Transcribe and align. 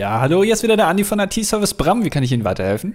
Ja, 0.00 0.18
hallo, 0.18 0.42
hier 0.42 0.54
ist 0.54 0.62
wieder 0.62 0.78
der 0.78 0.88
Andi 0.88 1.04
von 1.04 1.18
der 1.18 1.28
T-Service 1.28 1.74
Bram. 1.74 2.02
Wie 2.02 2.08
kann 2.08 2.22
ich 2.22 2.32
Ihnen 2.32 2.42
weiterhelfen? 2.42 2.94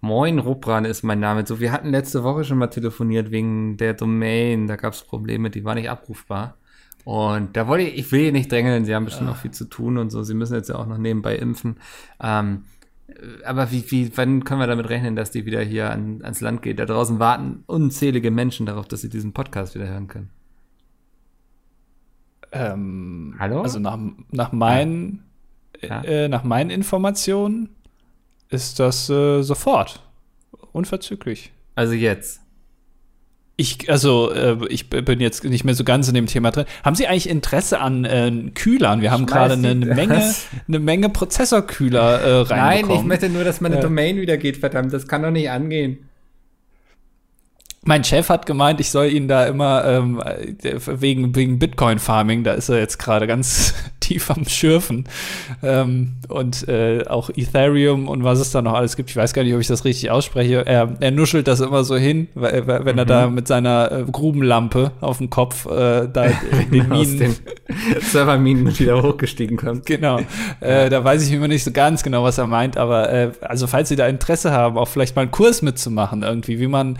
Moin, 0.00 0.40
Rupran 0.40 0.84
ist 0.84 1.04
mein 1.04 1.20
Name. 1.20 1.46
So, 1.46 1.60
wir 1.60 1.70
hatten 1.70 1.90
letzte 1.90 2.24
Woche 2.24 2.42
schon 2.42 2.58
mal 2.58 2.66
telefoniert 2.66 3.30
wegen 3.30 3.76
der 3.76 3.94
Domain. 3.94 4.66
Da 4.66 4.74
gab 4.74 4.92
es 4.92 5.04
Probleme, 5.04 5.50
die 5.50 5.64
war 5.64 5.76
nicht 5.76 5.88
abrufbar. 5.88 6.56
Und 7.04 7.56
da 7.56 7.68
wollte 7.68 7.84
ich, 7.84 7.96
ich 7.96 8.10
will 8.10 8.22
hier 8.22 8.32
nicht 8.32 8.50
drängeln, 8.50 8.84
Sie 8.84 8.92
haben 8.92 9.04
bestimmt 9.04 9.28
noch 9.28 9.36
viel 9.36 9.52
zu 9.52 9.66
tun 9.66 9.98
und 9.98 10.10
so. 10.10 10.24
Sie 10.24 10.34
müssen 10.34 10.54
jetzt 10.54 10.68
ja 10.68 10.74
auch 10.74 10.86
noch 10.88 10.98
nebenbei 10.98 11.36
impfen. 11.36 11.76
Ähm, 12.20 12.64
aber 13.44 13.70
wie, 13.70 13.88
wie, 13.92 14.10
wann 14.16 14.42
können 14.42 14.58
wir 14.58 14.66
damit 14.66 14.88
rechnen, 14.88 15.14
dass 15.14 15.30
die 15.30 15.46
wieder 15.46 15.62
hier 15.62 15.92
an, 15.92 16.22
ans 16.24 16.40
Land 16.40 16.60
geht? 16.60 16.80
Da 16.80 16.86
draußen 16.86 17.20
warten 17.20 17.62
unzählige 17.66 18.32
Menschen 18.32 18.66
darauf, 18.66 18.88
dass 18.88 19.00
sie 19.00 19.10
diesen 19.10 19.32
Podcast 19.32 19.76
wieder 19.76 19.86
hören 19.86 20.08
können. 20.08 20.30
Ähm, 22.50 23.36
Hallo? 23.38 23.62
Also 23.62 23.78
nach, 23.78 23.96
nach 24.32 24.50
meinen, 24.50 25.25
ja. 25.82 26.02
äh, 26.02 26.28
nach 26.28 26.44
meinen 26.44 26.70
Informationen 26.70 27.70
ist 28.48 28.78
das 28.78 29.10
äh, 29.10 29.42
sofort. 29.42 30.02
Unverzüglich. 30.72 31.52
Also 31.74 31.94
jetzt. 31.94 32.40
Ich, 33.58 33.90
also, 33.90 34.30
äh, 34.32 34.58
ich 34.68 34.90
bin 34.90 35.20
jetzt 35.20 35.42
nicht 35.44 35.64
mehr 35.64 35.74
so 35.74 35.82
ganz 35.82 36.08
in 36.08 36.14
dem 36.14 36.26
Thema 36.26 36.50
drin. 36.50 36.66
Haben 36.84 36.94
Sie 36.94 37.06
eigentlich 37.06 37.28
Interesse 37.28 37.80
an 37.80 38.04
äh, 38.04 38.30
Kühlern? 38.54 39.00
Wir 39.00 39.10
haben 39.10 39.24
gerade 39.24 39.54
eine, 39.54 39.70
eine 39.70 39.86
Menge, 39.86 40.34
eine 40.68 40.78
Menge 40.78 41.08
Prozessorkühler 41.08 42.20
äh, 42.20 42.40
reinbekommen. 42.42 42.88
Nein, 42.88 43.00
ich 43.00 43.02
möchte 43.06 43.28
nur, 43.30 43.44
dass 43.44 43.62
meine 43.62 43.80
Domain 43.80 44.16
wieder 44.16 44.36
geht, 44.36 44.58
verdammt. 44.58 44.92
Das 44.92 45.08
kann 45.08 45.22
doch 45.22 45.30
nicht 45.30 45.50
angehen 45.50 46.06
mein 47.86 48.02
Chef 48.04 48.28
hat 48.28 48.46
gemeint, 48.46 48.80
ich 48.80 48.90
soll 48.90 49.06
ihn 49.06 49.28
da 49.28 49.46
immer 49.46 49.84
ähm, 49.84 50.20
wegen, 50.86 51.34
wegen 51.34 51.58
Bitcoin-Farming, 51.58 52.42
da 52.42 52.52
ist 52.54 52.68
er 52.68 52.78
jetzt 52.78 52.98
gerade 52.98 53.26
ganz 53.26 53.74
tief 54.06 54.30
am 54.30 54.44
Schürfen. 54.44 55.04
Ähm, 55.62 56.12
und 56.28 56.68
äh, 56.68 57.04
auch 57.06 57.30
Ethereum 57.30 58.08
und 58.08 58.24
was 58.24 58.38
es 58.38 58.50
da 58.50 58.62
noch 58.62 58.74
alles 58.74 58.96
gibt. 58.96 59.10
Ich 59.10 59.16
weiß 59.16 59.32
gar 59.34 59.42
nicht, 59.42 59.54
ob 59.54 59.60
ich 59.60 59.66
das 59.66 59.84
richtig 59.84 60.10
ausspreche. 60.10 60.64
Er, 60.64 60.96
er 61.00 61.10
nuschelt 61.10 61.48
das 61.48 61.60
immer 61.60 61.84
so 61.84 61.96
hin, 61.96 62.28
wenn 62.34 62.64
mhm. 62.64 62.98
er 62.98 63.04
da 63.04 63.28
mit 63.28 63.48
seiner 63.48 63.90
äh, 63.90 64.04
Grubenlampe 64.10 64.92
auf 65.00 65.18
dem 65.18 65.30
Kopf 65.30 65.66
äh, 65.66 66.08
da 66.12 66.24
in 66.70 66.70
den 66.70 66.88
Minen. 66.88 67.18
den 67.18 67.34
Serverminen 68.00 68.78
wieder 68.78 69.02
hochgestiegen 69.02 69.56
kommt. 69.56 69.86
Genau. 69.86 70.20
Äh, 70.60 70.88
da 70.88 71.02
weiß 71.02 71.26
ich 71.26 71.32
immer 71.32 71.48
nicht 71.48 71.64
so 71.64 71.72
ganz 71.72 72.02
genau, 72.02 72.22
was 72.22 72.38
er 72.38 72.46
meint, 72.46 72.76
aber 72.76 73.12
äh, 73.12 73.30
also 73.40 73.66
falls 73.66 73.88
Sie 73.88 73.96
da 73.96 74.06
Interesse 74.06 74.52
haben, 74.52 74.78
auch 74.78 74.88
vielleicht 74.88 75.16
mal 75.16 75.22
einen 75.22 75.30
Kurs 75.30 75.62
mitzumachen, 75.62 76.22
irgendwie, 76.22 76.60
wie 76.60 76.68
man 76.68 76.98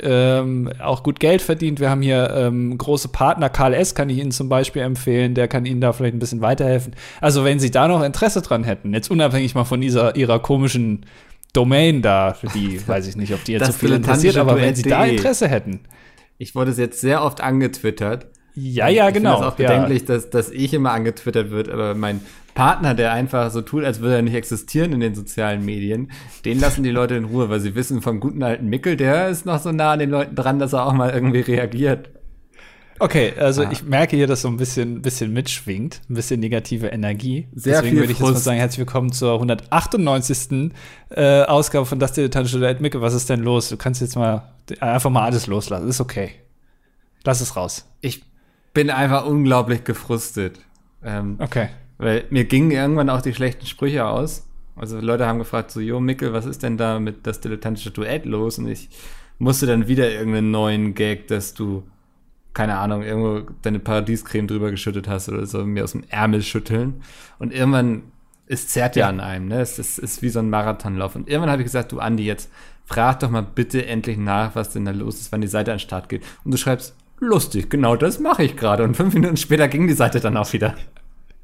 ähm, 0.00 0.70
auch 0.82 1.02
gut 1.02 1.20
Geld 1.20 1.42
verdient. 1.42 1.80
Wir 1.80 1.90
haben 1.90 2.02
hier 2.02 2.30
ähm, 2.34 2.76
große 2.76 3.08
Partner. 3.08 3.48
Karl 3.48 3.74
S. 3.74 3.94
kann 3.94 4.10
ich 4.10 4.18
Ihnen 4.18 4.30
zum 4.30 4.48
Beispiel 4.48 4.82
empfehlen. 4.82 5.34
Der 5.34 5.48
kann 5.48 5.66
Ihnen 5.66 5.80
da 5.80 5.92
vielleicht 5.92 6.14
ein 6.14 6.18
bisschen 6.18 6.37
weiterhelfen. 6.40 6.94
Also, 7.20 7.44
wenn 7.44 7.58
Sie 7.58 7.70
da 7.70 7.88
noch 7.88 8.02
Interesse 8.02 8.42
dran 8.42 8.64
hätten, 8.64 8.92
jetzt 8.94 9.10
unabhängig 9.10 9.54
mal 9.54 9.64
von 9.64 9.80
dieser 9.80 10.16
Ihrer 10.16 10.38
komischen 10.38 11.06
Domain 11.52 12.02
da, 12.02 12.34
für 12.34 12.48
die 12.48 12.80
weiß 12.86 13.06
ich 13.06 13.16
nicht, 13.16 13.32
ob 13.32 13.44
die 13.44 13.52
jetzt 13.52 13.66
so 13.66 13.72
viel 13.72 13.92
interessiert, 13.92 14.36
aber 14.36 14.56
wenn 14.56 14.74
Sie 14.74 14.82
da 14.82 15.04
Interesse 15.04 15.48
hätten. 15.48 15.80
Ich 16.38 16.54
wurde 16.54 16.70
es 16.70 16.78
jetzt 16.78 17.00
sehr 17.00 17.22
oft 17.22 17.40
angetwittert. 17.40 18.26
Ja, 18.54 18.88
ja, 18.88 19.10
genau. 19.10 19.30
Ich 19.30 19.36
finde 19.36 19.46
es 19.46 19.52
auch 19.52 19.56
bedenklich, 19.56 20.00
ja. 20.02 20.14
dass, 20.14 20.30
dass 20.30 20.50
ich 20.50 20.74
immer 20.74 20.92
angetwittert 20.92 21.50
wird, 21.50 21.68
aber 21.68 21.94
mein 21.94 22.20
Partner, 22.54 22.94
der 22.94 23.12
einfach 23.12 23.52
so 23.52 23.62
tut, 23.62 23.84
als 23.84 24.00
würde 24.00 24.16
er 24.16 24.22
nicht 24.22 24.34
existieren 24.34 24.92
in 24.92 24.98
den 24.98 25.14
sozialen 25.14 25.64
Medien, 25.64 26.10
den 26.44 26.58
lassen 26.58 26.82
die 26.82 26.90
Leute 26.90 27.14
in 27.14 27.26
Ruhe, 27.26 27.48
weil 27.50 27.60
sie 27.60 27.76
wissen 27.76 28.02
vom 28.02 28.18
guten 28.18 28.42
alten 28.42 28.66
Mickel, 28.66 28.96
der 28.96 29.28
ist 29.28 29.46
noch 29.46 29.60
so 29.60 29.70
nah 29.70 29.92
an 29.92 30.00
den 30.00 30.10
Leuten 30.10 30.34
dran, 30.34 30.58
dass 30.58 30.72
er 30.72 30.86
auch 30.86 30.92
mal 30.92 31.10
irgendwie 31.10 31.40
reagiert. 31.40 32.10
Okay, 33.00 33.32
also 33.38 33.62
ah. 33.62 33.70
ich 33.70 33.84
merke 33.84 34.16
hier, 34.16 34.26
dass 34.26 34.42
so 34.42 34.48
ein 34.48 34.56
bisschen, 34.56 35.02
bisschen 35.02 35.32
mitschwingt, 35.32 36.00
ein 36.08 36.14
bisschen 36.14 36.40
negative 36.40 36.88
Energie. 36.88 37.46
Sehr 37.54 37.74
Deswegen 37.74 37.90
viel 37.90 38.00
würde 38.00 38.12
ich 38.12 38.18
jetzt 38.18 38.28
mal 38.28 38.36
sagen, 38.36 38.58
herzlich 38.58 38.78
willkommen 38.78 39.12
zur 39.12 39.34
198. 39.34 40.72
Äh, 41.10 41.42
Ausgabe 41.42 41.86
von 41.86 41.98
Das 41.98 42.12
Dilettantische 42.12 42.58
Duett. 42.58 42.80
Mickel, 42.80 43.00
was 43.00 43.14
ist 43.14 43.30
denn 43.30 43.40
los? 43.40 43.68
Du 43.68 43.76
kannst 43.76 44.00
jetzt 44.00 44.16
mal 44.16 44.52
einfach 44.80 45.10
mal 45.10 45.24
alles 45.24 45.46
loslassen. 45.46 45.88
Ist 45.88 46.00
okay. 46.00 46.32
Lass 47.24 47.40
es 47.40 47.56
raus. 47.56 47.86
Ich 48.00 48.24
bin 48.74 48.90
einfach 48.90 49.26
unglaublich 49.26 49.84
gefrustet. 49.84 50.58
Ähm, 51.04 51.36
okay. 51.38 51.68
Weil 51.98 52.24
mir 52.30 52.44
gingen 52.44 52.70
irgendwann 52.70 53.10
auch 53.10 53.22
die 53.22 53.34
schlechten 53.34 53.66
Sprüche 53.66 54.06
aus. 54.06 54.44
Also 54.76 55.00
Leute 55.00 55.26
haben 55.26 55.38
gefragt 55.38 55.70
so, 55.70 55.80
Jo 55.80 56.00
Mickel, 56.00 56.32
was 56.32 56.46
ist 56.46 56.62
denn 56.62 56.76
da 56.76 57.00
mit 57.00 57.26
das 57.26 57.40
dilettantische 57.40 57.90
Duett 57.90 58.24
los? 58.24 58.58
Und 58.58 58.68
ich 58.68 58.88
musste 59.38 59.66
dann 59.66 59.88
wieder 59.88 60.10
irgendeinen 60.10 60.50
neuen 60.50 60.94
Gag, 60.94 61.26
dass 61.28 61.54
du, 61.54 61.82
keine 62.58 62.78
Ahnung, 62.78 63.04
irgendwo 63.04 63.48
deine 63.62 63.78
Paradiescreme 63.78 64.48
drüber 64.48 64.72
geschüttet 64.72 65.06
hast 65.06 65.28
oder 65.28 65.46
so, 65.46 65.64
mir 65.64 65.84
aus 65.84 65.92
dem 65.92 66.02
Ärmel 66.08 66.42
schütteln. 66.42 67.02
Und 67.38 67.52
irgendwann, 67.52 68.02
es 68.48 68.66
zerrt 68.66 68.96
ja, 68.96 69.04
ja 69.04 69.10
an 69.10 69.20
einem, 69.20 69.46
ne? 69.46 69.60
Es 69.60 69.78
ist, 69.78 70.00
ist 70.00 70.22
wie 70.22 70.28
so 70.28 70.40
ein 70.40 70.50
Marathonlauf. 70.50 71.14
Und 71.14 71.28
irgendwann 71.28 71.52
habe 71.52 71.62
ich 71.62 71.66
gesagt, 71.66 71.92
du 71.92 72.00
Andi, 72.00 72.24
jetzt 72.24 72.50
frag 72.84 73.20
doch 73.20 73.30
mal 73.30 73.44
bitte 73.44 73.86
endlich 73.86 74.18
nach, 74.18 74.56
was 74.56 74.70
denn 74.70 74.84
da 74.84 74.90
los 74.90 75.20
ist, 75.20 75.30
wann 75.30 75.40
die 75.40 75.46
Seite 75.46 75.70
an 75.70 75.76
den 75.76 75.82
Start 75.82 76.08
geht. 76.08 76.24
Und 76.42 76.50
du 76.50 76.58
schreibst, 76.58 76.96
lustig, 77.20 77.70
genau 77.70 77.94
das 77.94 78.18
mache 78.18 78.42
ich 78.42 78.56
gerade. 78.56 78.82
Und 78.82 78.96
fünf 78.96 79.14
Minuten 79.14 79.36
später 79.36 79.68
ging 79.68 79.86
die 79.86 79.94
Seite 79.94 80.18
dann 80.18 80.36
auch 80.36 80.52
wieder. 80.52 80.74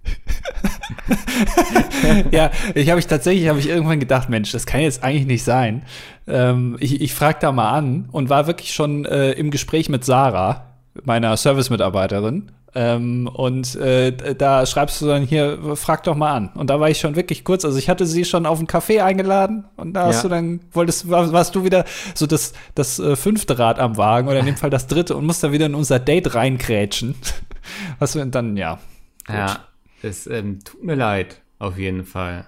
ja, 2.32 2.50
ich 2.74 2.90
habe 2.90 2.98
ich 2.98 3.06
tatsächlich 3.06 3.48
habe 3.48 3.60
ich 3.60 3.68
irgendwann 3.68 4.00
gedacht, 4.00 4.30
Mensch, 4.30 4.50
das 4.50 4.66
kann 4.66 4.80
jetzt 4.80 5.04
eigentlich 5.04 5.26
nicht 5.26 5.44
sein. 5.44 5.84
Ähm, 6.26 6.76
ich 6.80 7.00
ich 7.00 7.14
frage 7.14 7.38
da 7.40 7.52
mal 7.52 7.70
an 7.70 8.08
und 8.10 8.30
war 8.30 8.48
wirklich 8.48 8.74
schon 8.74 9.04
äh, 9.04 9.30
im 9.30 9.52
Gespräch 9.52 9.88
mit 9.88 10.04
Sarah, 10.04 10.73
meiner 11.02 11.36
Service-Mitarbeiterin. 11.36 12.50
Ähm, 12.76 13.28
und 13.32 13.76
äh, 13.76 14.34
da 14.34 14.66
schreibst 14.66 15.00
du 15.00 15.06
dann 15.06 15.22
hier, 15.22 15.76
frag 15.76 16.02
doch 16.02 16.16
mal 16.16 16.34
an. 16.34 16.50
Und 16.54 16.70
da 16.70 16.80
war 16.80 16.90
ich 16.90 16.98
schon 16.98 17.14
wirklich 17.14 17.44
kurz, 17.44 17.64
also 17.64 17.78
ich 17.78 17.88
hatte 17.88 18.04
sie 18.04 18.24
schon 18.24 18.46
auf 18.46 18.58
einen 18.58 18.66
Café 18.66 19.02
eingeladen 19.02 19.64
und 19.76 19.92
da 19.92 20.06
hast 20.06 20.16
ja. 20.16 20.22
du 20.22 20.28
dann, 20.30 20.60
wolltest, 20.72 21.08
warst 21.08 21.54
du 21.54 21.64
wieder 21.64 21.84
so 22.14 22.26
das, 22.26 22.52
das 22.74 22.98
äh, 22.98 23.14
fünfte 23.14 23.60
Rad 23.60 23.78
am 23.78 23.96
Wagen 23.96 24.26
oder 24.26 24.40
in 24.40 24.46
dem 24.46 24.56
Fall 24.56 24.70
das 24.70 24.88
dritte 24.88 25.14
und 25.14 25.24
musst 25.24 25.44
da 25.44 25.52
wieder 25.52 25.66
in 25.66 25.76
unser 25.76 26.00
Date 26.00 26.34
reinkrätschen. 26.34 27.14
Was 28.00 28.16
wir 28.16 28.26
dann, 28.26 28.56
ja. 28.56 28.80
Gut. 29.26 29.36
Ja, 29.36 29.60
es 30.02 30.26
ähm, 30.26 30.58
tut 30.64 30.82
mir 30.82 30.96
leid, 30.96 31.40
auf 31.60 31.78
jeden 31.78 32.04
Fall. 32.04 32.46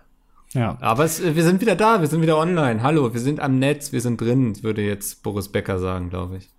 Ja. 0.54 0.76
Aber 0.80 1.04
es, 1.04 1.22
wir 1.22 1.44
sind 1.44 1.60
wieder 1.60 1.76
da, 1.76 2.00
wir 2.00 2.08
sind 2.08 2.20
wieder 2.22 2.36
online. 2.36 2.82
Hallo, 2.82 3.12
wir 3.12 3.20
sind 3.20 3.38
am 3.38 3.60
Netz, 3.60 3.92
wir 3.92 4.00
sind 4.00 4.20
drin, 4.20 4.60
würde 4.62 4.82
jetzt 4.82 5.22
Boris 5.22 5.48
Becker 5.48 5.78
sagen, 5.78 6.10
glaube 6.10 6.38
ich. 6.38 6.50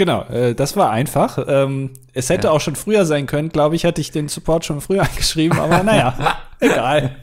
Genau, 0.00 0.22
äh, 0.30 0.54
das 0.54 0.78
war 0.78 0.90
einfach. 0.90 1.38
Ähm, 1.46 1.90
es 2.14 2.30
hätte 2.30 2.46
ja. 2.46 2.54
auch 2.54 2.60
schon 2.62 2.74
früher 2.74 3.04
sein 3.04 3.26
können, 3.26 3.50
glaube 3.50 3.76
ich, 3.76 3.84
hätte 3.84 4.00
ich 4.00 4.10
den 4.10 4.28
Support 4.28 4.64
schon 4.64 4.80
früher 4.80 5.02
angeschrieben, 5.10 5.60
aber 5.60 5.82
naja, 5.82 6.38
egal. 6.60 7.16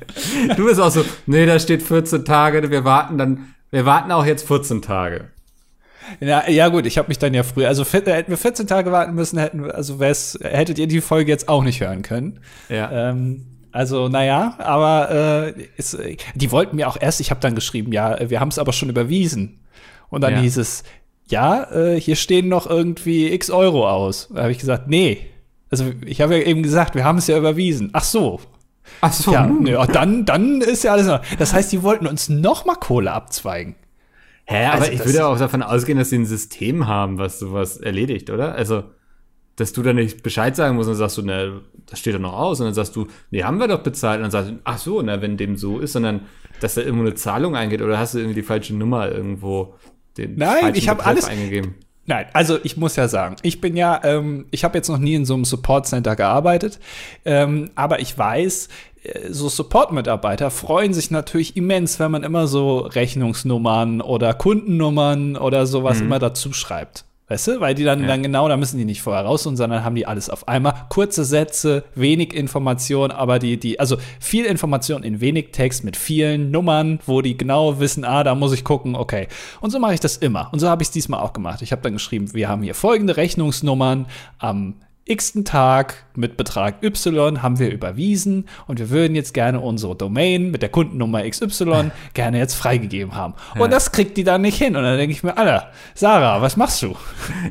Du 0.56 0.66
bist 0.66 0.80
auch 0.80 0.92
so, 0.92 1.04
nee, 1.26 1.48
da 1.48 1.58
steht 1.58 1.82
14 1.82 2.24
Tage, 2.24 2.70
wir 2.70 2.86
warten 2.86 3.18
dann, 3.18 3.56
wir 3.72 3.88
warten 3.88 4.12
auch 4.12 4.28
jetzt 4.28 4.46
14 4.46 4.84
Tage. 4.84 5.30
Ja, 6.20 6.48
ja 6.48 6.68
gut, 6.68 6.86
ich 6.86 7.00
habe 7.00 7.08
mich 7.08 7.18
dann 7.18 7.34
ja 7.34 7.42
früher, 7.42 7.68
also 7.68 7.84
hätten 7.84 8.30
wir 8.30 8.38
14 8.38 8.68
Tage 8.68 8.92
warten 8.92 9.16
müssen, 9.16 9.40
hätten 9.40 9.72
also 9.72 10.00
hättet 10.00 10.78
ihr 10.78 10.88
die 10.88 11.02
Folge 11.02 11.32
jetzt 11.32 11.50
auch 11.50 11.64
nicht 11.64 11.82
hören 11.82 12.04
können. 12.04 12.42
Ja. 12.70 13.10
Ähm, 13.10 13.48
also, 13.72 14.08
naja, 14.08 14.54
aber 14.60 15.56
äh, 15.58 15.64
ist, 15.78 15.98
die 16.36 16.52
wollten 16.52 16.76
mir 16.76 16.88
auch 16.88 16.98
erst, 17.02 17.22
ich 17.22 17.32
habe 17.32 17.42
dann 17.42 17.56
geschrieben, 17.56 17.92
ja, 17.92 18.30
wir 18.30 18.40
haben 18.40 18.50
es 18.50 18.60
aber 18.60 18.72
schon 18.72 18.90
überwiesen. 18.90 19.62
Und 20.10 20.22
dann 20.22 20.36
ja. 20.36 20.40
hieß 20.40 20.58
es, 20.58 20.84
ja, 21.30 21.72
äh, 21.72 22.00
hier 22.00 22.16
stehen 22.16 22.48
noch 22.48 22.70
irgendwie 22.70 23.32
x 23.32 23.50
Euro 23.50 23.90
aus. 23.90 24.30
Da 24.34 24.44
habe 24.44 24.52
ich 24.52 24.60
gesagt, 24.60 24.88
nee. 24.88 25.28
Also 25.70 25.86
ich 26.06 26.22
habe 26.22 26.38
ja 26.38 26.46
eben 26.46 26.64
gesagt, 26.64 26.96
wir 26.96 27.04
haben 27.04 27.18
es 27.18 27.28
ja 27.28 27.38
überwiesen. 27.38 27.90
Ach 27.94 28.04
so. 28.04 28.40
Ach 29.02 29.12
so. 29.12 29.34
Ja, 29.34 29.52
ja, 29.66 29.86
dann, 29.86 30.26
dann 30.26 30.62
ist 30.62 30.84
ja 30.84 30.94
alles. 30.94 31.08
Noch. 31.08 31.22
Das 31.38 31.54
heißt, 31.54 31.72
die 31.72 31.84
wollten 31.84 32.08
uns 32.08 32.30
noch 32.30 32.66
mal 32.66 32.76
Kohle 32.76 33.12
abzweigen. 33.12 33.76
Hä, 34.46 34.66
aber 34.66 34.84
also 34.84 34.92
ich 34.94 35.06
würde 35.06 35.28
auch 35.28 35.38
davon 35.38 35.62
ausgehen, 35.62 35.98
dass 35.98 36.10
sie 36.10 36.18
ein 36.18 36.26
System 36.26 36.88
haben, 36.88 37.18
was 37.18 37.38
sowas 37.40 37.78
erledigt, 37.78 38.30
oder? 38.30 38.56
Also, 38.56 38.86
dass 39.58 39.74
du 39.74 39.84
da 39.84 39.92
nicht 39.92 40.24
Bescheid 40.24 40.56
sagen 40.56 40.76
musst 40.78 40.88
und 40.88 40.94
dann 40.94 41.00
sagst 41.00 41.18
du, 41.18 41.22
ne, 41.24 41.62
das 41.90 42.00
steht 42.00 42.16
doch 42.16 42.20
noch 42.20 42.34
aus. 42.34 42.62
Und 42.62 42.68
dann 42.68 42.74
sagst 42.74 42.96
du, 42.96 43.08
nee, 43.30 43.44
haben 43.44 43.60
wir 43.60 43.68
doch 43.68 43.84
bezahlt. 43.84 44.20
Und 44.20 44.24
dann 44.24 44.32
sagst 44.32 44.52
du, 44.52 44.60
ach 44.64 44.78
so, 44.78 45.02
na, 45.02 45.22
wenn 45.22 45.36
dem 45.36 45.58
so 45.58 45.80
ist, 45.80 45.92
sondern 45.92 46.22
dass 46.62 46.76
da 46.76 46.82
irgendwo 46.82 47.06
eine 47.06 47.16
Zahlung 47.16 47.58
eingeht 47.58 47.82
oder 47.82 48.00
hast 48.00 48.14
du 48.14 48.20
irgendwie 48.20 48.36
die 48.36 48.44
falsche 48.44 48.74
Nummer 48.74 49.12
irgendwo 49.12 49.76
den 50.18 50.36
Nein, 50.36 50.76
ich 50.76 50.90
habe 50.90 51.06
alles 51.06 51.26
eingegeben. 51.26 51.76
Nein, 52.06 52.26
also 52.32 52.58
ich 52.64 52.78
muss 52.78 52.96
ja 52.96 53.10
sagen, 53.10 53.36
ich 53.42 53.60
bin 53.60 53.76
ja, 53.76 54.00
ähm, 54.06 54.46
ich 54.52 54.64
habe 54.64 54.78
jetzt 54.78 54.88
noch 54.88 54.98
nie 54.98 55.16
in 55.16 55.26
so 55.26 55.34
einem 55.34 55.44
Support 55.44 55.88
Center 55.88 56.16
gearbeitet, 56.16 56.80
ähm, 57.26 57.70
aber 57.76 58.00
ich 58.00 58.18
weiß, 58.18 58.70
äh, 59.04 59.30
so 59.30 59.50
Support-Mitarbeiter 59.50 60.50
freuen 60.50 60.94
sich 60.94 61.12
natürlich 61.12 61.58
immens, 61.58 62.00
wenn 62.00 62.12
man 62.12 62.24
immer 62.24 62.48
so 62.48 62.80
Rechnungsnummern 62.80 64.00
oder 64.00 64.34
Kundennummern 64.34 65.36
oder 65.36 65.66
sowas 65.66 66.00
mhm. 66.00 66.06
immer 66.06 66.20
dazu 66.20 66.54
schreibt. 66.54 67.04
Weißt 67.30 67.48
du? 67.48 67.60
Weil 67.60 67.76
die 67.76 67.84
dann, 67.84 68.02
ja. 68.02 68.08
dann 68.08 68.24
genau, 68.24 68.48
da 68.48 68.56
müssen 68.56 68.78
die 68.78 68.86
nicht 68.86 69.02
vorher 69.02 69.26
raus 69.26 69.46
und 69.46 69.58
sondern 69.58 69.84
haben 69.84 69.96
die 69.96 70.06
alles 70.06 70.30
auf 70.30 70.48
einmal. 70.48 70.74
Kurze 70.88 71.26
Sätze, 71.26 71.84
wenig 71.94 72.34
Information, 72.34 73.12
aber 73.12 73.38
die, 73.38 73.60
die, 73.60 73.82
also 73.82 73.98
viel 74.20 74.46
Information 74.46 75.04
in 75.04 75.20
wenig 75.20 75.52
Text 75.52 75.84
mit 75.84 75.98
vielen 75.98 76.52
Nummern, 76.52 77.00
wo 77.06 77.22
die 77.22 77.38
genau 77.38 77.82
wissen, 77.82 78.06
ah, 78.06 78.24
da 78.24 78.34
muss 78.34 78.54
ich 78.54 78.64
gucken, 78.64 78.96
okay. 78.96 79.28
Und 79.60 79.72
so 79.72 79.80
mache 79.80 79.94
ich 79.94 80.00
das 80.00 80.16
immer. 80.16 80.50
Und 80.54 80.60
so 80.60 80.70
habe 80.70 80.82
ich 80.82 80.88
es 80.88 80.94
diesmal 80.94 81.20
auch 81.20 81.34
gemacht. 81.34 81.62
Ich 81.62 81.74
habe 81.74 81.82
dann 81.82 81.94
geschrieben, 81.94 82.34
wir 82.34 82.48
haben 82.48 82.64
hier 82.64 82.76
folgende 82.76 83.18
Rechnungsnummern 83.18 84.06
am 84.40 84.76
x-ten 85.08 85.46
Tag 85.46 86.06
mit 86.16 86.38
Betrag 86.38 86.84
Y 86.84 87.42
haben 87.42 87.60
wir 87.60 87.72
überwiesen 87.72 88.48
und 88.68 88.80
wir 88.80 88.90
würden 88.90 89.16
jetzt 89.16 89.34
gerne 89.34 89.60
unsere 89.60 89.96
Domain 89.96 90.52
mit 90.52 90.62
der 90.62 90.70
Kundennummer 90.70 91.28
XY 91.28 91.92
gerne 92.14 92.38
jetzt 92.40 92.56
freigegeben 92.56 93.16
haben. 93.16 93.36
Ja. 93.56 93.62
Und 93.62 93.72
das 93.72 93.92
kriegt 93.92 94.18
die 94.18 94.24
dann 94.24 94.42
nicht 94.42 94.58
hin. 94.58 94.76
Und 94.76 94.84
dann 94.84 94.98
denke 94.98 95.14
ich 95.14 95.24
mir, 95.24 95.38
Alter, 95.38 95.72
Sarah, 95.94 96.42
was 96.42 96.58
machst 96.58 96.82
du? 96.82 96.96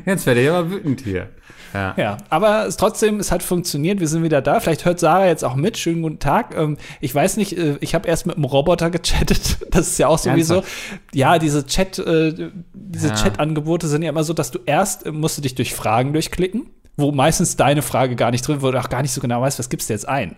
Jetzt 0.05 0.25
werde 0.25 0.41
ich 0.41 0.49
aber 0.49 0.69
wütend 0.69 1.01
hier. 1.01 1.29
Ja. 1.73 1.93
ja, 1.97 2.17
aber 2.29 2.65
es 2.65 2.77
trotzdem, 2.77 3.19
es 3.19 3.31
hat 3.31 3.43
funktioniert. 3.43 3.99
Wir 3.99 4.07
sind 4.07 4.23
wieder 4.23 4.41
da. 4.41 4.59
Vielleicht 4.59 4.85
hört 4.85 4.99
Sarah 4.99 5.27
jetzt 5.27 5.43
auch 5.43 5.55
mit. 5.55 5.77
Schönen 5.77 6.01
guten 6.01 6.19
Tag. 6.19 6.55
Ähm, 6.55 6.77
ich 7.01 7.13
weiß 7.13 7.37
nicht, 7.37 7.57
äh, 7.57 7.77
ich 7.81 7.93
habe 7.93 8.07
erst 8.07 8.25
mit 8.25 8.35
einem 8.35 8.45
Roboter 8.45 8.89
gechattet. 8.89 9.57
Das 9.69 9.89
ist 9.89 9.99
ja 9.99 10.07
auch 10.07 10.17
sowieso. 10.17 10.55
Ernsthaft? 10.55 10.99
Ja, 11.13 11.37
diese 11.37 11.65
Chat, 11.65 11.99
äh, 11.99 12.49
diese 12.73 13.09
ja. 13.09 13.13
Chat-Angebote 13.13 13.87
sind 13.87 14.01
ja 14.01 14.09
immer 14.09 14.23
so, 14.23 14.33
dass 14.33 14.49
du 14.49 14.59
erst 14.65 15.05
äh, 15.05 15.11
musst 15.11 15.37
du 15.37 15.41
dich 15.41 15.53
durch 15.53 15.75
Fragen 15.75 16.13
durchklicken, 16.13 16.67
wo 16.97 17.11
meistens 17.11 17.55
deine 17.55 17.81
Frage 17.81 18.15
gar 18.15 18.31
nicht 18.31 18.45
drin, 18.45 18.61
du 18.71 18.79
auch 18.79 18.89
gar 18.89 19.01
nicht 19.01 19.11
so 19.11 19.21
genau 19.21 19.41
weißt, 19.41 19.59
was 19.59 19.69
gibst 19.69 19.89
du 19.89 19.93
jetzt 19.93 20.09
ein. 20.09 20.35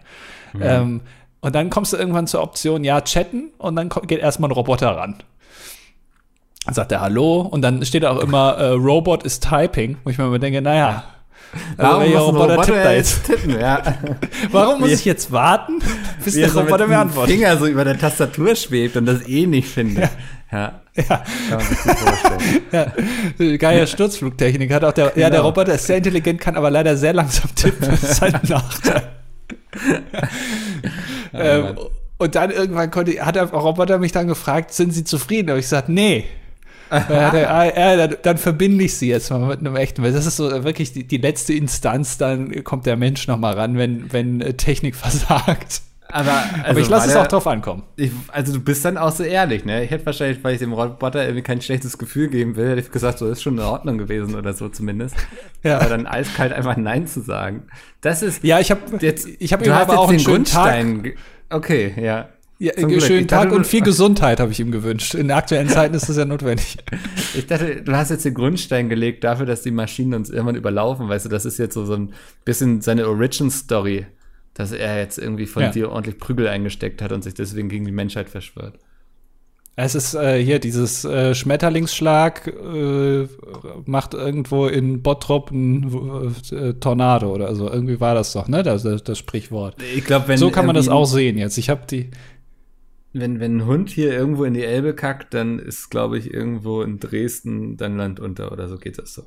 Mhm. 0.54 0.62
Ähm, 0.62 1.02
und 1.42 1.56
dann 1.56 1.70
kommst 1.70 1.94
du 1.94 1.98
irgendwann 1.98 2.28
zur 2.28 2.44
Option, 2.44 2.84
ja, 2.84 3.02
chatten 3.02 3.52
und 3.58 3.76
dann 3.76 3.90
geht 3.90 4.20
erstmal 4.20 4.50
ein 4.50 4.54
Roboter 4.54 4.90
ran. 4.90 5.16
Dann 6.66 6.74
sagt 6.74 6.92
er 6.92 7.00
Hallo 7.02 7.42
und 7.42 7.62
dann 7.62 7.84
steht 7.86 8.06
auch 8.06 8.20
immer 8.20 8.58
äh, 8.58 8.72
Robot 8.72 9.24
is 9.24 9.40
typing, 9.40 9.98
wo 10.04 10.10
ich 10.10 10.18
mir 10.18 10.26
immer 10.26 10.40
denke, 10.40 10.62
naja, 10.62 11.04
Warum 11.78 12.02
also, 12.02 12.14
muss 12.14 12.28
Roboter, 12.28 12.56
Roboter 12.56 12.74
tippt 12.74 12.92
jetzt 12.92 13.26
tippen? 13.26 13.60
Ja. 13.60 13.82
Warum 14.52 14.82
muss 14.82 14.92
ich 14.92 15.06
jetzt 15.06 15.32
warten, 15.32 15.80
bis 16.24 16.36
der 16.36 16.54
Roboter 16.54 16.88
mir 16.88 17.00
antwortet? 17.00 17.36
Finger 17.36 17.58
so 17.58 17.66
über 17.66 17.84
der 17.84 17.98
Tastatur 17.98 18.56
schwebt 18.56 18.98
und 18.98 19.06
das 19.06 19.28
eh 19.28 19.48
nicht 19.48 19.68
findet. 19.68 20.04
Ja. 20.04 20.10
Ja. 20.52 20.82
ja. 20.96 21.24
Kann 21.50 21.58
man 21.58 21.60
sich 21.62 21.78
vorstellen. 21.78 22.96
ja. 23.52 23.58
Geiler 23.58 23.88
Sturzflugtechnik 23.88 24.72
hat 24.72 24.84
auch 24.84 24.92
der, 24.92 25.10
genau. 25.10 25.22
ja, 25.22 25.30
der 25.30 25.42
Roboter 25.42 25.74
ist 25.74 25.86
sehr 25.86 25.98
intelligent, 25.98 26.40
kann 26.42 26.56
aber 26.56 26.70
leider 26.70 26.98
sehr 26.98 27.14
langsam 27.14 27.54
tippen. 27.56 27.90
Das 27.90 28.04
ist 28.04 28.22
halt 28.22 28.36
ein 28.36 28.42
Nachteil. 28.48 29.04
ähm, 31.34 31.78
und 32.18 32.36
dann 32.36 32.52
irgendwann 32.52 32.92
konnte, 32.92 33.26
hat 33.26 33.36
der 33.36 33.46
Roboter 33.46 33.98
mich 33.98 34.12
dann 34.12 34.28
gefragt, 34.28 34.74
sind 34.74 34.92
Sie 34.94 35.04
zufrieden? 35.04 35.52
Und 35.52 35.58
ich 35.58 35.66
gesagt, 35.66 35.90
nee. 35.90 36.26
Ja, 36.92 37.64
ja, 37.66 38.08
dann 38.08 38.38
verbinde 38.38 38.84
ich 38.86 38.96
sie 38.96 39.10
jetzt 39.10 39.30
mal 39.30 39.40
mit 39.40 39.60
einem 39.60 39.76
echten, 39.76 40.04
weil 40.04 40.12
das 40.12 40.26
ist 40.26 40.38
so 40.38 40.64
wirklich 40.64 40.94
die, 40.94 41.06
die 41.08 41.18
letzte 41.18 41.54
Instanz, 41.54 42.18
dann 42.18 42.64
kommt 42.64 42.86
der 42.86 42.98
Mensch 42.98 43.28
noch 43.28 43.38
mal 43.38 43.54
ran, 43.54 43.78
wenn, 43.78 44.12
wenn 44.12 44.42
äh, 44.42 44.54
Technik 44.54 44.96
versagt. 44.96 45.82
Aber, 46.12 46.32
also 46.32 46.70
Aber 46.72 46.80
ich 46.80 46.90
lasse 46.90 47.10
es 47.10 47.16
auch 47.16 47.28
drauf 47.28 47.46
ankommen. 47.46 47.84
Ich, 47.96 48.12
also 48.30 48.52
du 48.52 48.60
bist 48.60 48.84
dann 48.84 48.98
auch 48.98 49.12
so 49.12 49.24
ehrlich, 49.24 49.64
ne? 49.64 49.84
Ich 49.84 49.92
hätte 49.92 50.08
wahrscheinlich, 50.08 50.44
weil 50.44 50.54
ich 50.54 50.60
dem 50.60 50.74
Roboter 50.74 51.22
irgendwie 51.24 51.44
kein 51.44 51.62
schlechtes 51.62 52.00
Gefühl 52.00 52.30
geben 52.30 52.56
will, 52.56 52.70
hätte 52.70 52.82
ich 52.82 52.92
gesagt, 52.92 53.20
so 53.20 53.30
ist 53.30 53.44
schon 53.44 53.60
in 53.60 53.64
Ordnung 53.64 54.00
gewesen 54.00 54.34
oder 54.34 54.54
so 54.54 54.70
zumindest. 54.70 55.16
Ja. 55.62 55.78
Aber 55.78 55.90
dann 55.90 56.08
eiskalt 56.08 56.52
einfach 56.52 56.78
Nein 56.78 57.06
zu 57.06 57.22
sagen. 57.22 57.68
Das 58.02 58.24
ist. 58.24 58.44
Ja, 58.44 58.60
ich 58.60 58.72
habe 58.72 58.82
jetzt, 59.02 59.28
ich 59.38 59.54
habe 59.54 59.72
aber 59.72 60.00
auch 60.00 60.10
einen 60.10 60.24
Grundstein. 60.24 61.04
Tag. 61.04 61.14
Okay, 61.52 61.94
ja. 62.02 62.30
Ja, 62.62 62.74
schönen. 63.00 63.26
Tag 63.26 63.44
dachte, 63.44 63.56
und 63.56 63.66
viel 63.66 63.82
Gesundheit 63.82 64.42
habe 64.42 64.52
ich 64.52 64.60
ihm 64.60 64.72
gewünscht. 64.72 65.16
In 65.16 65.32
aktuellen 65.32 65.70
Zeiten 65.70 65.96
ist 65.96 66.10
das 66.10 66.18
ja 66.18 66.26
notwendig. 66.26 66.78
Ich 67.36 67.46
dachte, 67.46 67.84
du 67.84 67.96
hast 67.96 68.10
jetzt 68.10 68.26
den 68.26 68.34
Grundstein 68.34 68.90
gelegt 68.90 69.24
dafür, 69.24 69.46
dass 69.46 69.62
die 69.62 69.72
Maschinen 69.72 70.16
uns 70.16 70.30
irgendwann 70.30 70.56
überlaufen. 70.56 71.08
Weißt 71.08 71.26
du, 71.26 71.30
das 71.30 71.46
ist 71.46 71.60
jetzt 71.60 71.76
so, 71.76 71.86
so 71.86 71.94
ein 71.94 72.12
bisschen 72.44 72.82
seine 72.82 73.08
Origin-Story, 73.08 74.08
dass 74.56 74.72
er 74.72 74.98
jetzt 74.98 75.20
irgendwie 75.20 75.46
von 75.46 75.64
ja. 75.64 75.70
dir 75.70 75.92
ordentlich 75.92 76.18
Prügel 76.18 76.48
eingesteckt 76.48 77.02
hat 77.02 77.12
und 77.12 77.24
sich 77.24 77.36
deswegen 77.36 77.70
gegen 77.70 77.86
die 77.86 77.92
Menschheit 77.92 78.30
verschwört. 78.30 78.80
Es 79.76 79.96
ist 79.96 80.16
äh, 80.16 80.44
hier 80.44 80.60
dieses 80.60 81.06
äh, 81.06 81.34
Schmetterlingsschlag 81.34 82.48
äh, 82.48 83.28
macht 83.86 84.14
irgendwo 84.14 84.66
in 84.66 85.02
Bottrop 85.02 85.52
ein 85.52 86.34
äh, 86.52 86.74
Tornado 86.74 87.32
oder 87.32 87.56
so. 87.56 87.72
Irgendwie 87.72 88.02
war 88.02 88.16
das 88.16 88.34
doch, 88.34 88.50
ne? 88.50 88.64
Das, 88.64 88.84
das 88.84 89.18
Sprichwort. 89.18 89.76
Ich 89.96 90.04
glaube, 90.04 90.28
wenn 90.28 90.38
so 90.38 90.50
kann 90.50 90.66
man 90.66 90.76
das 90.76 90.90
auch 90.90 91.06
sehen 91.06 91.38
jetzt. 91.38 91.58
Ich 91.58 91.70
habe 91.70 91.84
die 91.90 92.10
wenn, 93.14 93.40
wenn 93.40 93.58
ein 93.58 93.66
Hund 93.66 93.90
hier 93.90 94.14
irgendwo 94.14 94.44
in 94.44 94.54
die 94.54 94.64
Elbe 94.64 94.94
kackt, 94.94 95.34
dann 95.34 95.60
ist, 95.60 95.90
glaube 95.90 96.18
ich, 96.18 96.34
irgendwo 96.34 96.82
in 96.82 97.00
Dresden 97.00 97.78
dann 97.78 97.98
Land 97.98 98.20
unter 98.20 98.52
oder 98.52 98.68
so 98.68 98.78
geht 98.78 98.98
das 98.98 99.14
so. 99.14 99.24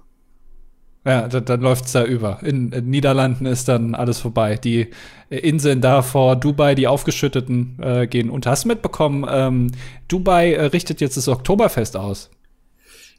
Ja, 1.05 1.27
dann, 1.27 1.45
dann 1.45 1.61
läuft 1.61 1.87
es 1.87 1.93
da 1.93 2.05
über. 2.05 2.41
In, 2.45 2.71
in, 2.71 2.89
Niederlanden 2.89 3.45
ist 3.47 3.67
dann 3.67 3.97
alles 3.97 4.21
vorbei. 4.21 4.55
Die 4.55 4.91
Inseln 5.31 5.81
da 5.81 6.03
vor 6.03 6.37
Dubai, 6.37 6.77
die 6.77 6.87
aufgeschütteten, 6.87 7.77
äh, 7.83 8.07
gehen 8.07 8.31
unter. 8.31 8.53
Hast 8.53 8.65
du 8.65 8.69
mitbekommen, 8.69 9.27
ähm, 9.29 9.73
Dubai 10.07 10.53
äh, 10.53 10.67
richtet 10.67 11.01
jetzt 11.01 11.17
das 11.17 11.27
Oktoberfest 11.27 11.97
aus. 11.97 12.31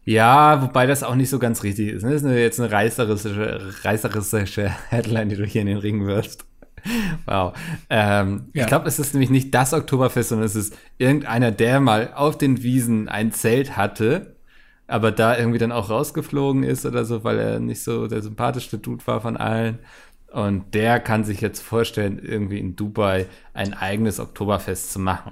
Ja, 0.06 0.62
wobei 0.62 0.86
das 0.86 1.04
auch 1.04 1.16
nicht 1.16 1.30
so 1.30 1.40
ganz 1.40 1.64
richtig 1.64 1.90
ist. 1.90 2.04
Ne? 2.04 2.12
Das 2.12 2.24
ist 2.24 2.32
jetzt 2.32 2.60
eine 2.60 2.72
reißerische, 2.72 3.74
reißerische 3.84 4.72
Headline, 4.90 5.30
die 5.30 5.36
du 5.36 5.46
hier 5.46 5.62
in 5.62 5.68
den 5.68 5.78
Ring 5.78 6.06
wirfst. 6.06 6.46
Wow. 7.26 7.54
Ähm, 7.90 8.50
ja. 8.54 8.64
Ich 8.64 8.68
glaube, 8.68 8.88
es 8.88 9.00
ist 9.00 9.14
nämlich 9.14 9.30
nicht 9.30 9.54
das 9.54 9.74
Oktoberfest, 9.74 10.30
sondern 10.30 10.46
es 10.46 10.56
ist 10.56 10.78
irgendeiner, 10.98 11.52
der 11.52 11.80
mal 11.80 12.14
auf 12.14 12.38
den 12.38 12.64
Wiesen 12.64 13.08
ein 13.08 13.32
Zelt 13.32 13.78
hatte, 13.78 14.36
aber 14.88 15.12
da 15.12 15.38
irgendwie 15.38 15.60
dann 15.60 15.72
auch 15.72 15.90
rausgeflogen 15.90 16.64
ist 16.64 16.86
oder 16.86 17.06
so, 17.06 17.24
weil 17.24 17.40
er 17.40 17.60
nicht 17.60 17.84
so 17.84 18.08
der 18.08 18.22
sympathischste 18.22 18.78
Dude 18.78 19.06
war 19.08 19.22
von 19.22 19.38
allen. 19.38 19.80
Und 20.32 20.74
der 20.74 21.00
kann 21.00 21.24
sich 21.24 21.42
jetzt 21.42 21.62
vorstellen, 21.62 22.20
irgendwie 22.20 22.60
in 22.60 22.76
Dubai 22.76 23.28
ein 23.54 23.74
eigenes 23.74 24.20
Oktoberfest 24.20 24.92
zu 24.92 25.00
machen. 25.00 25.32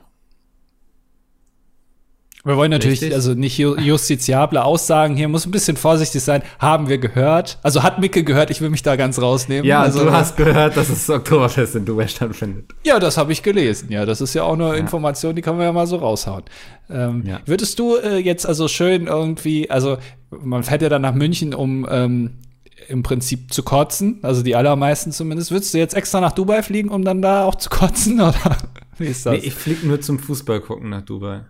Wir 2.44 2.58
wollen 2.58 2.72
natürlich 2.72 3.02
Richtig? 3.02 3.14
also 3.14 3.36
nicht 3.36 3.58
justiziable 3.60 4.64
Aussagen 4.64 5.16
hier, 5.16 5.28
muss 5.28 5.46
ein 5.46 5.52
bisschen 5.52 5.78
vorsichtig 5.78 6.24
sein. 6.24 6.42
Haben 6.58 6.90
wir 6.90 6.98
gehört? 6.98 7.60
Also 7.62 7.84
hat 7.84 8.00
Micke 8.00 8.24
gehört, 8.24 8.50
ich 8.50 8.62
will 8.62 8.72
mich 8.72 8.82
da 8.82 8.96
ganz 8.96 9.22
rausnehmen. 9.22 9.64
Ja, 9.64 9.82
also, 9.82 10.04
du 10.04 10.12
hast 10.12 10.38
gehört, 10.38 10.76
dass 10.76 10.90
es 10.90 11.08
Oktoberfest 11.10 11.76
in 11.76 11.86
Dubai 11.86 12.08
stattfindet. 12.08 12.66
Ja, 12.84 13.00
das 13.00 13.18
habe 13.18 13.32
ich 13.32 13.44
gelesen. 13.44 13.92
Ja, 13.92 14.06
das 14.06 14.22
ist 14.22 14.34
ja 14.34 14.44
auch 14.44 14.54
eine 14.54 14.70
ja. 14.70 14.74
Information, 14.74 15.36
die 15.36 15.44
kann 15.44 15.56
man 15.56 15.66
ja 15.66 15.72
mal 15.72 15.86
so 15.86 15.98
raushauen. 15.98 16.44
Ähm, 16.90 17.24
ja. 17.28 17.42
Würdest 17.46 17.78
du 17.78 17.98
äh, 17.98 18.18
jetzt 18.18 18.48
also 18.48 18.68
schön 18.68 19.06
irgendwie, 19.06 19.70
also 19.70 19.98
man 20.32 20.64
fährt 20.64 20.82
ja 20.82 20.90
dann 20.90 21.04
nach 21.04 21.14
München, 21.14 21.54
um 21.54 21.88
ähm, 21.92 22.40
im 22.88 23.04
Prinzip 23.04 23.54
zu 23.54 23.62
kotzen, 23.62 24.20
also 24.24 24.42
die 24.42 24.56
allermeisten 24.56 25.12
zumindest. 25.12 25.52
Würdest 25.52 25.76
du 25.76 25.78
jetzt 25.78 25.94
extra 25.94 26.20
nach 26.20 26.32
Dubai 26.32 26.64
fliegen, 26.64 26.90
um 26.90 27.06
dann 27.06 27.22
da 27.22 27.46
auch 27.46 27.56
zu 27.56 27.70
kotzen, 27.70 28.16
oder 28.22 28.58
wie 28.98 29.06
ist 29.06 29.28
das? 29.28 29.34
Nee, 29.34 29.48
ich 29.48 29.54
fliege 29.54 29.86
nur 29.88 30.02
zum 30.02 30.18
Fußball 30.18 30.60
gucken 30.60 30.90
nach 30.90 31.04
Dubai. 31.04 31.42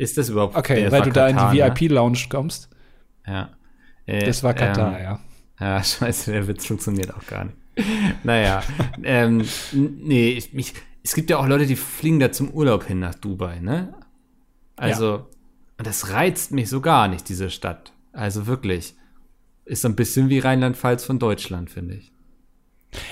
Ist 0.00 0.16
das 0.16 0.30
überhaupt 0.30 0.56
Okay, 0.56 0.90
weil 0.90 1.02
du 1.02 1.10
Katar, 1.10 1.12
da 1.12 1.28
in 1.28 1.52
die 1.52 1.60
ne? 1.60 1.74
VIP-Lounge 1.78 2.28
kommst. 2.30 2.70
Ja. 3.26 3.50
Äh, 4.06 4.24
das 4.24 4.42
war 4.42 4.54
Katar, 4.54 4.98
ähm, 4.98 5.02
ja. 5.04 5.20
Ja, 5.60 5.84
scheiße, 5.84 6.32
der 6.32 6.48
Witz 6.48 6.64
funktioniert 6.64 7.14
auch 7.14 7.26
gar 7.26 7.44
nicht. 7.44 7.56
naja, 8.24 8.62
ähm, 9.02 9.46
nee, 9.72 10.30
ich, 10.30 10.54
ich, 10.54 10.72
es 11.02 11.14
gibt 11.14 11.28
ja 11.28 11.36
auch 11.36 11.46
Leute, 11.46 11.66
die 11.66 11.76
fliegen 11.76 12.18
da 12.18 12.32
zum 12.32 12.50
Urlaub 12.50 12.84
hin 12.84 12.98
nach 12.98 13.14
Dubai, 13.14 13.60
ne? 13.60 13.92
Also, 14.76 15.16
ja. 15.16 15.26
und 15.76 15.86
das 15.86 16.10
reizt 16.10 16.52
mich 16.52 16.70
so 16.70 16.80
gar 16.80 17.06
nicht, 17.06 17.28
diese 17.28 17.50
Stadt. 17.50 17.92
Also 18.12 18.46
wirklich. 18.46 18.94
Ist 19.66 19.82
so 19.82 19.88
ein 19.88 19.96
bisschen 19.96 20.30
wie 20.30 20.38
Rheinland-Pfalz 20.38 21.04
von 21.04 21.18
Deutschland, 21.18 21.68
finde 21.68 21.96
ich. 21.96 22.10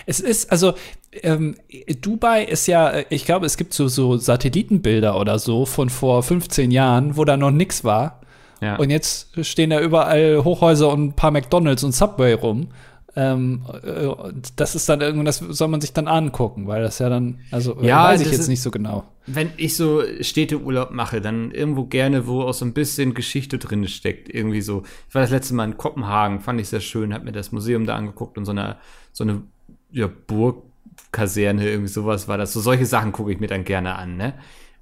Es 0.06 0.20
ist, 0.20 0.50
also, 0.50 0.74
ähm, 1.12 1.56
Dubai 2.00 2.44
ist 2.44 2.66
ja, 2.66 2.92
ich 3.10 3.24
glaube, 3.24 3.46
es 3.46 3.56
gibt 3.56 3.72
so, 3.74 3.88
so 3.88 4.16
Satellitenbilder 4.16 5.18
oder 5.18 5.38
so 5.38 5.66
von 5.66 5.90
vor 5.90 6.22
15 6.22 6.70
Jahren, 6.70 7.16
wo 7.16 7.24
da 7.24 7.36
noch 7.36 7.50
nichts 7.50 7.84
war. 7.84 8.20
Ja. 8.60 8.76
Und 8.76 8.90
jetzt 8.90 9.44
stehen 9.44 9.70
da 9.70 9.80
überall 9.80 10.42
Hochhäuser 10.44 10.90
und 10.92 11.04
ein 11.04 11.12
paar 11.12 11.30
McDonalds 11.30 11.84
und 11.84 11.92
Subway 11.92 12.32
rum. 12.32 12.68
Ähm, 13.16 13.62
äh, 13.82 14.08
das 14.54 14.74
ist 14.74 14.88
dann 14.88 15.00
irgendwann, 15.00 15.24
das 15.24 15.38
soll 15.38 15.68
man 15.68 15.80
sich 15.80 15.92
dann 15.92 16.06
angucken, 16.06 16.68
weil 16.68 16.82
das 16.82 17.00
ja 17.00 17.08
dann, 17.08 17.40
also 17.50 17.76
ja, 17.80 18.04
weiß 18.04 18.20
ich 18.20 18.30
jetzt 18.30 18.40
ist, 18.40 18.48
nicht 18.48 18.62
so 18.62 18.70
genau. 18.70 19.04
Wenn 19.26 19.50
ich 19.56 19.76
so 19.76 20.02
Städteurlaub 20.20 20.92
mache, 20.92 21.20
dann 21.20 21.50
irgendwo 21.50 21.84
gerne, 21.84 22.26
wo 22.26 22.42
auch 22.42 22.54
so 22.54 22.64
ein 22.64 22.74
bisschen 22.74 23.14
Geschichte 23.14 23.58
drin 23.58 23.88
steckt. 23.88 24.32
Irgendwie 24.32 24.60
so. 24.60 24.84
Ich 25.08 25.14
war 25.14 25.22
das 25.22 25.30
letzte 25.30 25.54
Mal 25.54 25.64
in 25.64 25.76
Kopenhagen, 25.76 26.40
fand 26.40 26.60
ich 26.60 26.68
sehr 26.68 26.80
schön, 26.80 27.12
hab 27.12 27.24
mir 27.24 27.32
das 27.32 27.50
Museum 27.50 27.86
da 27.86 27.96
angeguckt 27.96 28.38
und 28.38 28.44
so 28.44 28.52
eine, 28.52 28.76
so 29.12 29.24
eine 29.24 29.42
ja, 29.90 30.06
Burgkaserne, 30.06 31.68
irgendwie 31.68 31.88
sowas 31.88 32.28
war 32.28 32.38
das. 32.38 32.52
So 32.52 32.60
solche 32.60 32.86
Sachen 32.86 33.12
gucke 33.12 33.32
ich 33.32 33.40
mir 33.40 33.46
dann 33.46 33.64
gerne 33.64 33.96
an, 33.96 34.16
ne? 34.16 34.34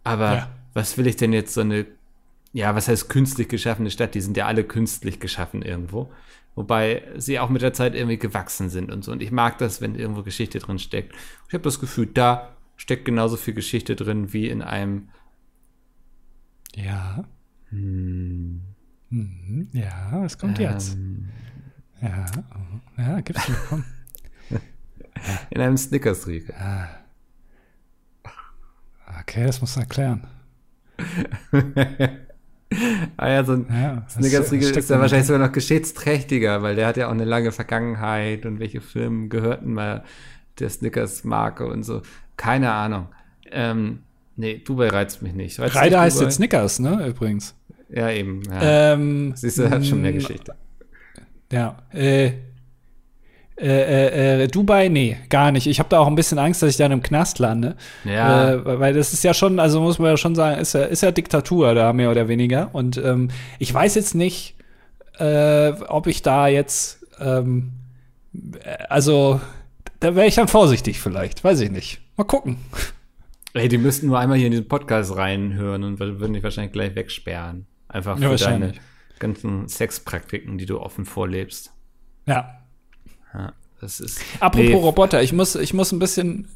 Aber 0.04 0.34
ja. 0.34 0.50
was 0.74 0.98
will 0.98 1.06
ich 1.06 1.16
denn 1.16 1.32
jetzt 1.32 1.54
so 1.54 1.60
eine, 1.60 1.86
ja, 2.52 2.74
was 2.74 2.88
heißt 2.88 3.08
künstlich 3.08 3.48
geschaffene 3.48 3.90
Stadt? 3.90 4.14
Die 4.14 4.20
sind 4.20 4.36
ja 4.36 4.46
alle 4.46 4.64
künstlich 4.64 5.20
geschaffen 5.20 5.62
irgendwo. 5.62 6.10
Wobei 6.54 7.02
sie 7.16 7.38
auch 7.38 7.50
mit 7.50 7.60
der 7.60 7.74
Zeit 7.74 7.94
irgendwie 7.94 8.18
gewachsen 8.18 8.70
sind 8.70 8.90
und 8.90 9.04
so. 9.04 9.12
Und 9.12 9.22
ich 9.22 9.30
mag 9.30 9.58
das, 9.58 9.80
wenn 9.80 9.94
irgendwo 9.94 10.22
Geschichte 10.22 10.58
drin 10.58 10.78
steckt. 10.78 11.14
Ich 11.48 11.54
habe 11.54 11.64
das 11.64 11.80
Gefühl, 11.80 12.06
da 12.06 12.56
steckt 12.76 13.04
genauso 13.04 13.36
viel 13.36 13.52
Geschichte 13.52 13.94
drin 13.94 14.32
wie 14.32 14.48
in 14.48 14.62
einem. 14.62 15.08
Ja. 16.74 17.24
Hm. 17.68 18.62
Mhm, 19.10 19.68
ja, 19.72 20.22
was 20.22 20.38
kommt 20.38 20.58
ähm, 20.58 20.64
jetzt? 20.70 20.96
Ja, 22.00 22.26
ja, 22.98 23.20
gib's 23.20 23.48
mir, 23.48 23.56
komm. 23.68 23.84
In 25.50 25.60
einem 25.60 25.76
Snickers-Riegel. 25.76 26.54
Ah. 26.58 26.88
Okay, 29.20 29.46
das 29.46 29.60
muss 29.60 29.74
du 29.74 29.80
erklären. 29.80 30.26
ah 33.16 33.28
ja, 33.28 33.44
so 33.44 33.52
ein 33.52 33.66
ja, 33.70 34.06
Snickers-Riegel 34.08 34.76
ist 34.76 34.90
ja 34.90 35.00
wahrscheinlich 35.00 35.26
sogar 35.26 35.46
noch 35.46 35.52
geschichtsträchtiger, 35.52 36.62
weil 36.62 36.76
der 36.76 36.86
hat 36.86 36.96
ja 36.96 37.08
auch 37.08 37.12
eine 37.12 37.24
lange 37.24 37.52
Vergangenheit 37.52 38.46
und 38.46 38.60
welche 38.60 38.80
Firmen 38.80 39.28
gehörten 39.28 39.74
mal 39.74 40.04
der 40.58 40.70
Snickers-Marke 40.70 41.66
und 41.66 41.82
so. 41.82 42.02
Keine 42.36 42.72
Ahnung. 42.72 43.08
Ähm, 43.50 44.00
nee, 44.36 44.58
Dubai 44.58 44.88
reizt 44.88 45.22
mich 45.22 45.32
nicht. 45.32 45.58
Reizt 45.58 45.76
Reider 45.76 46.00
heißt 46.00 46.20
jetzt 46.20 46.36
Snickers, 46.36 46.78
ne, 46.78 47.06
übrigens. 47.08 47.54
Ja, 47.88 48.10
eben. 48.10 48.42
Ja. 48.50 48.92
Ähm, 48.92 49.32
Siehst 49.36 49.58
du, 49.58 49.70
hat 49.70 49.86
schon 49.86 50.02
mehr 50.02 50.12
Geschichte. 50.12 50.54
Ja, 51.52 51.78
äh, 51.92 52.32
äh, 53.58 54.42
äh, 54.42 54.48
Dubai, 54.48 54.88
nee, 54.88 55.16
gar 55.30 55.50
nicht. 55.50 55.66
Ich 55.66 55.78
habe 55.78 55.88
da 55.88 55.98
auch 55.98 56.06
ein 56.06 56.14
bisschen 56.14 56.38
Angst, 56.38 56.62
dass 56.62 56.70
ich 56.70 56.76
dann 56.76 56.92
im 56.92 57.02
Knast 57.02 57.38
lande. 57.38 57.76
Ja. 58.04 58.52
Äh, 58.52 58.80
weil 58.80 58.92
das 58.92 59.12
ist 59.14 59.24
ja 59.24 59.32
schon, 59.32 59.58
also 59.58 59.80
muss 59.80 59.98
man 59.98 60.10
ja 60.10 60.16
schon 60.16 60.34
sagen, 60.34 60.60
ist 60.60 60.74
ja, 60.74 60.84
ist 60.84 61.02
ja 61.02 61.10
Diktatur 61.10 61.74
da 61.74 61.92
mehr 61.92 62.10
oder 62.10 62.28
weniger. 62.28 62.74
Und 62.74 62.98
ähm, 62.98 63.28
ich 63.58 63.72
weiß 63.72 63.94
jetzt 63.94 64.14
nicht, 64.14 64.56
äh, 65.18 65.70
ob 65.88 66.06
ich 66.06 66.20
da 66.20 66.48
jetzt, 66.48 67.06
ähm, 67.18 67.72
also 68.90 69.40
da 70.00 70.14
wäre 70.14 70.26
ich 70.26 70.34
dann 70.34 70.48
vorsichtig 70.48 71.00
vielleicht, 71.00 71.42
weiß 71.42 71.60
ich 71.60 71.70
nicht. 71.70 72.00
Mal 72.18 72.24
gucken. 72.24 72.58
Ey, 73.54 73.68
die 73.68 73.78
müssten 73.78 74.08
nur 74.08 74.18
einmal 74.18 74.36
hier 74.36 74.46
in 74.46 74.52
diesen 74.52 74.68
Podcast 74.68 75.16
reinhören 75.16 75.82
und 75.82 75.98
würden 75.98 76.34
dich 76.34 76.42
wahrscheinlich 76.42 76.72
gleich 76.72 76.94
wegsperren. 76.94 77.66
Einfach 77.88 78.18
für 78.18 78.34
ja, 78.34 78.36
deine 78.36 78.74
ganzen 79.18 79.66
Sexpraktiken, 79.66 80.58
die 80.58 80.66
du 80.66 80.78
offen 80.78 81.06
vorlebst. 81.06 81.72
Ja, 82.26 82.65
ja, 83.36 83.52
das 83.80 84.00
ist. 84.00 84.20
Apropos 84.40 84.68
nee. 84.68 84.74
Roboter, 84.74 85.22
ich 85.22 85.32
muss, 85.32 85.54
ich 85.54 85.74
muss 85.74 85.92
ein 85.92 85.98
bisschen 85.98 86.48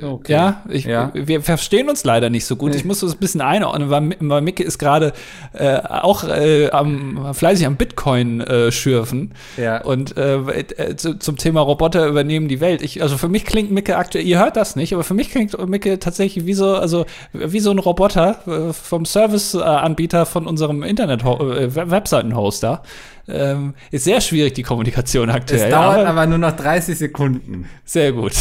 Okay. 0.00 0.32
Ja, 0.32 0.62
ich, 0.68 0.84
ja, 0.84 1.10
wir 1.12 1.42
verstehen 1.42 1.88
uns 1.88 2.04
leider 2.04 2.30
nicht 2.30 2.44
so 2.44 2.54
gut. 2.54 2.72
Ich 2.76 2.84
muss 2.84 3.00
das 3.00 3.14
ein 3.14 3.18
bisschen 3.18 3.40
einordnen, 3.40 3.90
weil, 3.90 4.16
weil 4.20 4.42
Micke 4.42 4.62
ist 4.62 4.78
gerade 4.78 5.12
äh, 5.52 5.76
auch 5.76 6.22
äh, 6.22 6.70
am, 6.70 7.34
fleißig 7.34 7.66
am 7.66 7.74
Bitcoin 7.74 8.40
äh, 8.40 8.70
schürfen. 8.70 9.32
Ja. 9.56 9.82
Und 9.82 10.16
äh, 10.16 10.36
äh, 10.36 10.94
zu, 10.94 11.18
zum 11.18 11.36
Thema 11.36 11.62
Roboter 11.62 12.06
übernehmen 12.06 12.46
die 12.46 12.60
Welt. 12.60 12.80
Ich, 12.80 13.02
also 13.02 13.18
für 13.18 13.28
mich 13.28 13.44
klingt 13.44 13.72
Micke 13.72 13.96
aktuell, 13.96 14.24
ihr 14.24 14.38
hört 14.38 14.56
das 14.56 14.76
nicht, 14.76 14.94
aber 14.94 15.02
für 15.02 15.14
mich 15.14 15.30
klingt 15.30 15.58
Micke 15.68 15.98
tatsächlich 15.98 16.46
wie 16.46 16.54
so, 16.54 16.76
also 16.76 17.04
wie 17.32 17.60
so 17.60 17.72
ein 17.72 17.80
Roboter 17.80 18.38
äh, 18.46 18.72
vom 18.72 19.04
Serviceanbieter 19.04 20.26
von 20.26 20.46
unserem 20.46 20.84
Internet-Webseiten-Hoster. 20.84 22.82
Ähm, 23.30 23.74
ist 23.90 24.04
sehr 24.04 24.22
schwierig, 24.22 24.54
die 24.54 24.62
Kommunikation 24.62 25.28
aktuell. 25.28 25.64
Es 25.64 25.70
dauert 25.70 25.98
aber, 25.98 26.08
aber, 26.08 26.26
nur 26.26 26.38
noch 26.38 26.56
30 26.56 26.96
Sekunden. 26.96 27.68
Sehr 27.84 28.12
gut. 28.12 28.32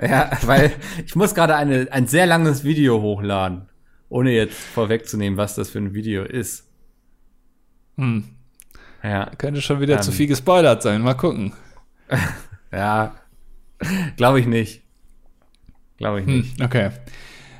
Ja, 0.00 0.30
weil 0.42 0.72
ich 1.06 1.16
muss 1.16 1.34
gerade 1.34 1.56
eine, 1.56 1.88
ein 1.90 2.06
sehr 2.06 2.26
langes 2.26 2.62
Video 2.62 3.00
hochladen. 3.00 3.68
Ohne 4.10 4.32
jetzt 4.32 4.56
vorwegzunehmen, 4.56 5.38
was 5.38 5.54
das 5.54 5.70
für 5.70 5.78
ein 5.78 5.94
Video 5.94 6.24
ist. 6.24 6.68
Hm. 7.96 8.24
Ja. 9.02 9.30
Könnte 9.38 9.62
schon 9.62 9.80
wieder 9.80 9.96
ähm. 9.96 10.02
zu 10.02 10.12
viel 10.12 10.26
gespoilert 10.26 10.82
sein. 10.82 11.00
Mal 11.00 11.14
gucken. 11.14 11.54
ja. 12.72 13.14
Glaube 14.16 14.40
ich 14.40 14.46
nicht. 14.46 14.82
Glaube 15.96 16.20
ich 16.20 16.26
hm, 16.26 16.36
nicht. 16.38 16.58
Hm, 16.58 16.66
okay. 16.66 16.90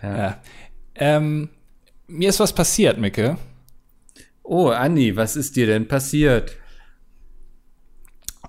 Ja. 0.03 0.17
ja. 0.17 0.43
Ähm, 0.97 1.49
mir 2.07 2.29
ist 2.29 2.41
was 2.41 2.53
passiert, 2.55 2.99
Micke. 2.99 3.39
Oh, 4.43 4.69
Anni, 4.69 5.17
was 5.17 5.37
ist 5.37 5.57
dir 5.57 5.67
denn 5.67 5.89
passiert? 5.89 6.57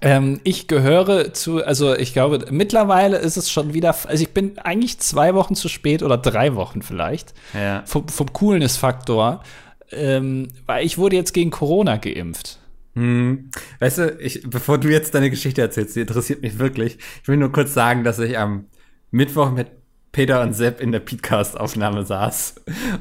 Ähm, 0.02 0.40
ich 0.44 0.68
gehöre 0.68 1.34
zu, 1.34 1.64
also 1.64 1.96
ich 1.96 2.14
glaube, 2.14 2.46
mittlerweile 2.52 3.18
ist 3.18 3.38
es 3.38 3.50
schon 3.50 3.74
wieder, 3.74 3.96
also 4.08 4.22
ich 4.22 4.32
bin 4.32 4.58
eigentlich 4.60 5.00
zwei 5.00 5.34
Wochen 5.34 5.56
zu 5.56 5.70
spät 5.70 6.04
oder 6.04 6.18
drei 6.18 6.56
Wochen 6.56 6.82
vielleicht. 6.82 7.34
Ja. 7.54 7.84
Vom, 7.86 8.08
vom 8.08 8.34
Coolness-Faktor. 8.34 9.44
Ähm, 9.92 10.48
weil 10.66 10.86
ich 10.86 10.98
wurde 10.98 11.16
jetzt 11.16 11.34
gegen 11.34 11.52
Corona 11.52 11.98
geimpft. 11.98 12.60
Hm. 12.96 13.52
Weißt 13.80 13.98
du, 14.00 14.18
ich, 14.20 14.42
bevor 14.50 14.78
du 14.78 14.90
jetzt 14.90 15.14
deine 15.14 15.30
Geschichte 15.30 15.62
erzählst, 15.62 15.96
die 15.96 16.02
interessiert 16.02 16.42
mich 16.42 16.60
wirklich. 16.60 16.98
Ich 17.22 17.28
will 17.28 17.38
nur 17.38 17.52
kurz 17.52 17.74
sagen, 17.74 18.04
dass 18.04 18.20
ich 18.20 18.38
am 18.38 18.66
Mittwoch 19.12 19.52
mit 19.52 19.68
Peter 20.12 20.42
und 20.42 20.54
Sepp 20.54 20.80
in 20.80 20.94
der 20.94 21.02
Podcast-Aufnahme 21.02 22.06
saß. 22.06 22.56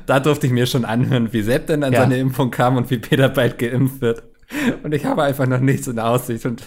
Da 0.06 0.18
durfte 0.18 0.48
ich 0.48 0.52
mir 0.52 0.66
schon 0.66 0.84
anhören, 0.84 1.32
wie 1.32 1.42
Sepp 1.42 1.68
denn 1.68 1.84
an 1.84 1.92
ja. 1.92 2.00
seine 2.00 2.18
Impfung 2.18 2.50
kam 2.50 2.76
und 2.76 2.90
wie 2.90 2.98
Peter 2.98 3.28
bald 3.28 3.58
geimpft 3.58 4.00
wird. 4.00 4.24
Und 4.82 4.92
ich 4.92 5.04
habe 5.04 5.22
einfach 5.22 5.46
noch 5.46 5.60
nichts 5.60 5.86
in 5.86 6.00
Aussicht. 6.00 6.44
Und 6.44 6.64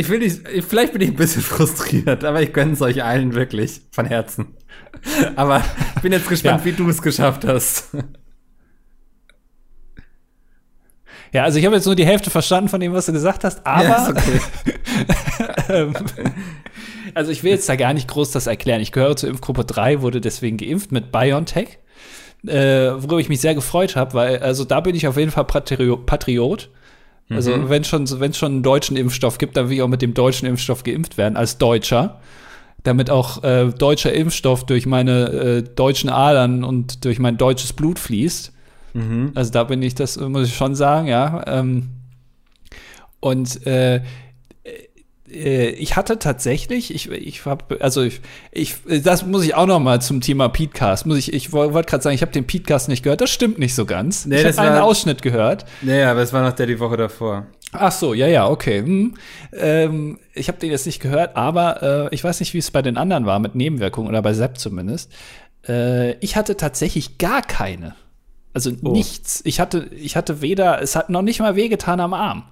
ich 0.00 0.08
will 0.08 0.18
nicht, 0.20 0.40
vielleicht 0.66 0.94
bin 0.94 1.02
ich 1.02 1.10
ein 1.10 1.16
bisschen 1.16 1.42
frustriert, 1.42 2.24
aber 2.24 2.40
ich 2.42 2.52
gönne 2.52 2.72
es 2.72 2.80
euch 2.80 3.04
allen 3.04 3.34
wirklich 3.34 3.82
von 3.92 4.06
Herzen. 4.06 4.56
Aber 5.36 5.62
ich 5.96 6.02
bin 6.02 6.12
jetzt 6.12 6.28
gespannt, 6.28 6.60
ja. 6.60 6.64
wie 6.64 6.72
du 6.72 6.88
es 6.88 7.02
geschafft 7.02 7.44
hast. 7.44 7.90
Ja, 11.32 11.44
also 11.44 11.58
ich 11.58 11.66
habe 11.66 11.76
jetzt 11.76 11.84
nur 11.84 11.94
die 11.94 12.06
Hälfte 12.06 12.30
verstanden 12.30 12.68
von 12.68 12.80
dem, 12.80 12.92
was 12.92 13.06
du 13.06 13.12
gesagt 13.12 13.44
hast, 13.44 13.64
aber 13.64 13.84
ja, 13.84 14.08
okay. 14.08 14.40
Ähm, 15.68 15.94
also 17.14 17.30
ich 17.30 17.44
will 17.44 17.52
jetzt 17.52 17.68
da 17.68 17.76
gar 17.76 17.94
nicht 17.94 18.08
groß 18.08 18.32
das 18.32 18.46
erklären. 18.46 18.80
Ich 18.80 18.92
gehöre 18.92 19.16
zur 19.16 19.28
Impfgruppe 19.28 19.64
3, 19.64 20.02
wurde 20.02 20.20
deswegen 20.20 20.56
geimpft 20.56 20.90
mit 20.90 21.12
BioNTech, 21.12 21.78
äh, 22.46 22.90
worüber 22.90 23.18
ich 23.20 23.28
mich 23.28 23.40
sehr 23.40 23.54
gefreut 23.54 23.94
habe, 23.96 24.14
weil 24.14 24.38
also 24.40 24.64
da 24.64 24.80
bin 24.80 24.94
ich 24.94 25.06
auf 25.06 25.16
jeden 25.16 25.30
Fall 25.30 25.44
Patriot. 25.44 26.00
Also 26.08 26.79
mhm. 27.30 27.68
wenn 27.68 27.84
schon 27.84 28.08
wenn 28.20 28.34
schon 28.34 28.52
einen 28.52 28.62
deutschen 28.62 28.96
Impfstoff 28.96 29.38
gibt, 29.38 29.56
dann 29.56 29.68
will 29.68 29.76
ich 29.76 29.82
auch 29.82 29.88
mit 29.88 30.02
dem 30.02 30.14
deutschen 30.14 30.46
Impfstoff 30.46 30.82
geimpft 30.82 31.16
werden 31.16 31.36
als 31.36 31.58
Deutscher, 31.58 32.20
damit 32.82 33.10
auch 33.10 33.42
äh, 33.44 33.70
deutscher 33.70 34.12
Impfstoff 34.12 34.66
durch 34.66 34.86
meine 34.86 35.28
äh, 35.28 35.62
deutschen 35.62 36.10
Adern 36.10 36.64
und 36.64 37.04
durch 37.04 37.18
mein 37.18 37.36
deutsches 37.36 37.72
Blut 37.72 37.98
fließt. 37.98 38.52
Mhm. 38.94 39.32
Also 39.34 39.52
da 39.52 39.64
bin 39.64 39.82
ich, 39.82 39.94
das 39.94 40.18
muss 40.18 40.48
ich 40.48 40.56
schon 40.56 40.74
sagen, 40.74 41.06
ja. 41.06 41.42
Ähm, 41.46 41.90
und 43.20 43.66
äh, 43.66 44.00
ich 45.30 45.96
hatte 45.96 46.18
tatsächlich, 46.18 46.94
ich, 46.94 47.10
ich 47.10 47.44
habe, 47.46 47.80
also 47.80 48.02
ich, 48.02 48.20
ich, 48.50 48.76
das 49.02 49.24
muss 49.24 49.44
ich 49.44 49.54
auch 49.54 49.66
noch 49.66 49.80
mal 49.80 50.00
zum 50.00 50.20
Thema 50.20 50.48
Podcast, 50.48 51.06
muss 51.06 51.18
ich, 51.18 51.32
ich 51.32 51.52
wollte 51.52 51.88
gerade 51.88 52.02
sagen, 52.02 52.14
ich 52.14 52.22
habe 52.22 52.32
den 52.32 52.46
Podcast 52.46 52.88
nicht 52.88 53.02
gehört, 53.02 53.20
das 53.20 53.30
stimmt 53.30 53.58
nicht 53.58 53.74
so 53.74 53.86
ganz. 53.86 54.26
Nee, 54.26 54.40
ich 54.40 54.58
habe 54.58 54.68
einen 54.68 54.80
Ausschnitt 54.80 55.22
gehört. 55.22 55.64
Nee, 55.82 56.02
aber 56.02 56.20
es 56.20 56.32
war 56.32 56.42
noch 56.42 56.52
der 56.52 56.66
die 56.66 56.80
Woche 56.80 56.96
davor. 56.96 57.46
Ach 57.72 57.92
so, 57.92 58.14
ja, 58.14 58.26
ja, 58.26 58.48
okay. 58.48 58.80
Hm. 58.80 59.14
Ähm, 59.52 60.18
ich 60.34 60.48
habe 60.48 60.58
den 60.58 60.70
jetzt 60.70 60.86
nicht 60.86 61.00
gehört, 61.00 61.36
aber 61.36 62.08
äh, 62.10 62.14
ich 62.14 62.24
weiß 62.24 62.40
nicht, 62.40 62.52
wie 62.52 62.58
es 62.58 62.70
bei 62.70 62.82
den 62.82 62.96
anderen 62.96 63.26
war, 63.26 63.38
mit 63.38 63.54
Nebenwirkungen 63.54 64.08
oder 64.08 64.22
bei 64.22 64.34
Sepp 64.34 64.58
zumindest. 64.58 65.12
Äh, 65.68 66.14
ich 66.14 66.36
hatte 66.36 66.56
tatsächlich 66.56 67.18
gar 67.18 67.42
keine. 67.42 67.94
Also 68.52 68.72
oh. 68.82 68.90
nichts. 68.90 69.42
Ich 69.44 69.60
hatte, 69.60 69.88
ich 69.94 70.16
hatte 70.16 70.40
weder, 70.40 70.82
es 70.82 70.96
hat 70.96 71.10
noch 71.10 71.22
nicht 71.22 71.38
mal 71.38 71.54
wehgetan 71.54 72.00
am 72.00 72.14
Arm. 72.14 72.44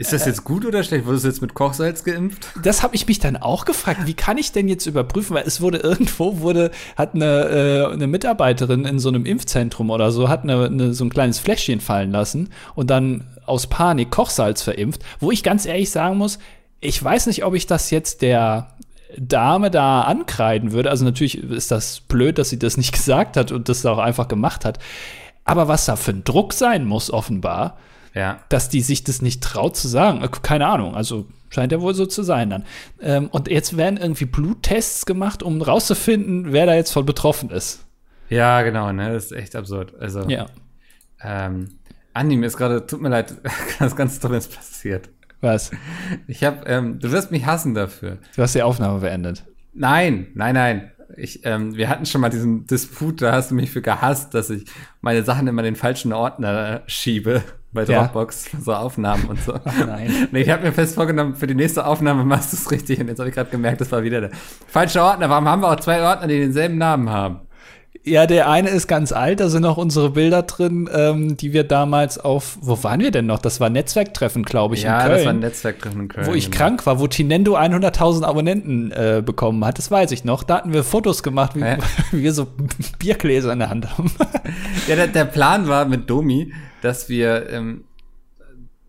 Ist 0.00 0.12
das 0.12 0.26
jetzt 0.26 0.44
gut 0.44 0.64
oder 0.64 0.84
schlecht? 0.84 1.06
Wurdest 1.06 1.24
du 1.24 1.28
jetzt 1.28 1.42
mit 1.42 1.54
Kochsalz 1.54 2.04
geimpft? 2.04 2.46
Das 2.62 2.84
habe 2.84 2.94
ich 2.94 3.08
mich 3.08 3.18
dann 3.18 3.36
auch 3.36 3.64
gefragt. 3.64 4.02
Wie 4.06 4.14
kann 4.14 4.38
ich 4.38 4.52
denn 4.52 4.68
jetzt 4.68 4.86
überprüfen? 4.86 5.34
Weil 5.34 5.42
es 5.44 5.60
wurde 5.60 5.78
irgendwo 5.78 6.38
wurde 6.38 6.70
hat 6.96 7.16
eine, 7.16 7.48
äh, 7.48 7.92
eine 7.92 8.06
Mitarbeiterin 8.06 8.84
in 8.84 9.00
so 9.00 9.08
einem 9.08 9.26
Impfzentrum 9.26 9.90
oder 9.90 10.12
so 10.12 10.28
hat 10.28 10.44
eine, 10.44 10.66
eine, 10.66 10.94
so 10.94 11.04
ein 11.04 11.10
kleines 11.10 11.40
Fläschchen 11.40 11.80
fallen 11.80 12.12
lassen 12.12 12.50
und 12.76 12.90
dann 12.90 13.24
aus 13.44 13.66
Panik 13.66 14.12
Kochsalz 14.12 14.62
verimpft. 14.62 15.02
Wo 15.18 15.32
ich 15.32 15.42
ganz 15.42 15.66
ehrlich 15.66 15.90
sagen 15.90 16.16
muss, 16.16 16.38
ich 16.78 17.02
weiß 17.02 17.26
nicht, 17.26 17.44
ob 17.44 17.56
ich 17.56 17.66
das 17.66 17.90
jetzt 17.90 18.22
der 18.22 18.68
Dame 19.16 19.68
da 19.72 20.02
ankreiden 20.02 20.70
würde. 20.70 20.90
Also 20.90 21.04
natürlich 21.04 21.42
ist 21.42 21.72
das 21.72 22.00
blöd, 22.02 22.38
dass 22.38 22.50
sie 22.50 22.58
das 22.60 22.76
nicht 22.76 22.92
gesagt 22.92 23.36
hat 23.36 23.50
und 23.50 23.68
das 23.68 23.84
auch 23.84 23.98
einfach 23.98 24.28
gemacht 24.28 24.64
hat. 24.64 24.78
Aber 25.44 25.66
was 25.66 25.86
da 25.86 25.96
für 25.96 26.12
ein 26.12 26.22
Druck 26.22 26.52
sein 26.52 26.84
muss, 26.84 27.10
offenbar 27.10 27.78
ja. 28.14 28.40
dass 28.48 28.68
die 28.68 28.80
sich 28.80 29.04
das 29.04 29.22
nicht 29.22 29.42
traut 29.42 29.76
zu 29.76 29.88
sagen. 29.88 30.22
Äh, 30.22 30.28
keine 30.42 30.66
Ahnung, 30.66 30.94
also 30.94 31.26
scheint 31.50 31.72
ja 31.72 31.80
wohl 31.80 31.94
so 31.94 32.06
zu 32.06 32.22
sein 32.22 32.50
dann. 32.50 32.64
Ähm, 33.00 33.28
und 33.28 33.48
jetzt 33.48 33.76
werden 33.76 33.98
irgendwie 33.98 34.26
Bluttests 34.26 35.06
gemacht, 35.06 35.42
um 35.42 35.60
rauszufinden, 35.62 36.52
wer 36.52 36.66
da 36.66 36.74
jetzt 36.74 36.92
von 36.92 37.06
betroffen 37.06 37.50
ist. 37.50 37.84
Ja, 38.28 38.62
genau, 38.62 38.92
ne? 38.92 39.12
Das 39.12 39.26
ist 39.26 39.32
echt 39.32 39.56
absurd. 39.56 39.94
Also, 39.98 40.28
ja. 40.28 40.46
Ähm, 41.22 41.78
Andi, 42.12 42.36
mir 42.36 42.46
ist 42.46 42.56
gerade, 42.56 42.86
tut 42.86 43.00
mir 43.00 43.08
leid, 43.08 43.34
ganz, 43.78 43.96
ganz 43.96 44.20
Tolles 44.20 44.48
passiert. 44.48 45.08
Was? 45.40 45.70
Ich 46.26 46.42
hab, 46.44 46.68
ähm, 46.68 46.98
du 46.98 47.12
wirst 47.12 47.30
mich 47.30 47.46
hassen 47.46 47.74
dafür. 47.74 48.18
Du 48.34 48.42
hast 48.42 48.54
die 48.54 48.62
Aufnahme 48.62 49.00
beendet. 49.00 49.44
Nein, 49.72 50.28
nein, 50.34 50.54
nein. 50.54 50.92
Ich, 51.16 51.44
ähm, 51.46 51.76
wir 51.76 51.88
hatten 51.88 52.06
schon 52.06 52.20
mal 52.20 52.28
diesen 52.28 52.66
Disput, 52.66 53.22
da 53.22 53.32
hast 53.32 53.50
du 53.50 53.54
mich 53.54 53.70
für 53.70 53.80
gehasst, 53.80 54.34
dass 54.34 54.50
ich 54.50 54.64
meine 55.00 55.22
Sachen 55.22 55.46
immer 55.46 55.60
in 55.62 55.74
den 55.74 55.76
falschen 55.76 56.12
Ordner 56.12 56.82
schiebe 56.86 57.42
bei 57.72 57.84
Dropbox 57.84 58.52
ja. 58.52 58.60
so 58.60 58.74
Aufnahmen 58.74 59.24
und 59.24 59.40
so. 59.40 59.54
Ach 59.64 59.72
nein. 59.86 60.28
Nee, 60.30 60.42
ich 60.42 60.50
habe 60.50 60.62
mir 60.64 60.72
fest 60.72 60.94
vorgenommen, 60.94 61.34
für 61.34 61.46
die 61.46 61.54
nächste 61.54 61.86
Aufnahme 61.86 62.24
machst 62.24 62.52
du 62.52 62.56
es 62.56 62.70
richtig. 62.70 63.00
Und 63.00 63.08
jetzt 63.08 63.18
habe 63.18 63.28
ich 63.28 63.34
gerade 63.34 63.50
gemerkt, 63.50 63.80
das 63.80 63.92
war 63.92 64.02
wieder 64.02 64.20
der 64.20 64.30
falsche 64.66 65.02
Ordner. 65.02 65.28
Warum 65.28 65.48
haben 65.48 65.62
wir 65.62 65.70
auch 65.70 65.80
zwei 65.80 66.02
Ordner, 66.02 66.28
die 66.28 66.38
denselben 66.38 66.78
Namen 66.78 67.10
haben? 67.10 67.40
Ja, 68.04 68.26
der 68.26 68.48
eine 68.48 68.70
ist 68.70 68.86
ganz 68.86 69.12
alt, 69.12 69.40
da 69.40 69.48
sind 69.48 69.62
noch 69.62 69.76
unsere 69.76 70.10
Bilder 70.10 70.42
drin, 70.42 70.88
ähm, 70.92 71.36
die 71.36 71.52
wir 71.52 71.64
damals 71.64 72.18
auf, 72.18 72.58
wo 72.60 72.82
waren 72.82 73.00
wir 73.00 73.10
denn 73.10 73.26
noch? 73.26 73.38
Das 73.38 73.60
war 73.60 73.68
Netzwerktreffen, 73.68 74.44
glaube 74.44 74.76
ich, 74.76 74.82
ja, 74.82 74.94
in 74.94 75.00
Köln. 75.00 75.10
Ja, 75.10 75.16
das 75.16 75.24
war 75.26 75.32
ein 75.32 75.40
Netzwerktreffen 75.40 76.00
in 76.02 76.08
Köln. 76.08 76.26
Wo 76.26 76.34
ich 76.34 76.46
genau. 76.46 76.56
krank 76.56 76.86
war, 76.86 77.00
wo 77.00 77.06
Tinendo 77.06 77.56
100.000 77.56 78.24
Abonnenten 78.24 78.92
äh, 78.92 79.22
bekommen 79.24 79.64
hat, 79.64 79.78
das 79.78 79.90
weiß 79.90 80.10
ich 80.12 80.24
noch. 80.24 80.42
Da 80.42 80.58
hatten 80.58 80.72
wir 80.72 80.84
Fotos 80.84 81.22
gemacht, 81.22 81.54
wie, 81.54 81.60
äh? 81.60 81.78
wie 82.12 82.22
wir 82.22 82.32
so 82.32 82.46
Biergläser 82.98 83.52
in 83.52 83.58
der 83.58 83.70
Hand 83.70 83.98
haben. 83.98 84.10
ja, 84.88 84.96
der, 84.96 85.08
der, 85.08 85.24
Plan 85.24 85.68
war 85.68 85.84
mit 85.84 86.08
Domi, 86.08 86.52
dass 86.80 87.08
wir 87.08 87.50
ähm, 87.50 87.84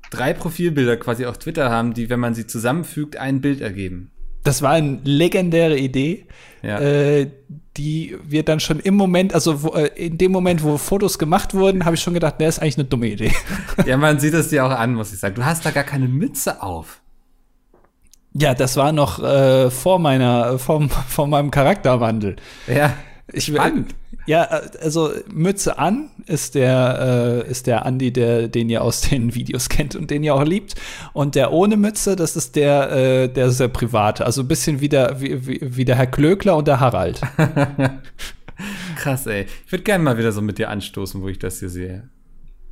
drei 0.09 0.33
Profilbilder 0.33 0.97
quasi 0.97 1.25
auf 1.25 1.37
Twitter 1.37 1.69
haben, 1.69 1.93
die, 1.93 2.09
wenn 2.09 2.19
man 2.19 2.33
sie 2.33 2.47
zusammenfügt, 2.47 3.17
ein 3.17 3.41
Bild 3.41 3.61
ergeben. 3.61 4.11
Das 4.49 4.63
war 4.63 4.71
eine 4.71 4.99
legendäre 5.03 5.77
Idee, 5.77 6.25
ja. 6.63 6.79
äh, 6.79 7.29
die 7.77 8.17
wir 8.23 8.41
dann 8.41 8.59
schon 8.59 8.79
im 8.79 8.95
Moment, 8.95 9.35
also 9.35 9.61
wo, 9.61 9.75
äh, 9.75 9.91
in 9.95 10.17
dem 10.17 10.31
Moment, 10.31 10.63
wo 10.63 10.79
Fotos 10.79 11.19
gemacht 11.19 11.53
wurden, 11.53 11.85
habe 11.85 11.95
ich 11.95 12.01
schon 12.01 12.15
gedacht, 12.15 12.39
der 12.39 12.49
ist 12.49 12.57
eigentlich 12.57 12.79
eine 12.79 12.85
dumme 12.85 13.09
Idee. 13.09 13.31
Ja, 13.85 13.95
man 13.95 14.19
sieht 14.19 14.33
es 14.33 14.49
dir 14.49 14.65
auch 14.65 14.71
an, 14.71 14.95
muss 14.95 15.13
ich 15.13 15.19
sagen. 15.19 15.35
Du 15.35 15.45
hast 15.45 15.67
da 15.67 15.69
gar 15.69 15.83
keine 15.83 16.07
Mütze 16.07 16.63
auf. 16.63 16.99
Ja, 18.33 18.55
das 18.55 18.75
war 18.75 18.91
noch 18.91 19.21
äh, 19.21 19.69
vor 19.69 19.99
meiner, 19.99 20.57
vor, 20.57 20.89
vor 20.89 21.27
meinem 21.27 21.51
Charakterwandel. 21.51 22.37
Ja. 22.65 22.95
Ich, 23.33 23.45
Spannend. 23.45 23.95
Ja, 24.25 24.43
also 24.43 25.11
Mütze 25.31 25.79
an 25.79 26.11
ist 26.25 26.55
der, 26.55 27.43
äh, 27.47 27.49
ist 27.49 27.67
der 27.67 27.85
Andi, 27.85 28.13
der, 28.13 28.47
den 28.47 28.69
ihr 28.69 28.83
aus 28.83 29.01
den 29.01 29.33
Videos 29.35 29.69
kennt 29.69 29.95
und 29.95 30.11
den 30.11 30.23
ihr 30.23 30.35
auch 30.35 30.43
liebt. 30.43 30.75
Und 31.13 31.35
der 31.35 31.51
ohne 31.51 31.77
Mütze, 31.77 32.15
das 32.15 32.35
ist 32.35 32.55
der, 32.55 32.91
äh, 32.91 33.27
der 33.27 33.49
sehr 33.49 33.69
private. 33.69 34.25
Also 34.25 34.41
ein 34.41 34.47
bisschen 34.47 34.81
wie 34.81 34.89
der, 34.89 35.19
wie, 35.21 35.77
wie 35.77 35.85
der 35.85 35.95
Herr 35.95 36.07
Klöckler 36.07 36.55
und 36.57 36.67
der 36.67 36.79
Harald. 36.79 37.21
Krass, 38.97 39.25
ey. 39.25 39.47
Ich 39.65 39.71
würde 39.71 39.83
gerne 39.83 40.03
mal 40.03 40.17
wieder 40.17 40.31
so 40.31 40.41
mit 40.41 40.57
dir 40.57 40.69
anstoßen, 40.69 41.21
wo 41.21 41.29
ich 41.29 41.39
das 41.39 41.59
hier 41.59 41.69
sehe. 41.69 42.09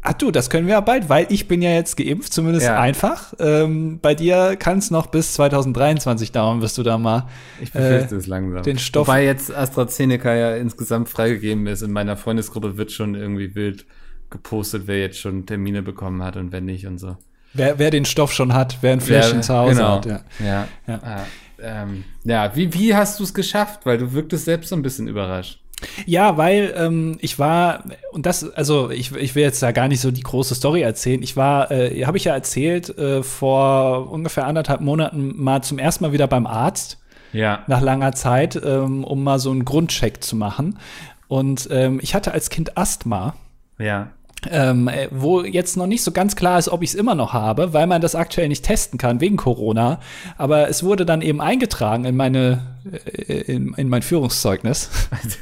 Ach 0.09 0.13
du, 0.13 0.31
das 0.31 0.49
können 0.49 0.67
wir 0.67 0.75
ja 0.75 0.79
bald, 0.79 1.09
weil 1.09 1.27
ich 1.27 1.49
bin 1.49 1.61
ja 1.61 1.71
jetzt 1.71 1.97
geimpft, 1.97 2.31
zumindest 2.31 2.65
ja. 2.65 2.79
einfach. 2.79 3.33
Ähm, 3.39 3.99
bei 4.01 4.15
dir 4.15 4.55
kann 4.55 4.77
es 4.77 4.89
noch 4.89 5.07
bis 5.07 5.33
2023 5.33 6.31
dauern, 6.31 6.61
wirst 6.61 6.77
du 6.77 6.83
da 6.83 6.97
mal 6.97 7.27
ich 7.61 7.73
befürchte 7.73 8.15
äh, 8.15 8.17
es 8.17 8.25
langsam. 8.25 8.63
den 8.63 8.79
Stoff. 8.79 9.05
Wobei 9.05 9.25
jetzt 9.25 9.53
AstraZeneca 9.53 10.33
ja 10.33 10.55
insgesamt 10.55 11.09
freigegeben 11.09 11.67
ist. 11.67 11.81
In 11.81 11.91
meiner 11.91 12.15
Freundesgruppe 12.15 12.77
wird 12.77 12.93
schon 12.93 13.15
irgendwie 13.15 13.53
wild 13.53 13.85
gepostet, 14.29 14.83
wer 14.85 14.97
jetzt 15.01 15.19
schon 15.19 15.45
Termine 15.45 15.83
bekommen 15.83 16.23
hat 16.23 16.37
und 16.37 16.53
wer 16.53 16.61
nicht 16.61 16.87
und 16.87 16.99
so. 16.99 17.17
Wer, 17.51 17.77
wer 17.77 17.91
den 17.91 18.05
Stoff 18.05 18.31
schon 18.31 18.53
hat, 18.53 18.77
wer 18.79 18.93
ein 18.93 19.01
Fläschchen 19.01 19.43
zu 19.43 19.53
Hause 19.53 19.75
genau. 19.75 19.97
hat. 19.97 20.05
Ja, 20.05 20.21
ja. 20.39 20.67
ja. 20.87 20.99
Ah, 21.03 21.25
ähm, 21.61 22.05
ja. 22.23 22.55
wie, 22.55 22.73
wie 22.73 22.95
hast 22.95 23.19
du 23.19 23.25
es 23.25 23.33
geschafft? 23.33 23.85
Weil 23.85 23.97
du 23.97 24.13
wirktest 24.13 24.45
selbst 24.45 24.69
so 24.69 24.75
ein 24.77 24.81
bisschen 24.81 25.09
überrascht. 25.09 25.59
Ja, 26.05 26.37
weil 26.37 26.73
ähm, 26.75 27.17
ich 27.21 27.37
war, 27.37 27.83
und 28.11 28.25
das, 28.25 28.51
also 28.53 28.89
ich, 28.89 29.15
ich 29.15 29.35
will 29.35 29.43
jetzt 29.43 29.61
da 29.61 29.71
gar 29.71 29.87
nicht 29.87 30.01
so 30.01 30.11
die 30.11 30.23
große 30.23 30.55
Story 30.55 30.81
erzählen. 30.81 31.21
Ich 31.21 31.37
war, 31.37 31.69
äh, 31.71 32.03
habe 32.05 32.17
ich 32.17 32.23
ja 32.23 32.33
erzählt, 32.33 32.97
äh, 32.97 33.21
vor 33.21 34.11
ungefähr 34.11 34.47
anderthalb 34.47 34.81
Monaten 34.81 35.33
mal 35.35 35.61
zum 35.61 35.77
ersten 35.77 36.03
Mal 36.03 36.13
wieder 36.13 36.27
beim 36.27 36.47
Arzt. 36.47 36.97
Ja. 37.33 37.63
Nach 37.67 37.81
langer 37.81 38.13
Zeit, 38.13 38.59
ähm, 38.63 39.03
um 39.03 39.23
mal 39.23 39.37
so 39.37 39.51
einen 39.51 39.65
Grundcheck 39.65 40.23
zu 40.23 40.35
machen. 40.35 40.79
Und 41.27 41.67
ähm, 41.71 41.99
ich 42.01 42.15
hatte 42.15 42.31
als 42.31 42.49
Kind 42.49 42.77
Asthma. 42.77 43.35
Ja 43.77 44.11
ähm, 44.49 44.87
äh, 44.87 45.07
wo 45.11 45.43
jetzt 45.43 45.77
noch 45.77 45.87
nicht 45.87 46.03
so 46.03 46.11
ganz 46.11 46.35
klar 46.35 46.59
ist, 46.59 46.69
ob 46.69 46.83
ich 46.83 46.91
es 46.91 46.95
immer 46.95 47.15
noch 47.15 47.33
habe, 47.33 47.73
weil 47.73 47.87
man 47.87 48.01
das 48.01 48.15
aktuell 48.15 48.47
nicht 48.47 48.63
testen 48.63 48.97
kann 48.97 49.19
wegen 49.19 49.35
Corona. 49.37 49.99
Aber 50.37 50.69
es 50.69 50.83
wurde 50.83 51.05
dann 51.05 51.21
eben 51.21 51.41
eingetragen 51.41 52.05
in 52.05 52.15
meine 52.15 52.61
äh, 52.87 53.41
in, 53.41 53.73
in 53.73 53.89
mein 53.89 54.01
Führungszeugnis. 54.01 54.89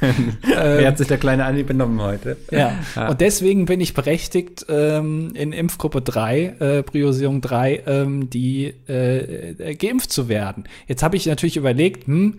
Wie 0.00 0.86
hat 0.86 0.98
sich 0.98 1.08
der 1.08 1.18
kleine 1.18 1.44
Andi 1.44 1.62
benommen 1.62 2.00
heute? 2.00 2.36
Ja. 2.50 2.72
ja. 2.94 3.08
Und 3.08 3.20
deswegen 3.20 3.66
bin 3.66 3.80
ich 3.80 3.94
berechtigt, 3.94 4.66
ähm, 4.68 5.32
in 5.34 5.52
Impfgruppe 5.52 6.00
3, 6.00 6.42
äh, 6.44 6.82
Priorisierung 6.82 7.40
3, 7.40 7.82
ähm, 7.86 8.30
die 8.30 8.74
äh, 8.88 9.74
geimpft 9.74 10.12
zu 10.12 10.28
werden. 10.28 10.64
Jetzt 10.86 11.02
habe 11.02 11.16
ich 11.16 11.26
natürlich 11.26 11.56
überlegt, 11.56 12.06
hm, 12.06 12.38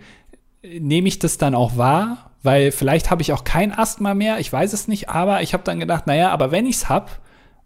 nehme 0.61 1.07
ich 1.07 1.19
das 1.19 1.37
dann 1.37 1.55
auch 1.55 1.77
wahr? 1.77 2.27
weil 2.47 2.71
vielleicht 2.71 3.11
habe 3.11 3.21
ich 3.21 3.33
auch 3.33 3.43
kein 3.43 3.77
Asthma 3.77 4.13
mehr, 4.13 4.39
ich 4.39 4.51
weiß 4.51 4.71
es 4.71 4.87
nicht, 4.87 5.09
aber 5.09 5.41
ich 5.41 5.53
habe 5.53 5.63
dann 5.63 5.81
gedacht, 5.81 6.07
naja, 6.07 6.31
aber 6.31 6.49
wenn 6.49 6.65
ich 6.65 6.77
es 6.77 6.89
habe 6.89 7.11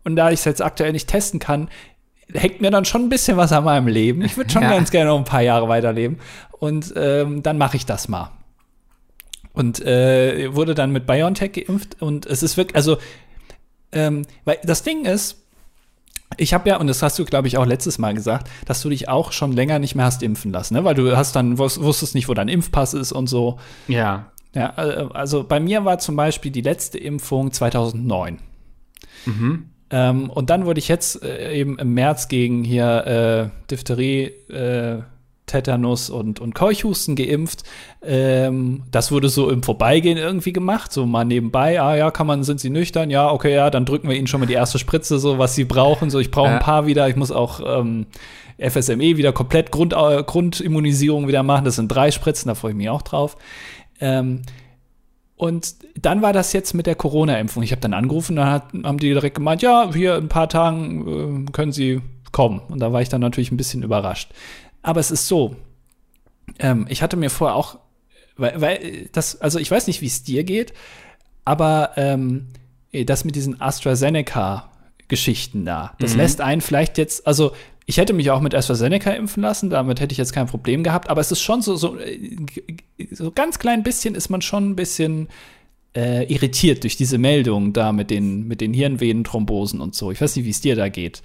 und 0.04 0.16
da 0.16 0.32
ich 0.32 0.40
es 0.40 0.46
jetzt 0.46 0.62
aktuell 0.62 0.92
nicht 0.92 1.08
testen 1.08 1.40
kann, 1.40 1.70
hängt 2.34 2.62
mir 2.62 2.72
dann 2.72 2.86
schon 2.86 3.04
ein 3.04 3.10
bisschen 3.10 3.38
was 3.38 3.52
an 3.52 3.66
meinem 3.66 3.88
Leben. 3.88 4.24
Ich 4.24 4.38
würde 4.38 4.50
schon 4.50 4.62
ja. 4.64 4.72
ganz 4.72 4.90
gerne 4.90 5.12
noch 5.12 5.20
ein 5.20 5.24
paar 5.24 5.44
Jahre 5.44 5.68
weiterleben 5.68 6.20
und 6.52 6.94
ähm, 6.96 7.44
dann 7.44 7.60
mache 7.60 7.78
ich 7.78 7.86
das 7.86 8.08
mal. 8.08 8.32
Und 9.54 9.86
äh, 9.86 10.56
wurde 10.56 10.74
dann 10.74 10.92
mit 10.92 11.06
BioNTech 11.06 11.52
geimpft 11.52 12.02
und 12.02 12.26
es 12.26 12.42
ist 12.42 12.58
wirklich, 12.58 12.76
also 12.76 12.98
ähm, 13.92 14.24
weil 14.46 14.58
das 14.64 14.82
Ding 14.82 15.06
ist, 15.06 15.41
ich 16.38 16.54
habe 16.54 16.70
ja, 16.70 16.78
und 16.78 16.88
das 16.88 17.02
hast 17.04 17.20
du, 17.20 17.26
glaube 17.26 17.48
ich, 17.48 17.58
auch 17.58 17.66
letztes 17.66 17.98
Mal 17.98 18.14
gesagt, 18.14 18.50
dass 18.66 18.82
du 18.82 18.90
dich 18.90 19.10
auch 19.10 19.32
schon 19.32 19.52
länger 19.52 19.80
nicht 19.80 19.96
mehr 19.96 20.06
hast 20.06 20.24
impfen 20.24 20.52
lassen, 20.52 20.76
ne? 20.76 20.84
Weil 20.84 20.96
du 20.96 21.16
hast 21.16 21.36
dann, 21.36 21.58
wusstest 21.58 22.16
nicht, 22.16 22.28
wo 22.28 22.34
dein 22.34 22.48
Impfpass 22.48 22.94
ist 22.94 23.12
und 23.12 23.28
so. 23.28 23.60
Ja. 23.88 24.32
Ja, 24.54 24.74
äh, 24.78 25.08
also 25.14 25.44
bei 25.44 25.60
mir 25.60 25.86
war 25.86 26.00
zum 26.00 26.16
Beispiel 26.16 26.52
die 26.52 26.62
letzte 26.62 26.98
Impfung 26.98 27.52
2009. 27.52 28.40
Mhm. 29.26 29.70
Ähm, 29.90 30.30
und 30.30 30.50
dann 30.50 30.66
wurde 30.66 30.80
ich 30.80 30.88
jetzt 30.88 31.24
äh, 31.24 31.54
eben 31.54 31.78
im 31.78 31.94
März 31.94 32.28
gegen 32.28 32.64
hier 32.64 33.52
äh, 33.54 33.68
Diphtherie, 33.70 34.26
äh, 34.50 35.02
Tetanus 35.46 36.10
und, 36.10 36.40
und 36.40 36.56
Keuchhusten 36.56 37.16
geimpft. 37.16 37.64
Ähm, 38.02 38.84
das 38.92 39.12
wurde 39.12 39.30
so 39.30 39.50
im 39.50 39.64
Vorbeigehen 39.64 40.18
irgendwie 40.18 40.54
gemacht, 40.54 40.94
so 40.94 41.06
mal 41.06 41.26
nebenbei. 41.26 41.82
Ah 41.82 41.96
ja, 41.96 42.12
kann 42.12 42.28
man, 42.28 42.44
sind 42.44 42.60
sie 42.60 42.70
nüchtern? 42.70 43.10
Ja, 43.10 43.32
okay, 43.32 43.54
ja, 43.54 43.70
dann 43.70 43.86
drücken 43.86 44.08
wir 44.08 44.16
ihnen 44.16 44.28
schon 44.28 44.40
mal 44.40 44.46
die 44.46 44.54
erste 44.54 44.80
Spritze, 44.80 45.20
so 45.20 45.38
was 45.38 45.56
sie 45.56 45.66
brauchen. 45.66 46.10
So, 46.10 46.20
ich 46.20 46.32
brauche 46.32 46.50
ein 46.50 46.60
paar 46.60 46.86
wieder. 46.86 47.10
Ich 47.10 47.16
muss 47.16 47.32
auch 47.32 47.60
ähm, 47.66 48.06
FSME 48.58 49.18
wieder 49.18 49.34
komplett 49.34 49.72
Grund, 49.72 49.94
äh, 49.94 50.24
Grundimmunisierung 50.24 51.28
wieder 51.28 51.44
machen. 51.44 51.66
Das 51.66 51.76
sind 51.76 51.90
drei 51.90 52.12
Spritzen, 52.12 52.48
da 52.48 52.56
freue 52.56 52.72
ich 52.72 52.78
mich 52.78 52.90
auch 52.90 53.02
drauf. 53.02 53.36
Ähm, 54.00 54.44
und 55.36 55.76
dann 56.00 56.22
war 56.22 56.34
das 56.34 56.54
jetzt 56.54 56.74
mit 56.76 56.86
der 56.86 56.94
Corona-Impfung. 56.94 57.64
Ich 57.64 57.72
habe 57.72 57.82
dann 57.82 57.96
angerufen, 57.96 58.36
dann 58.36 58.52
hat, 58.52 58.66
haben 58.84 59.00
die 59.00 59.10
direkt 59.10 59.36
gemeint, 59.36 59.64
ja, 59.64 59.92
hier 59.92 60.16
in 60.16 60.26
ein 60.26 60.30
paar 60.30 60.50
Tagen 60.50 61.48
äh, 61.48 61.52
können 61.52 61.72
Sie 61.72 62.00
kommen. 62.32 62.62
Und 62.70 62.80
da 62.80 62.94
war 62.94 63.02
ich 63.02 63.10
dann 63.10 63.22
natürlich 63.22 63.52
ein 63.52 63.58
bisschen 63.58 63.82
überrascht. 63.82 64.32
Aber 64.82 65.00
es 65.00 65.12
ist 65.12 65.28
so, 65.28 65.56
ähm, 66.60 66.86
ich 66.90 67.02
hatte 67.02 67.18
mir 67.18 67.30
vorher 67.30 67.56
auch, 67.56 67.80
weil, 68.38 68.62
weil 68.62 69.10
das, 69.12 69.42
also 69.42 69.60
ich 69.60 69.70
weiß 69.70 69.88
nicht, 69.88 70.02
wie 70.02 70.08
es 70.08 70.24
dir 70.24 70.44
geht, 70.44 70.74
aber 71.46 71.92
ähm, 71.96 72.48
das 72.92 73.26
mit 73.26 73.36
diesen 73.36 73.62
AstraZeneca-Geschichten 73.62 75.66
da, 75.66 75.94
das 76.00 76.14
mhm. 76.14 76.20
lässt 76.20 76.42
einen 76.42 76.62
vielleicht 76.62 76.98
jetzt, 76.98 77.28
also 77.28 77.52
ich 77.86 77.98
hätte 77.98 78.14
mich 78.14 78.32
auch 78.32 78.42
mit 78.42 78.56
AstraZeneca 78.56 79.12
impfen 79.12 79.44
lassen, 79.44 79.70
damit 79.70 80.00
hätte 80.00 80.14
ich 80.14 80.18
jetzt 80.18 80.34
kein 80.34 80.48
Problem 80.48 80.84
gehabt, 80.84 81.10
aber 81.10 81.22
es 81.22 81.32
ist 81.32 81.42
schon 81.42 81.62
so, 81.62 81.76
so, 81.76 81.98
so 83.12 83.32
ganz 83.32 83.60
klein 83.60 83.84
bisschen 83.84 84.16
ist 84.16 84.30
man 84.30 84.42
schon 84.42 84.72
ein 84.72 84.76
bisschen 84.76 85.28
äh, 85.96 86.32
irritiert 86.32 86.84
durch 86.84 86.96
diese 86.96 87.18
Meldung 87.18 87.74
da 87.74 87.92
mit 87.92 88.10
den, 88.10 88.48
mit 88.48 88.62
den 88.62 88.74
Hirnvenenthrombosen 88.74 89.82
und 89.82 89.96
so. 89.96 90.12
Ich 90.12 90.22
weiß 90.22 90.36
nicht, 90.36 90.46
wie 90.46 90.52
es 90.52 90.62
dir 90.62 90.76
da 90.76 90.90
geht. 90.90 91.22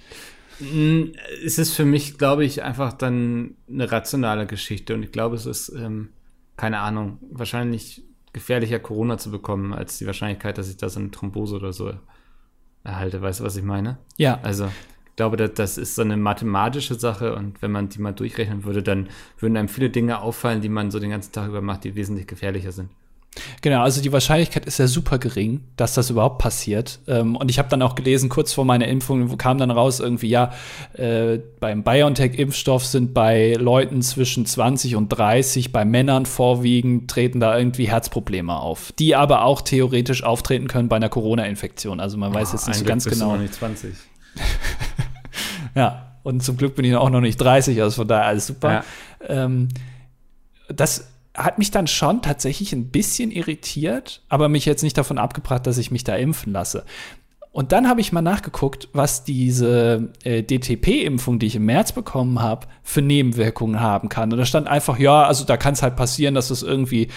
Mm, 0.59 1.11
es 1.43 1.57
ist 1.57 1.73
für 1.73 1.85
mich, 1.85 2.17
glaube 2.17 2.45
ich, 2.45 2.63
einfach 2.63 2.93
dann 2.93 3.55
eine 3.69 3.91
rationale 3.91 4.47
Geschichte 4.47 4.93
und 4.93 5.03
ich 5.03 5.11
glaube, 5.11 5.35
es 5.35 5.45
ist, 5.45 5.69
ähm, 5.69 6.09
keine 6.55 6.79
Ahnung, 6.79 7.19
wahrscheinlich 7.31 8.03
gefährlicher 8.33 8.79
Corona 8.79 9.17
zu 9.17 9.31
bekommen, 9.31 9.73
als 9.73 9.97
die 9.97 10.05
Wahrscheinlichkeit, 10.05 10.57
dass 10.57 10.69
ich 10.69 10.77
da 10.77 10.89
so 10.89 10.99
eine 10.99 11.11
Thrombose 11.11 11.55
oder 11.55 11.73
so 11.73 11.93
erhalte. 12.83 13.21
Weißt 13.21 13.39
du, 13.39 13.43
was 13.43 13.55
ich 13.55 13.63
meine? 13.63 13.97
Ja. 14.17 14.39
Also, 14.43 14.69
glaube, 15.17 15.35
das, 15.35 15.53
das 15.55 15.77
ist 15.77 15.95
so 15.95 16.03
eine 16.03 16.15
mathematische 16.15 16.95
Sache 16.95 17.35
und 17.35 17.61
wenn 17.61 17.71
man 17.71 17.89
die 17.89 17.99
mal 17.99 18.13
durchrechnen 18.13 18.63
würde, 18.63 18.81
dann 18.81 19.09
würden 19.39 19.57
einem 19.57 19.67
viele 19.67 19.89
Dinge 19.89 20.21
auffallen, 20.21 20.61
die 20.61 20.69
man 20.69 20.91
so 20.91 20.99
den 20.99 21.09
ganzen 21.09 21.33
Tag 21.33 21.49
über 21.49 21.61
macht, 21.61 21.83
die 21.83 21.95
wesentlich 21.95 22.27
gefährlicher 22.27 22.71
sind. 22.71 22.89
Genau, 23.61 23.81
also 23.81 24.01
die 24.01 24.11
Wahrscheinlichkeit 24.11 24.65
ist 24.65 24.79
ja 24.79 24.87
super 24.87 25.19
gering, 25.19 25.61
dass 25.75 25.93
das 25.93 26.09
überhaupt 26.09 26.39
passiert. 26.39 26.99
Ähm, 27.07 27.35
und 27.35 27.49
ich 27.49 27.59
habe 27.59 27.69
dann 27.69 27.81
auch 27.81 27.95
gelesen, 27.95 28.29
kurz 28.29 28.53
vor 28.53 28.65
meiner 28.65 28.87
Impfung 28.87 29.37
kam 29.37 29.57
dann 29.57 29.71
raus, 29.71 29.99
irgendwie, 29.99 30.29
ja, 30.29 30.53
äh, 30.93 31.39
beim 31.59 31.83
BioNTech-Impfstoff 31.83 32.85
sind 32.85 33.13
bei 33.13 33.53
Leuten 33.53 34.01
zwischen 34.01 34.45
20 34.45 34.95
und 34.95 35.09
30, 35.09 35.71
bei 35.71 35.85
Männern 35.85 36.25
vorwiegend, 36.25 37.09
treten 37.09 37.39
da 37.39 37.57
irgendwie 37.57 37.87
Herzprobleme 37.89 38.55
auf, 38.59 38.91
die 38.93 39.15
aber 39.15 39.43
auch 39.43 39.61
theoretisch 39.61 40.23
auftreten 40.23 40.67
können 40.67 40.89
bei 40.89 40.95
einer 40.95 41.09
Corona-Infektion. 41.09 41.99
Also 41.99 42.17
man 42.17 42.31
oh, 42.31 42.35
weiß 42.35 42.53
jetzt 42.53 42.67
nicht 42.67 42.77
so 42.77 42.85
ganz 42.85 43.05
bist 43.05 43.19
genau. 43.19 43.31
Du 43.31 43.37
noch 43.37 43.41
nicht 43.41 43.53
20. 43.53 43.93
ja, 45.75 46.17
und 46.23 46.43
zum 46.43 46.57
Glück 46.57 46.75
bin 46.75 46.85
ich 46.85 46.95
auch 46.95 47.09
noch 47.09 47.21
nicht 47.21 47.37
30, 47.37 47.81
also 47.81 47.95
von 47.95 48.07
daher 48.07 48.25
alles 48.25 48.47
super. 48.47 48.71
Ja. 48.71 48.83
Ähm, 49.45 49.69
das 50.69 51.07
hat 51.37 51.59
mich 51.59 51.71
dann 51.71 51.87
schon 51.87 52.21
tatsächlich 52.21 52.73
ein 52.73 52.89
bisschen 52.89 53.31
irritiert, 53.31 54.23
aber 54.27 54.49
mich 54.49 54.65
jetzt 54.65 54.83
nicht 54.83 54.97
davon 54.97 55.17
abgebracht, 55.17 55.67
dass 55.67 55.77
ich 55.77 55.91
mich 55.91 56.03
da 56.03 56.15
impfen 56.15 56.51
lasse. 56.51 56.83
Und 57.51 57.71
dann 57.71 57.87
habe 57.87 58.01
ich 58.01 58.11
mal 58.11 58.21
nachgeguckt, 58.21 58.89
was 58.93 59.23
diese 59.23 60.11
äh, 60.23 60.43
DTP-Impfung, 60.43 61.39
die 61.39 61.47
ich 61.47 61.55
im 61.55 61.65
März 61.65 61.91
bekommen 61.91 62.39
habe, 62.41 62.67
für 62.83 63.01
Nebenwirkungen 63.01 63.79
haben 63.79 64.09
kann. 64.09 64.31
Und 64.31 64.37
da 64.37 64.45
stand 64.45 64.67
einfach, 64.67 64.99
ja, 64.99 65.23
also 65.23 65.45
da 65.45 65.57
kann 65.57 65.73
es 65.73 65.81
halt 65.81 65.95
passieren, 65.95 66.35
dass 66.35 66.49
es 66.51 66.61
irgendwie 66.61 67.07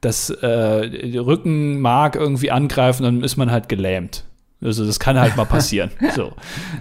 das 0.00 0.30
äh, 0.30 1.18
Rückenmark 1.18 2.16
irgendwie 2.16 2.50
angreifen, 2.50 3.04
dann 3.04 3.22
ist 3.22 3.36
man 3.36 3.50
halt 3.50 3.68
gelähmt. 3.68 4.24
Also 4.62 4.86
das 4.86 4.98
kann 4.98 5.18
halt 5.18 5.36
mal 5.36 5.44
passieren. 5.44 5.90
so. 6.14 6.32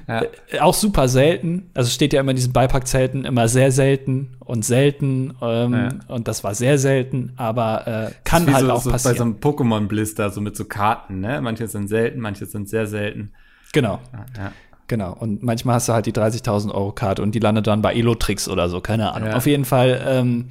Ja. 0.07 0.21
Äh, 0.21 0.59
auch 0.59 0.73
super 0.73 1.07
selten. 1.07 1.69
Also 1.73 1.89
steht 1.89 2.13
ja 2.13 2.21
immer 2.21 2.31
in 2.31 2.37
diesen 2.37 2.53
Beipackzelten 2.53 3.25
immer 3.25 3.47
sehr 3.47 3.71
selten 3.71 4.37
und 4.39 4.63
selten. 4.63 5.33
Ähm, 5.41 5.73
ja. 5.73 5.89
Und 6.07 6.27
das 6.27 6.43
war 6.43 6.55
sehr 6.55 6.77
selten, 6.77 7.33
aber 7.35 7.87
äh, 7.87 8.11
kann 8.23 8.51
halt 8.53 8.65
so, 8.65 8.71
auch 8.71 8.81
so 8.81 8.91
passieren. 8.91 9.13
Bei 9.13 9.17
so 9.17 9.23
einem 9.23 9.35
Pokémon-Blister, 9.35 10.29
so 10.29 10.39
mit 10.39 10.55
so 10.55 10.65
Karten, 10.65 11.19
ne? 11.19 11.41
Manche 11.41 11.67
sind 11.67 11.89
selten, 11.89 12.21
manche 12.21 12.45
sind 12.45 12.69
sehr 12.69 12.87
selten. 12.87 13.33
Genau. 13.73 13.99
Ja. 14.37 14.51
Genau. 14.87 15.13
Und 15.13 15.43
manchmal 15.43 15.75
hast 15.75 15.89
du 15.89 15.93
halt 15.93 16.05
die 16.05 16.13
30.000 16.13 16.71
Euro 16.71 16.91
Karte 16.91 17.21
und 17.21 17.33
die 17.33 17.39
landet 17.39 17.67
dann 17.67 17.81
bei 17.81 17.93
Elotrix 17.93 18.47
oder 18.47 18.69
so, 18.69 18.81
keine 18.81 19.13
Ahnung. 19.13 19.33
Auf 19.33 19.47
jeden 19.47 19.65
Fall, 19.65 20.01
ähm, 20.07 20.49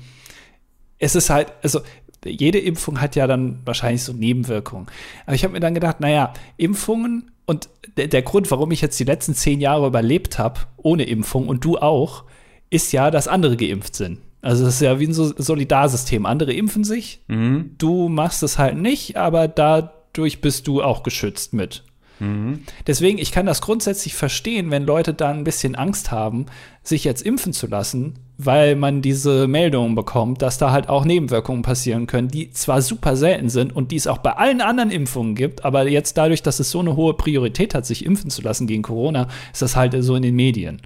es 0.99 1.15
ist 1.15 1.31
halt, 1.31 1.53
also 1.63 1.81
jede 2.25 2.59
Impfung 2.59 3.01
hat 3.01 3.17
ja 3.17 3.27
dann 3.27 3.61
wahrscheinlich 3.65 4.03
so 4.03 4.13
Nebenwirkungen. 4.13 4.87
Aber 5.27 5.35
ich 5.35 5.45
habe 5.45 5.53
mir 5.53 5.61
dann 5.61 5.75
gedacht, 5.75 6.01
naja, 6.01 6.33
Impfungen 6.57 7.31
und 7.47 7.69
der, 7.97 8.09
der 8.09 8.23
Grund, 8.23 8.51
warum 8.51 8.71
ich 8.71 8.81
jetzt 8.81 8.99
die 8.99 9.05
letzten 9.05 9.35
zehn 9.35 9.61
Jahre 9.61 9.87
überlebt 9.87 10.39
habe, 10.39 10.61
ohne 10.77 11.05
Impfung 11.05 11.49
und 11.49 11.65
du 11.65 11.79
auch, 11.79 12.25
ist 12.71 12.93
ja, 12.93 13.11
dass 13.11 13.29
andere 13.29 13.57
geimpft 13.57 13.95
sind. 13.97 14.19
Also 14.43 14.67
es 14.67 14.75
ist 14.75 14.83
ja 14.83 15.01
wie 15.01 15.07
ein 15.07 15.15
Solidarsystem. 15.15 16.27
Andere 16.27 16.53
impfen 16.53 16.85
sich, 16.85 17.23
mhm. 17.29 17.77
du 17.79 18.09
machst 18.09 18.43
es 18.43 18.59
halt 18.59 18.77
nicht, 18.77 19.17
aber 19.17 19.49
dadurch 19.49 20.41
bist 20.41 20.67
du 20.67 20.83
auch 20.83 21.03
geschützt 21.03 21.55
mit. 21.55 21.83
Mhm. 22.21 22.63
Deswegen, 22.87 23.19
ich 23.19 23.33
kann 23.33 23.47
das 23.47 23.63
grundsätzlich 23.63 24.15
verstehen, 24.15 24.71
wenn 24.71 24.85
Leute 24.85 25.15
da 25.15 25.31
ein 25.31 25.45
bisschen 25.45 25.75
Angst 25.75 26.11
haben, 26.11 26.47
sich 26.83 27.05
jetzt 27.05 27.23
impfen 27.23 27.53
zu 27.53 27.67
lassen, 27.67 28.19
weil 28.37 28.75
man 28.75 29.01
diese 29.01 29.47
Meldungen 29.47 29.95
bekommt, 29.95 30.43
dass 30.43 30.59
da 30.59 30.73
halt 30.73 30.89
auch 30.89 31.05
Nebenwirkungen 31.05 31.63
passieren 31.63 32.07
können, 32.07 32.29
die 32.29 32.51
zwar 32.51 32.83
super 32.83 33.17
selten 33.17 33.49
sind 33.49 33.75
und 33.75 33.93
die 33.93 33.97
es 33.97 34.07
auch 34.07 34.19
bei 34.19 34.33
allen 34.33 34.61
anderen 34.61 34.91
Impfungen 34.91 35.35
gibt, 35.35 35.65
aber 35.65 35.89
jetzt 35.89 36.17
dadurch, 36.19 36.43
dass 36.43 36.61
es 36.61 36.71
so 36.71 36.81
eine 36.81 36.97
hohe 36.97 37.15
Priorität 37.15 37.75
hat, 37.75 37.87
sich 37.87 38.05
impfen 38.05 38.31
zu 38.31 38.43
lassen 38.43 38.67
gegen 38.67 38.83
Corona, 38.83 39.29
ist 39.53 39.63
das 39.63 39.77
halt 39.77 39.95
so 40.01 40.17
in 40.17 40.23
den 40.23 40.35
Medien. 40.35 40.83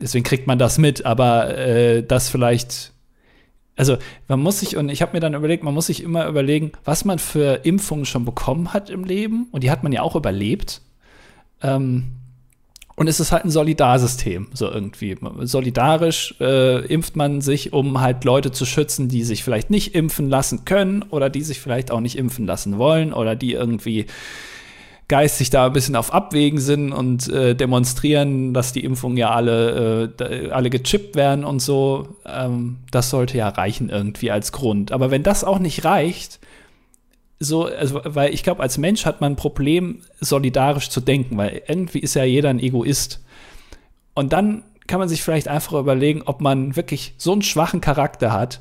Deswegen 0.00 0.24
kriegt 0.24 0.46
man 0.46 0.58
das 0.58 0.78
mit, 0.78 1.06
aber 1.06 1.56
äh, 1.56 2.02
das 2.02 2.28
vielleicht 2.28 2.92
also 3.74 3.96
man 4.28 4.40
muss 4.40 4.60
sich, 4.60 4.76
und 4.76 4.90
ich 4.90 5.00
habe 5.00 5.14
mir 5.14 5.20
dann 5.20 5.34
überlegt, 5.34 5.64
man 5.64 5.74
muss 5.74 5.86
sich 5.86 6.02
immer 6.02 6.26
überlegen, 6.26 6.72
was 6.84 7.04
man 7.04 7.18
für 7.18 7.64
Impfungen 7.64 8.04
schon 8.04 8.24
bekommen 8.24 8.74
hat 8.74 8.90
im 8.90 9.04
Leben. 9.04 9.48
Und 9.50 9.64
die 9.64 9.70
hat 9.70 9.82
man 9.82 9.92
ja 9.92 10.02
auch 10.02 10.14
überlebt. 10.14 10.82
Ähm, 11.62 12.12
und 12.94 13.08
es 13.08 13.20
ist 13.20 13.32
halt 13.32 13.44
ein 13.44 13.50
Solidarsystem, 13.50 14.48
so 14.52 14.70
irgendwie. 14.70 15.16
Solidarisch 15.40 16.34
äh, 16.40 16.84
impft 16.86 17.16
man 17.16 17.40
sich, 17.40 17.72
um 17.72 18.00
halt 18.00 18.24
Leute 18.24 18.52
zu 18.52 18.66
schützen, 18.66 19.08
die 19.08 19.24
sich 19.24 19.42
vielleicht 19.44 19.70
nicht 19.70 19.94
impfen 19.94 20.28
lassen 20.28 20.64
können 20.64 21.02
oder 21.02 21.30
die 21.30 21.42
sich 21.42 21.60
vielleicht 21.60 21.90
auch 21.90 22.00
nicht 22.00 22.16
impfen 22.16 22.46
lassen 22.46 22.78
wollen 22.78 23.12
oder 23.12 23.34
die 23.34 23.52
irgendwie 23.52 24.06
geistig 25.08 25.50
da 25.50 25.66
ein 25.66 25.72
bisschen 25.72 25.96
auf 25.96 26.12
Abwägen 26.12 26.58
sind 26.58 26.92
und 26.92 27.28
äh, 27.28 27.54
demonstrieren, 27.54 28.54
dass 28.54 28.72
die 28.72 28.84
Impfungen 28.84 29.18
ja 29.18 29.30
alle, 29.30 30.12
äh, 30.18 30.50
alle 30.50 30.70
gechippt 30.70 31.16
werden 31.16 31.44
und 31.44 31.60
so. 31.60 32.16
Ähm, 32.26 32.78
das 32.90 33.10
sollte 33.10 33.36
ja 33.36 33.48
reichen 33.48 33.90
irgendwie 33.90 34.30
als 34.30 34.52
Grund. 34.52 34.90
Aber 34.92 35.10
wenn 35.10 35.22
das 35.22 35.44
auch 35.44 35.58
nicht 35.58 35.84
reicht, 35.84 36.40
so, 37.42 37.66
also, 37.66 38.00
weil 38.04 38.32
ich 38.32 38.42
glaube, 38.42 38.62
als 38.62 38.78
Mensch 38.78 39.04
hat 39.04 39.20
man 39.20 39.32
ein 39.32 39.36
Problem, 39.36 40.02
solidarisch 40.20 40.88
zu 40.90 41.00
denken, 41.00 41.36
weil 41.36 41.62
irgendwie 41.66 41.98
ist 41.98 42.14
ja 42.14 42.24
jeder 42.24 42.50
ein 42.50 42.60
Egoist. 42.60 43.22
Und 44.14 44.32
dann 44.32 44.62
kann 44.86 45.00
man 45.00 45.08
sich 45.08 45.22
vielleicht 45.22 45.48
einfach 45.48 45.74
überlegen, 45.74 46.22
ob 46.24 46.40
man 46.40 46.76
wirklich 46.76 47.14
so 47.16 47.32
einen 47.32 47.42
schwachen 47.42 47.80
Charakter 47.80 48.32
hat 48.32 48.60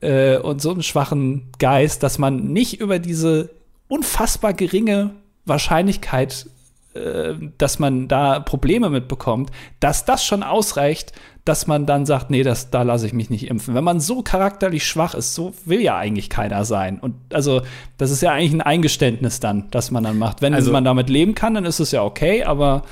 äh, 0.00 0.36
und 0.38 0.60
so 0.60 0.70
einen 0.70 0.82
schwachen 0.82 1.50
Geist, 1.58 2.02
dass 2.02 2.18
man 2.18 2.52
nicht 2.52 2.80
über 2.80 2.98
diese 2.98 3.50
unfassbar 3.88 4.52
geringe 4.52 5.10
Wahrscheinlichkeit, 5.44 6.46
dass 7.58 7.78
man 7.78 8.08
da 8.08 8.40
Probleme 8.40 8.90
mitbekommt, 8.90 9.50
dass 9.78 10.04
das 10.04 10.24
schon 10.24 10.42
ausreicht, 10.42 11.12
dass 11.44 11.66
man 11.66 11.86
dann 11.86 12.04
sagt, 12.04 12.30
nee, 12.30 12.42
das, 12.42 12.70
da 12.70 12.82
lasse 12.82 13.06
ich 13.06 13.12
mich 13.12 13.30
nicht 13.30 13.48
impfen. 13.48 13.74
Wenn 13.74 13.84
man 13.84 14.00
so 14.00 14.22
charakterlich 14.22 14.84
schwach 14.84 15.14
ist, 15.14 15.34
so 15.34 15.54
will 15.64 15.80
ja 15.80 15.96
eigentlich 15.96 16.30
keiner 16.30 16.64
sein. 16.64 16.98
Und 16.98 17.14
also, 17.32 17.62
das 17.96 18.10
ist 18.10 18.22
ja 18.22 18.32
eigentlich 18.32 18.52
ein 18.52 18.60
Eingeständnis 18.60 19.40
dann, 19.40 19.70
dass 19.70 19.90
man 19.90 20.04
dann 20.04 20.18
macht. 20.18 20.42
Wenn 20.42 20.52
also, 20.52 20.72
man 20.72 20.84
damit 20.84 21.08
leben 21.08 21.34
kann, 21.34 21.54
dann 21.54 21.64
ist 21.64 21.78
es 21.78 21.92
ja 21.92 22.02
okay, 22.02 22.44
aber 22.44 22.82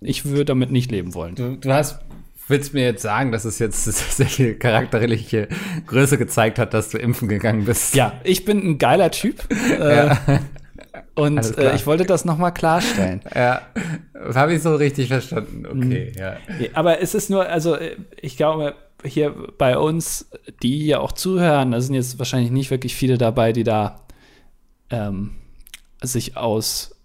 ich 0.00 0.24
würde 0.24 0.46
damit 0.46 0.72
nicht 0.72 0.90
leben 0.90 1.14
wollen. 1.14 1.36
Du, 1.36 1.56
du 1.56 1.72
hast 1.72 2.00
willst 2.50 2.74
mir 2.74 2.82
jetzt 2.82 3.02
sagen, 3.02 3.32
dass 3.32 3.44
es 3.44 3.58
jetzt 3.60 3.84
sehr 4.16 4.26
viel 4.26 4.54
charakterliche 4.56 5.48
Größe 5.86 6.18
gezeigt 6.18 6.58
hat, 6.58 6.74
dass 6.74 6.90
du 6.90 6.98
impfen 6.98 7.28
gegangen 7.28 7.64
bist? 7.64 7.94
Ja, 7.94 8.14
ich 8.24 8.44
bin 8.44 8.58
ein 8.58 8.78
geiler 8.78 9.10
Typ. 9.10 9.36
Ja. 9.78 10.18
Äh, 11.20 11.26
und 11.26 11.58
äh, 11.58 11.74
ich 11.74 11.86
wollte 11.86 12.04
das 12.04 12.24
nochmal 12.24 12.52
klarstellen. 12.52 13.20
ja, 13.34 13.62
habe 14.34 14.54
ich 14.54 14.62
so 14.62 14.74
richtig 14.74 15.08
verstanden. 15.08 15.66
Okay, 15.66 16.12
mhm. 16.14 16.20
ja. 16.20 16.36
Aber 16.74 17.00
es 17.00 17.14
ist 17.14 17.30
nur, 17.30 17.46
also 17.46 17.76
ich 18.20 18.36
glaube, 18.36 18.74
hier 19.04 19.34
bei 19.58 19.78
uns, 19.78 20.30
die 20.62 20.78
hier 20.78 21.00
auch 21.00 21.12
zuhören, 21.12 21.72
da 21.72 21.80
sind 21.80 21.94
jetzt 21.94 22.18
wahrscheinlich 22.18 22.50
nicht 22.50 22.70
wirklich 22.70 22.94
viele 22.94 23.18
dabei, 23.18 23.52
die 23.52 23.64
da 23.64 24.00
ähm, 24.90 25.32
sich 26.02 26.36
aus 26.36 26.96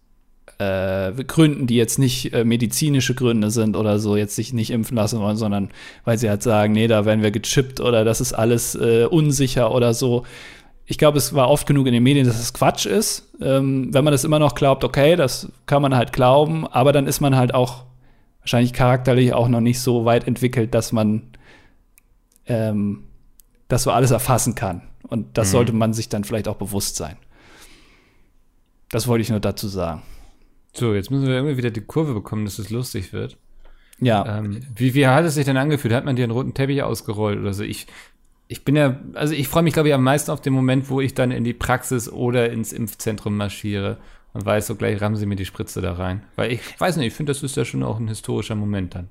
äh, 0.57 1.11
Gründen, 1.23 1.67
die 1.67 1.75
jetzt 1.75 1.99
nicht 1.99 2.33
äh, 2.33 2.45
medizinische 2.45 3.13
Gründe 3.13 3.51
sind 3.51 3.75
oder 3.75 3.99
so, 3.99 4.15
jetzt 4.15 4.35
sich 4.35 4.53
nicht 4.53 4.71
impfen 4.71 4.95
lassen 4.95 5.19
wollen, 5.19 5.37
sondern 5.37 5.69
weil 6.05 6.17
sie 6.17 6.29
halt 6.29 6.43
sagen, 6.43 6.73
nee, 6.73 6.87
da 6.87 7.05
werden 7.05 7.23
wir 7.23 7.31
gechippt 7.31 7.81
oder 7.81 8.05
das 8.05 8.21
ist 8.21 8.33
alles 8.33 8.75
äh, 8.75 9.05
unsicher 9.05 9.73
oder 9.73 9.93
so 9.93 10.25
ich 10.85 10.97
glaube, 10.97 11.17
es 11.17 11.33
war 11.33 11.49
oft 11.49 11.65
genug 11.65 11.87
in 11.87 11.93
den 11.93 12.03
Medien, 12.03 12.27
dass 12.27 12.39
es 12.39 12.53
Quatsch 12.53 12.85
ist. 12.85 13.31
Ähm, 13.41 13.93
wenn 13.93 14.03
man 14.03 14.11
das 14.11 14.23
immer 14.23 14.39
noch 14.39 14.53
glaubt, 14.53 14.83
okay, 14.83 15.15
das 15.15 15.51
kann 15.65 15.81
man 15.81 15.95
halt 15.95 16.13
glauben, 16.13 16.67
aber 16.67 16.91
dann 16.91 17.07
ist 17.07 17.21
man 17.21 17.35
halt 17.35 17.53
auch 17.53 17.85
wahrscheinlich 18.39 18.73
charakterlich 18.73 19.33
auch 19.33 19.47
noch 19.47 19.61
nicht 19.61 19.79
so 19.79 20.05
weit 20.05 20.27
entwickelt, 20.27 20.75
dass 20.75 20.91
man 20.91 21.23
ähm, 22.45 23.05
das 23.67 23.83
so 23.83 23.91
alles 23.91 24.11
erfassen 24.11 24.53
kann. 24.53 24.83
Und 25.07 25.37
das 25.37 25.47
mhm. 25.47 25.51
sollte 25.51 25.73
man 25.73 25.93
sich 25.93 26.09
dann 26.09 26.23
vielleicht 26.23 26.47
auch 26.47 26.57
bewusst 26.57 26.95
sein. 26.95 27.17
Das 28.89 29.07
wollte 29.07 29.23
ich 29.23 29.29
nur 29.29 29.39
dazu 29.39 29.67
sagen. 29.67 30.03
So, 30.73 30.93
jetzt 30.93 31.09
müssen 31.09 31.25
wir 31.25 31.33
irgendwie 31.33 31.57
wieder 31.57 31.71
die 31.71 31.81
Kurve 31.81 32.13
bekommen, 32.13 32.45
dass 32.45 32.59
es 32.59 32.69
lustig 32.69 33.13
wird. 33.13 33.37
Ja. 33.99 34.39
Ähm, 34.39 34.61
wie, 34.75 34.93
wie 34.93 35.07
hat 35.07 35.25
es 35.25 35.35
sich 35.35 35.45
denn 35.45 35.57
angefühlt? 35.57 35.93
Hat 35.93 36.05
man 36.05 36.15
dir 36.15 36.23
einen 36.23 36.31
roten 36.31 36.53
Teppich 36.53 36.83
ausgerollt 36.83 37.39
oder 37.39 37.53
so? 37.53 37.63
Ich, 37.63 37.87
ich 38.47 38.63
bin 38.63 38.75
ja, 38.75 38.99
also 39.13 39.33
ich 39.33 39.47
freue 39.47 39.63
mich, 39.63 39.73
glaube 39.73 39.89
ich, 39.89 39.93
am 39.95 40.03
meisten 40.03 40.31
auf 40.31 40.41
den 40.41 40.53
Moment, 40.53 40.89
wo 40.89 41.01
ich 41.01 41.13
dann 41.13 41.31
in 41.31 41.43
die 41.43 41.53
Praxis 41.53 42.09
oder 42.09 42.51
ins 42.51 42.73
Impfzentrum 42.73 43.35
marschiere 43.37 43.97
und 44.33 44.45
weiß, 44.45 44.67
so 44.67 44.75
gleich 44.75 45.01
rammen 45.01 45.15
sie 45.15 45.25
mir 45.25 45.35
die 45.35 45.45
Spritze 45.45 45.81
da 45.81 45.93
rein. 45.93 46.23
Weil 46.35 46.51
ich 46.51 46.79
weiß 46.79 46.97
nicht, 46.97 47.07
ich 47.07 47.13
finde, 47.13 47.31
das 47.31 47.41
ist 47.41 47.55
ja 47.55 47.65
schon 47.65 47.83
auch 47.83 47.99
ein 47.99 48.07
historischer 48.07 48.55
Moment 48.55 48.95
dann. 48.95 49.09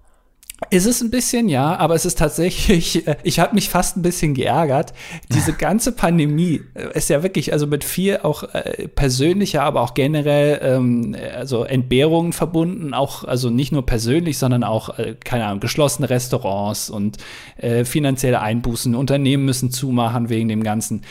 Ist 0.70 0.86
es 0.86 1.00
ein 1.00 1.10
bisschen, 1.10 1.48
ja, 1.48 1.76
aber 1.76 1.94
es 1.94 2.04
ist 2.04 2.18
tatsächlich, 2.18 3.06
äh, 3.06 3.16
ich 3.22 3.38
habe 3.38 3.54
mich 3.54 3.68
fast 3.68 3.96
ein 3.96 4.02
bisschen 4.02 4.34
geärgert. 4.34 4.92
Diese 5.32 5.52
ganze 5.52 5.92
Pandemie 5.92 6.62
äh, 6.74 6.96
ist 6.96 7.10
ja 7.10 7.22
wirklich, 7.22 7.52
also 7.52 7.66
mit 7.66 7.84
viel 7.84 8.18
auch 8.18 8.42
äh, 8.54 8.88
persönlicher, 8.88 9.62
aber 9.62 9.82
auch 9.82 9.94
generell, 9.94 10.60
ähm, 10.62 11.16
also 11.36 11.64
Entbehrungen 11.64 12.32
verbunden, 12.32 12.94
auch, 12.94 13.24
also 13.24 13.50
nicht 13.50 13.72
nur 13.72 13.86
persönlich, 13.86 14.38
sondern 14.38 14.64
auch, 14.64 14.98
äh, 14.98 15.16
keine 15.22 15.46
Ahnung, 15.46 15.60
geschlossene 15.60 16.10
Restaurants 16.10 16.90
und 16.90 17.18
äh, 17.56 17.84
finanzielle 17.84 18.40
Einbußen. 18.40 18.94
Unternehmen 18.94 19.44
müssen 19.44 19.70
zumachen 19.70 20.28
wegen 20.28 20.48
dem 20.48 20.62
Ganzen. 20.62 21.02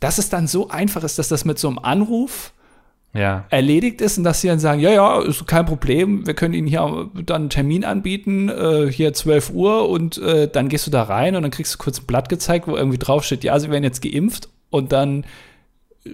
Dass 0.00 0.18
es 0.18 0.28
dann 0.28 0.46
so 0.46 0.68
einfach 0.68 1.04
ist, 1.04 1.18
dass 1.18 1.28
das 1.28 1.44
mit 1.44 1.58
so 1.58 1.68
einem 1.68 1.78
Anruf 1.78 2.52
ja. 3.14 3.44
erledigt 3.50 4.00
ist 4.00 4.18
und 4.18 4.24
dass 4.24 4.40
sie 4.40 4.48
dann 4.48 4.58
sagen, 4.58 4.80
ja, 4.80 4.90
ja, 4.90 5.20
ist 5.20 5.46
kein 5.46 5.66
Problem, 5.66 6.26
wir 6.26 6.34
können 6.34 6.54
Ihnen 6.54 6.66
hier 6.66 7.10
dann 7.24 7.42
einen 7.42 7.50
Termin 7.50 7.84
anbieten, 7.84 8.48
äh, 8.48 8.90
hier 8.90 9.12
12 9.12 9.50
Uhr 9.50 9.88
und 9.88 10.18
äh, 10.18 10.48
dann 10.48 10.68
gehst 10.68 10.86
du 10.86 10.90
da 10.90 11.02
rein 11.02 11.36
und 11.36 11.42
dann 11.42 11.50
kriegst 11.50 11.74
du 11.74 11.78
kurz 11.78 12.00
ein 12.00 12.06
Blatt 12.06 12.28
gezeigt, 12.28 12.66
wo 12.66 12.76
irgendwie 12.76 12.98
draufsteht, 12.98 13.44
ja, 13.44 13.58
sie 13.58 13.70
werden 13.70 13.84
jetzt 13.84 14.02
geimpft 14.02 14.48
und 14.70 14.92
dann 14.92 15.24
äh, 16.04 16.10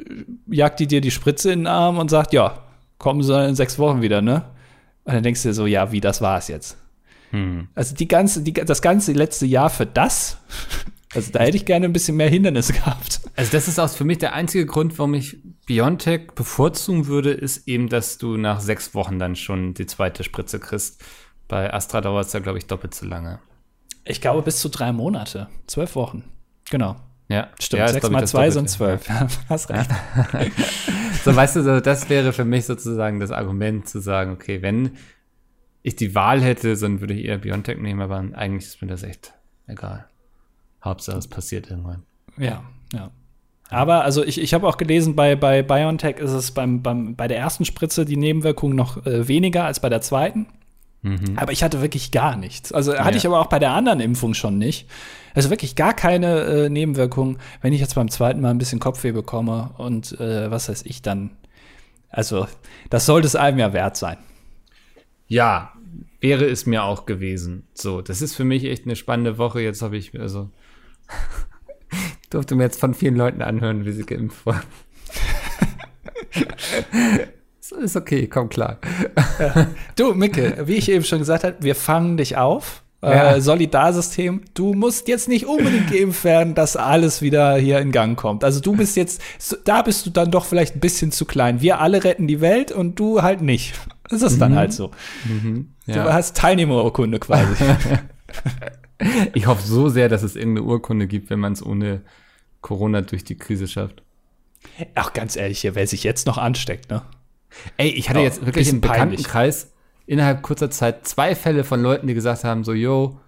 jagt 0.49 0.81
die 0.81 0.87
dir 0.87 1.01
die 1.01 1.11
Spritze 1.11 1.53
in 1.53 1.61
den 1.61 1.67
Arm 1.69 1.99
und 1.99 2.11
sagt, 2.11 2.33
ja, 2.33 2.59
kommen 2.99 3.23
sie 3.23 3.33
dann 3.33 3.51
in 3.51 3.55
sechs 3.55 3.79
Wochen 3.79 4.03
wieder, 4.03 4.21
ne? 4.21 4.45
Und 5.05 5.15
dann 5.15 5.23
denkst 5.23 5.43
du 5.43 5.49
dir 5.49 5.55
so, 5.55 5.67
ja, 5.67 5.93
wie, 5.93 6.01
das 6.01 6.21
war's 6.21 6.49
jetzt. 6.49 6.77
Hm. 7.31 7.69
Also 7.75 7.95
die 7.95 8.09
ganze, 8.09 8.43
die, 8.43 8.53
das 8.53 8.83
ganze 8.83 9.13
letzte 9.13 9.47
Jahr 9.47 9.71
für 9.71 9.87
das 9.87 10.39
also 11.15 11.33
da 11.33 11.41
hätte 11.41 11.57
ich 11.57 11.65
gerne 11.65 11.87
ein 11.87 11.93
bisschen 11.93 12.17
mehr 12.17 12.29
Hindernisse 12.29 12.73
gehabt. 12.75 13.21
Also 13.37 13.53
das 13.53 13.69
ist 13.69 13.79
auch 13.79 13.89
für 13.89 14.05
mich 14.05 14.19
der 14.19 14.35
einzige 14.35 14.67
Grund, 14.67 14.99
warum 14.99 15.15
ich 15.15 15.39
Biontech 15.67 16.33
bevorzugen 16.35 17.07
würde, 17.07 17.31
ist 17.31 17.69
eben, 17.69 17.89
dass 17.89 18.19
du 18.19 18.37
nach 18.37 18.61
sechs 18.61 18.95
Wochen 18.95 19.19
dann 19.19 19.37
schon 19.37 19.75
die 19.75 19.87
zweite 19.87 20.25
Spritze 20.25 20.59
kriegst. 20.59 21.03
Bei 21.47 21.73
Astra 21.73 22.01
dauert 22.01 22.27
es 22.27 22.33
ja, 22.33 22.41
glaube 22.41 22.59
ich, 22.59 22.67
doppelt 22.67 22.95
so 22.95 23.07
lange. 23.07 23.39
Ich 24.05 24.21
glaube 24.21 24.43
bis 24.43 24.61
zu 24.61 24.69
drei 24.69 24.93
Monate. 24.93 25.49
Zwölf 25.67 25.95
Wochen. 25.95 26.25
Genau. 26.71 26.97
Ja, 27.29 27.49
stimmt. 27.61 27.81
Ja, 27.81 27.89
Sechs 27.89 28.09
mal 28.09 28.27
zwei 28.27 28.51
sind 28.51 28.71
zwölf. 28.71 29.07
Ja, 29.09 29.29
hast 29.49 29.69
recht. 29.71 29.91
so, 31.25 31.37
weißt 31.37 31.57
du, 31.57 31.83
das 31.83 32.09
wäre 32.09 32.33
für 32.33 32.45
mich 32.45 32.65
sozusagen 32.65 33.21
das 33.21 33.31
Argument 33.31 33.87
zu 33.87 34.01
sagen, 34.01 34.33
okay, 34.33 34.63
wenn 34.63 34.93
ich 35.83 35.97
die 35.97 36.15
Wahl 36.15 36.43
hätte, 36.43 36.75
dann 36.77 37.01
würde 37.01 37.15
ich 37.15 37.27
eher 37.27 37.39
Biontech 37.39 37.79
nehmen, 37.79 38.01
aber 38.01 38.17
eigentlich 38.17 38.67
ist 38.67 38.83
mir 38.83 38.89
das 38.89 39.03
echt 39.03 39.35
egal. 39.67 40.09
Hauptsache, 40.83 41.19
es 41.19 41.29
passiert 41.29 41.71
irgendwann. 41.71 42.03
Ja, 42.37 42.63
ja. 42.93 43.11
Aber 43.71 44.05
also 44.05 44.25
ich, 44.25 44.41
ich 44.41 44.55
habe 44.55 44.67
auch 44.67 44.79
gelesen, 44.79 45.15
bei, 45.15 45.37
bei 45.37 45.63
BioNTech 45.63 46.19
ist 46.19 46.33
es 46.33 46.53
beim, 46.53 46.83
beim, 46.83 47.17
bei 47.17 47.29
der 47.29 47.39
ersten 47.39 47.65
Spritze 47.65 48.05
die 48.05 48.17
Nebenwirkungen 48.17 48.75
noch 48.75 49.05
äh, 49.05 49.29
weniger 49.29 49.65
als 49.65 49.81
bei 49.81 49.89
der 49.91 50.01
zweiten. 50.01 50.47
Mhm. 51.03 51.37
Aber 51.37 51.53
ich 51.53 51.63
hatte 51.63 51.83
wirklich 51.83 52.11
gar 52.11 52.37
nichts. 52.37 52.73
Also 52.73 52.97
hatte 52.99 53.11
ja. 53.11 53.17
ich 53.17 53.27
aber 53.27 53.41
auch 53.41 53.47
bei 53.47 53.59
der 53.59 53.73
anderen 53.73 54.01
Impfung 54.01 54.35
schon 54.35 54.59
nicht. 54.59 54.89
Also 55.35 55.51
wirklich 55.51 55.77
gar 55.77 55.95
keine 55.95 56.41
äh, 56.41 56.69
Nebenwirkungen. 56.71 57.39
Wenn 57.61 57.73
ich 57.73 57.81
jetzt 57.81 57.95
beim 57.95 58.11
zweiten 58.11 58.41
Mal 58.41 58.51
ein 58.51 58.59
bisschen 58.59 58.81
Kopfweh 58.81 59.13
bekomme 59.13 59.71
und 59.79 60.19
äh, 60.19 60.51
was 60.51 60.69
weiß 60.69 60.85
ich 60.87 61.03
dann. 61.03 61.31
Also, 62.11 62.47
das 62.89 63.05
sollte 63.05 63.27
es 63.27 63.37
einem 63.37 63.59
ja 63.59 63.75
wert 63.75 63.99
sein. 63.99 64.17
Ja, 65.27 65.75
wäre 66.21 66.47
es 66.47 66.65
mir 66.65 66.85
auch 66.85 67.05
gewesen. 67.05 67.69
So, 67.75 68.01
das 68.01 68.23
ist 68.23 68.35
für 68.35 68.45
mich 68.45 68.65
echt 68.65 68.87
eine 68.87 68.97
spannende 68.97 69.37
Woche. 69.37 69.61
Jetzt 69.61 69.83
habe 69.83 69.99
ich, 69.99 70.19
also, 70.19 70.49
durfte 72.31 72.55
mir 72.55 72.65
jetzt 72.65 72.81
von 72.81 72.95
vielen 72.95 73.17
Leuten 73.17 73.43
anhören, 73.43 73.85
wie 73.85 73.93
sie 73.93 74.05
geimpft 74.05 74.45
wurden. 74.47 74.63
ist 77.81 77.97
okay, 77.97 78.27
komm 78.27 78.49
klar. 78.49 78.79
Ja. 79.39 79.69
Du, 79.97 80.15
Micke, 80.15 80.67
wie 80.67 80.75
ich 80.75 80.91
eben 80.91 81.05
schon 81.05 81.19
gesagt 81.21 81.45
habe, 81.45 81.57
wir 81.61 81.75
fangen 81.75 82.17
dich 82.17 82.37
auf. 82.37 82.83
Äh, 83.01 83.11
ja. 83.11 83.37
Äh, 83.37 83.41
Solidarsystem, 83.41 84.43
du 84.55 84.75
musst 84.75 85.07
jetzt 85.07 85.29
nicht 85.29 85.47
unbedingt 85.47 85.91
geimpft 85.93 86.25
werden, 86.25 86.55
dass 86.55 86.77
alles 86.77 87.23
wieder 87.23 87.57
hier 87.57 87.79
in 87.79 87.93
Gang 87.93 88.19
kommt. 88.19 88.43
Also 88.43 88.61
du 88.61 88.75
bist 88.75 88.97
jetzt, 88.97 89.23
da 89.65 89.83
bist 89.83 90.05
du 90.05 90.11
dann 90.11 90.33
doch 90.33 90.45
vielleicht 90.45 90.77
ein 90.77 90.81
bisschen 90.81 91.13
zu 91.13 91.25
klein. 91.25 91.61
Wir 91.61 91.81
alle 91.81 92.03
retten 92.03 92.27
die 92.27 92.41
Welt 92.41 92.73
und 92.73 92.99
du 92.99 93.23
halt 93.23 93.41
nicht. 93.41 93.75
Das 94.09 94.23
ist 94.23 94.37
mhm. 94.37 94.41
dann 94.41 94.57
halt 94.57 94.73
so. 94.73 94.91
Mhm. 95.27 95.75
Ja. 95.87 96.05
Du 96.05 96.13
hast 96.13 96.37
Teilnehmerurkunde 96.37 97.21
quasi. 97.21 97.55
ich 99.35 99.47
hoffe 99.47 99.67
so 99.67 99.89
sehr, 99.89 100.09
dass 100.09 100.23
es 100.23 100.37
irgendeine 100.37 100.67
Urkunde 100.67 101.07
gibt, 101.07 101.31
wenn 101.31 101.41
man 101.41 101.53
es 101.53 101.65
ohne 101.65 102.03
Corona 102.61 103.01
durch 103.03 103.25
die 103.25 103.37
Krise 103.37 103.69
schafft. 103.69 104.03
Ach, 104.95 105.13
ganz 105.13 105.37
ehrlich, 105.37 105.67
wer 105.73 105.87
sich 105.87 106.03
jetzt 106.05 106.27
noch 106.27 106.39
ansteckt, 106.39 106.91
ne? 106.91 107.03
Ey, 107.77 107.89
ich 107.89 108.11
hatte 108.11 108.21
oh, 108.21 108.25
jetzt 108.25 108.45
wirklich 108.45 108.69
im 108.69 108.81
Bekanntenkreis 108.81 109.73
innerhalb 110.07 110.43
kurzer 110.43 110.71
Zeit 110.71 111.07
zwei 111.07 111.35
Fälle 111.35 111.65
von 111.65 111.81
Leuten, 111.81 112.07
die 112.07 112.15
gesagt 112.15 112.45
haben, 112.45 112.65
so, 112.65 112.73
yo, 112.73 113.21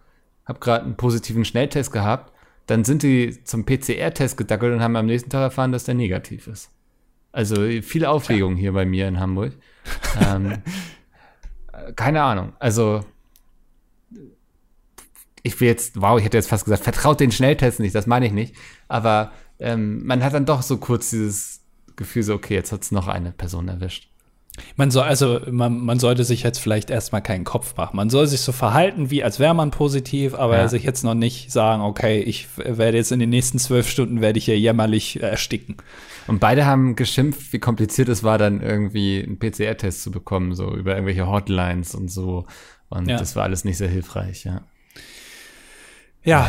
hab 0.44 0.60
gerade 0.60 0.84
einen 0.84 0.96
positiven 0.96 1.44
Schnelltest 1.44 1.92
gehabt. 1.92 2.32
Dann 2.66 2.84
sind 2.84 3.02
die 3.02 3.42
zum 3.44 3.64
PCR-Test 3.64 4.36
gedackelt 4.36 4.74
und 4.74 4.82
haben 4.82 4.96
am 4.96 5.06
nächsten 5.06 5.30
Tag 5.30 5.42
erfahren, 5.42 5.72
dass 5.72 5.84
der 5.84 5.94
negativ 5.94 6.46
ist. 6.46 6.70
Also 7.32 7.66
viel 7.82 8.04
Aufregung 8.04 8.56
hier 8.56 8.72
bei 8.72 8.84
mir 8.84 9.08
in 9.08 9.20
Hamburg. 9.20 9.52
ähm, 10.26 10.62
keine 11.96 12.22
Ahnung. 12.22 12.52
Also 12.58 13.04
ich 15.42 15.60
will 15.60 15.68
jetzt, 15.68 16.00
wow, 16.00 16.18
ich 16.18 16.24
hätte 16.24 16.36
jetzt 16.36 16.48
fast 16.48 16.64
gesagt, 16.64 16.84
vertraut 16.84 17.20
den 17.20 17.32
Schnelltests 17.32 17.80
nicht, 17.80 17.94
das 17.94 18.06
meine 18.06 18.26
ich 18.26 18.32
nicht. 18.32 18.54
Aber 18.88 19.32
ähm, 19.58 20.04
man 20.04 20.22
hat 20.22 20.34
dann 20.34 20.46
doch 20.46 20.62
so 20.62 20.78
kurz 20.78 21.10
dieses 21.10 21.60
Gefühl, 21.96 22.22
so, 22.22 22.34
okay, 22.34 22.54
jetzt 22.54 22.72
hat 22.72 22.82
es 22.82 22.92
noch 22.92 23.08
eine 23.08 23.32
Person 23.32 23.68
erwischt. 23.68 24.08
Man 24.76 24.90
soll, 24.90 25.04
also 25.04 25.40
man, 25.50 25.80
man 25.80 25.98
sollte 25.98 26.24
sich 26.24 26.42
jetzt 26.42 26.58
vielleicht 26.58 26.90
erstmal 26.90 27.22
keinen 27.22 27.44
Kopf 27.44 27.76
machen. 27.76 27.96
Man 27.96 28.10
soll 28.10 28.26
sich 28.26 28.40
so 28.40 28.52
verhalten, 28.52 29.10
wie 29.10 29.22
als 29.22 29.38
wäre 29.38 29.54
man 29.54 29.70
positiv, 29.70 30.34
aber 30.34 30.58
ja. 30.58 30.68
sich 30.68 30.82
jetzt 30.82 31.04
noch 31.04 31.14
nicht 31.14 31.52
sagen, 31.52 31.82
okay, 31.82 32.20
ich 32.20 32.48
werde 32.56 32.96
jetzt 32.96 33.12
in 33.12 33.20
den 33.20 33.30
nächsten 33.30 33.58
zwölf 33.58 33.88
Stunden 33.88 34.20
werde 34.20 34.38
ich 34.38 34.46
hier 34.46 34.58
jämmerlich 34.58 35.22
ersticken. 35.22 35.76
Und 36.26 36.40
beide 36.40 36.66
haben 36.66 36.96
geschimpft, 36.96 37.52
wie 37.52 37.58
kompliziert 37.58 38.08
es 38.08 38.22
war, 38.22 38.38
dann 38.38 38.60
irgendwie 38.60 39.22
einen 39.22 39.38
PCR-Test 39.38 40.02
zu 40.02 40.10
bekommen, 40.10 40.54
so 40.54 40.74
über 40.74 40.92
irgendwelche 40.92 41.26
Hotlines 41.26 41.94
und 41.94 42.10
so. 42.10 42.46
Und 42.88 43.08
ja. 43.08 43.18
das 43.18 43.36
war 43.36 43.44
alles 43.44 43.64
nicht 43.64 43.78
sehr 43.78 43.88
hilfreich, 43.88 44.44
ja. 44.44 44.62
Ja, 46.22 46.48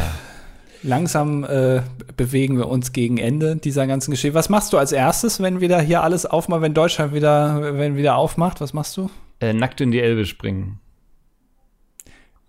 langsam 0.84 1.44
äh, 1.44 1.82
bewegen 2.18 2.58
wir 2.58 2.68
uns 2.68 2.92
gegen 2.92 3.18
Ende 3.18 3.56
dieser 3.56 3.88
ganzen 3.88 4.12
Geschichte. 4.12 4.34
Was 4.34 4.50
machst 4.50 4.74
du 4.74 4.78
als 4.78 4.92
erstes, 4.92 5.42
wenn 5.42 5.62
wieder 5.62 5.80
hier 5.82 6.04
alles 6.04 6.26
aufmacht, 6.26 6.62
wenn 6.62 6.74
Deutschland 6.74 7.14
wieder, 7.14 7.78
wenn 7.78 7.96
wieder 7.96 8.16
aufmacht? 8.16 8.62
Was 8.62 8.74
machst 8.74 8.98
du? 8.98 9.10
Äh, 9.40 9.54
nackt 9.54 9.82
in 9.82 9.92
die 9.92 10.02
Elbe 10.02 10.26
springen. 10.26 10.80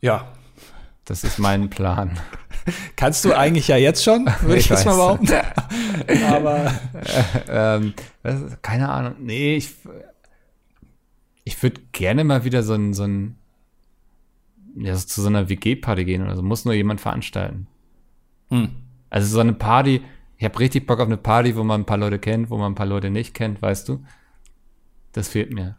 Ja. 0.01 0.27
Das 1.05 1.25
ist 1.25 1.39
mein 1.39 1.69
Plan. 1.69 2.19
Kannst 2.97 3.25
du 3.25 3.37
eigentlich 3.37 3.69
ja 3.69 3.77
jetzt 3.77 4.05
schon, 4.05 4.27
würde 4.43 4.57
ich, 4.57 4.63
ich 4.63 4.69
das 4.69 4.85
mal 4.85 4.95
behaupten. 4.95 5.29
Aber 6.29 6.73
äh, 7.49 7.81
ähm, 7.83 7.95
keine 8.63 8.89
Ahnung. 8.89 9.15
Nee, 9.19 9.57
ich, 9.57 9.75
ich 11.45 11.61
würde 11.63 11.81
gerne 11.93 12.25
mal 12.25 12.45
wieder 12.45 12.63
so 12.63 12.75
ein, 12.75 12.95
so 12.95 13.05
ein 13.05 13.37
ja, 14.77 14.95
so 14.97 15.07
zu 15.07 15.23
so 15.23 15.29
einer 15.29 15.49
WG-Party 15.49 16.05
gehen 16.05 16.23
oder 16.23 16.37
so. 16.37 16.43
Muss 16.43 16.65
nur 16.65 16.75
jemand 16.75 17.01
veranstalten. 17.01 17.67
Hm. 18.51 18.71
Also 19.11 19.29
so 19.29 19.41
eine 19.41 19.53
Party, 19.53 20.03
ich 20.37 20.45
habe 20.45 20.59
richtig 20.59 20.87
Bock 20.87 21.01
auf 21.01 21.07
eine 21.07 21.17
Party, 21.17 21.57
wo 21.57 21.65
man 21.65 21.83
ein 21.83 21.87
paar 21.87 21.99
Leute 21.99 22.19
kennt, 22.19 22.51
wo 22.51 22.57
man 22.57 22.73
ein 22.73 22.75
paar 22.75 22.87
Leute 22.87 23.11
nicht 23.11 23.35
kennt, 23.35 23.61
weißt 23.63 23.89
du? 23.89 24.05
Das 25.13 25.29
fehlt 25.29 25.53
mir. 25.53 25.77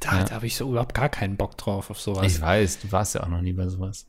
Da, 0.00 0.18
ja. 0.18 0.24
da 0.24 0.34
habe 0.34 0.46
ich 0.46 0.56
so 0.56 0.68
überhaupt 0.68 0.94
gar 0.94 1.08
keinen 1.08 1.36
Bock 1.36 1.56
drauf 1.56 1.90
auf 1.90 2.00
sowas. 2.00 2.26
Ich 2.26 2.40
weiß, 2.40 2.80
du 2.80 2.92
warst 2.92 3.14
ja 3.14 3.22
auch 3.22 3.28
noch 3.28 3.40
nie 3.40 3.52
bei 3.52 3.68
sowas. 3.68 4.06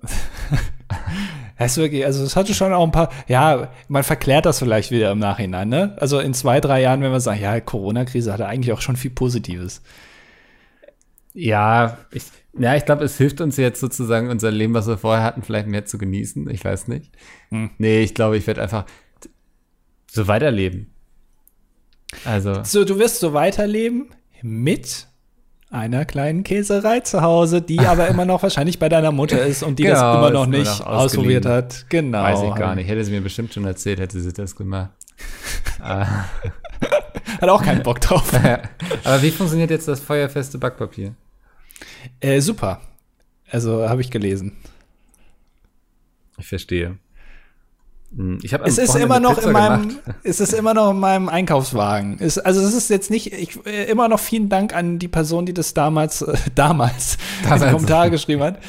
Heißt 1.58 1.76
wirklich, 1.76 2.04
also 2.04 2.24
es 2.24 2.34
hatte 2.34 2.54
schon 2.54 2.72
auch 2.72 2.84
ein 2.84 2.92
paar, 2.92 3.10
ja, 3.28 3.70
man 3.88 4.02
verklärt 4.02 4.46
das 4.46 4.58
vielleicht 4.58 4.90
wieder 4.90 5.12
im 5.12 5.18
Nachhinein, 5.18 5.68
ne? 5.68 5.96
Also 6.00 6.18
in 6.18 6.34
zwei, 6.34 6.60
drei 6.60 6.80
Jahren, 6.80 7.02
wenn 7.02 7.12
wir 7.12 7.20
sagen, 7.20 7.40
ja, 7.40 7.60
Corona-Krise 7.60 8.32
hatte 8.32 8.46
eigentlich 8.46 8.72
auch 8.72 8.80
schon 8.80 8.96
viel 8.96 9.10
Positives. 9.10 9.82
Ja, 11.34 11.98
ich, 12.10 12.24
ja, 12.58 12.76
ich 12.76 12.84
glaube, 12.84 13.04
es 13.04 13.16
hilft 13.16 13.40
uns 13.40 13.56
jetzt 13.56 13.80
sozusagen, 13.80 14.28
unser 14.28 14.50
Leben, 14.50 14.74
was 14.74 14.86
wir 14.86 14.98
vorher 14.98 15.24
hatten, 15.24 15.42
vielleicht 15.42 15.66
mehr 15.66 15.86
zu 15.86 15.98
genießen. 15.98 16.50
Ich 16.50 16.64
weiß 16.64 16.88
nicht. 16.88 17.10
Hm. 17.48 17.70
Nee, 17.78 18.02
ich 18.02 18.14
glaube, 18.14 18.36
ich 18.36 18.46
werde 18.46 18.62
einfach 18.62 18.84
so 20.10 20.28
weiterleben. 20.28 20.92
Also. 22.24 22.62
So, 22.64 22.84
du 22.84 22.98
wirst 22.98 23.20
so 23.20 23.32
weiterleben 23.32 24.10
mit 24.42 25.08
einer 25.70 26.04
kleinen 26.04 26.44
Käserei 26.44 27.00
zu 27.00 27.22
Hause, 27.22 27.62
die 27.62 27.80
aber 27.86 28.08
immer 28.08 28.26
noch 28.26 28.42
wahrscheinlich 28.42 28.78
bei 28.78 28.88
deiner 28.88 29.10
Mutter 29.10 29.44
ist 29.44 29.62
und 29.62 29.78
die 29.78 29.84
genau, 29.84 29.94
das 29.94 30.16
immer 30.18 30.30
noch 30.30 30.46
nicht 30.46 30.80
noch 30.80 30.86
ausprobiert 30.86 31.46
hat. 31.46 31.86
Genau. 31.88 32.22
Weiß 32.22 32.42
ich 32.42 32.54
gar 32.54 32.74
nicht. 32.74 32.88
Hätte 32.88 33.04
sie 33.04 33.10
mir 33.10 33.22
bestimmt 33.22 33.54
schon 33.54 33.64
erzählt, 33.64 33.98
hätte 33.98 34.20
sie 34.20 34.32
das 34.32 34.54
gemacht. 34.54 34.90
hat 35.82 37.48
auch 37.48 37.62
keinen 37.62 37.82
Bock 37.82 38.00
drauf. 38.00 38.30
aber 39.04 39.22
wie 39.22 39.30
funktioniert 39.30 39.70
jetzt 39.70 39.88
das 39.88 40.00
feuerfeste 40.00 40.58
Backpapier? 40.58 41.14
Äh, 42.20 42.40
super. 42.40 42.80
Also 43.50 43.88
habe 43.88 44.00
ich 44.00 44.10
gelesen. 44.10 44.56
Ich 46.38 46.46
verstehe. 46.48 46.98
Hm, 48.14 48.38
ich 48.42 48.52
es 48.52 48.78
ist 48.78 48.94
immer 48.94 49.20
noch 49.20 49.38
in 49.38 49.52
meinem, 49.52 49.98
es 50.22 50.40
ist 50.40 50.52
immer 50.52 50.74
noch 50.74 50.90
in 50.90 50.98
meinem 50.98 51.28
Einkaufswagen. 51.28 52.16
Es, 52.20 52.38
also 52.38 52.60
es 52.60 52.74
ist 52.74 52.90
jetzt 52.90 53.10
nicht, 53.10 53.32
ich, 53.32 53.64
äh, 53.66 53.84
immer 53.84 54.08
noch 54.08 54.20
vielen 54.20 54.48
Dank 54.48 54.74
an 54.74 54.98
die 54.98 55.08
Person, 55.08 55.46
die 55.46 55.54
das 55.54 55.72
damals, 55.74 56.22
äh, 56.22 56.36
damals, 56.54 57.16
damals. 57.42 57.62
in 57.62 57.68
die 57.68 57.72
Kommentare 57.74 58.10
geschrieben 58.10 58.42
hat. 58.42 58.62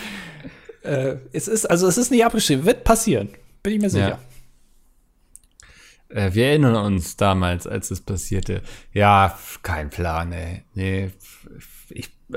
Äh, 0.83 1.17
es 1.31 1.47
ist, 1.47 1.65
also 1.65 1.87
es 1.87 1.97
ist 1.97 2.11
nicht 2.11 2.25
abgeschrieben, 2.25 2.65
wird 2.65 2.83
passieren, 2.83 3.29
bin 3.61 3.73
ich 3.73 3.81
mir 3.81 3.89
sicher. 3.89 4.19
Ja. 6.11 6.17
Äh, 6.25 6.33
wir 6.33 6.47
erinnern 6.47 6.75
uns 6.75 7.17
damals, 7.17 7.67
als 7.67 7.91
es 7.91 8.01
passierte. 8.01 8.61
Ja, 8.93 9.37
kein 9.61 9.89
Plan, 9.89 10.31
ey. 10.31 10.63
Nee, 10.73 11.11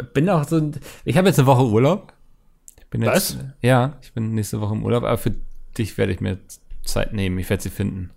bin 0.03 0.29
auch 0.29 0.45
so, 0.45 0.71
ich 1.05 1.17
habe 1.17 1.29
jetzt 1.29 1.39
eine 1.39 1.47
Woche 1.47 1.65
Urlaub. 1.65 2.13
Ich 2.79 2.87
bin 2.89 3.05
Was? 3.05 3.35
Jetzt, 3.35 3.45
ja, 3.63 3.97
ich 4.03 4.13
bin 4.13 4.35
nächste 4.35 4.61
Woche 4.61 4.75
im 4.75 4.85
Urlaub, 4.85 5.05
aber 5.05 5.19
für 5.19 5.35
dich 5.77 5.99
werde 5.99 6.13
ich 6.13 6.21
mir 6.21 6.39
Zeit 6.85 7.13
nehmen. 7.13 7.39
Ich 7.39 7.51
werde 7.51 7.63
sie 7.63 7.71
finden. 7.71 8.11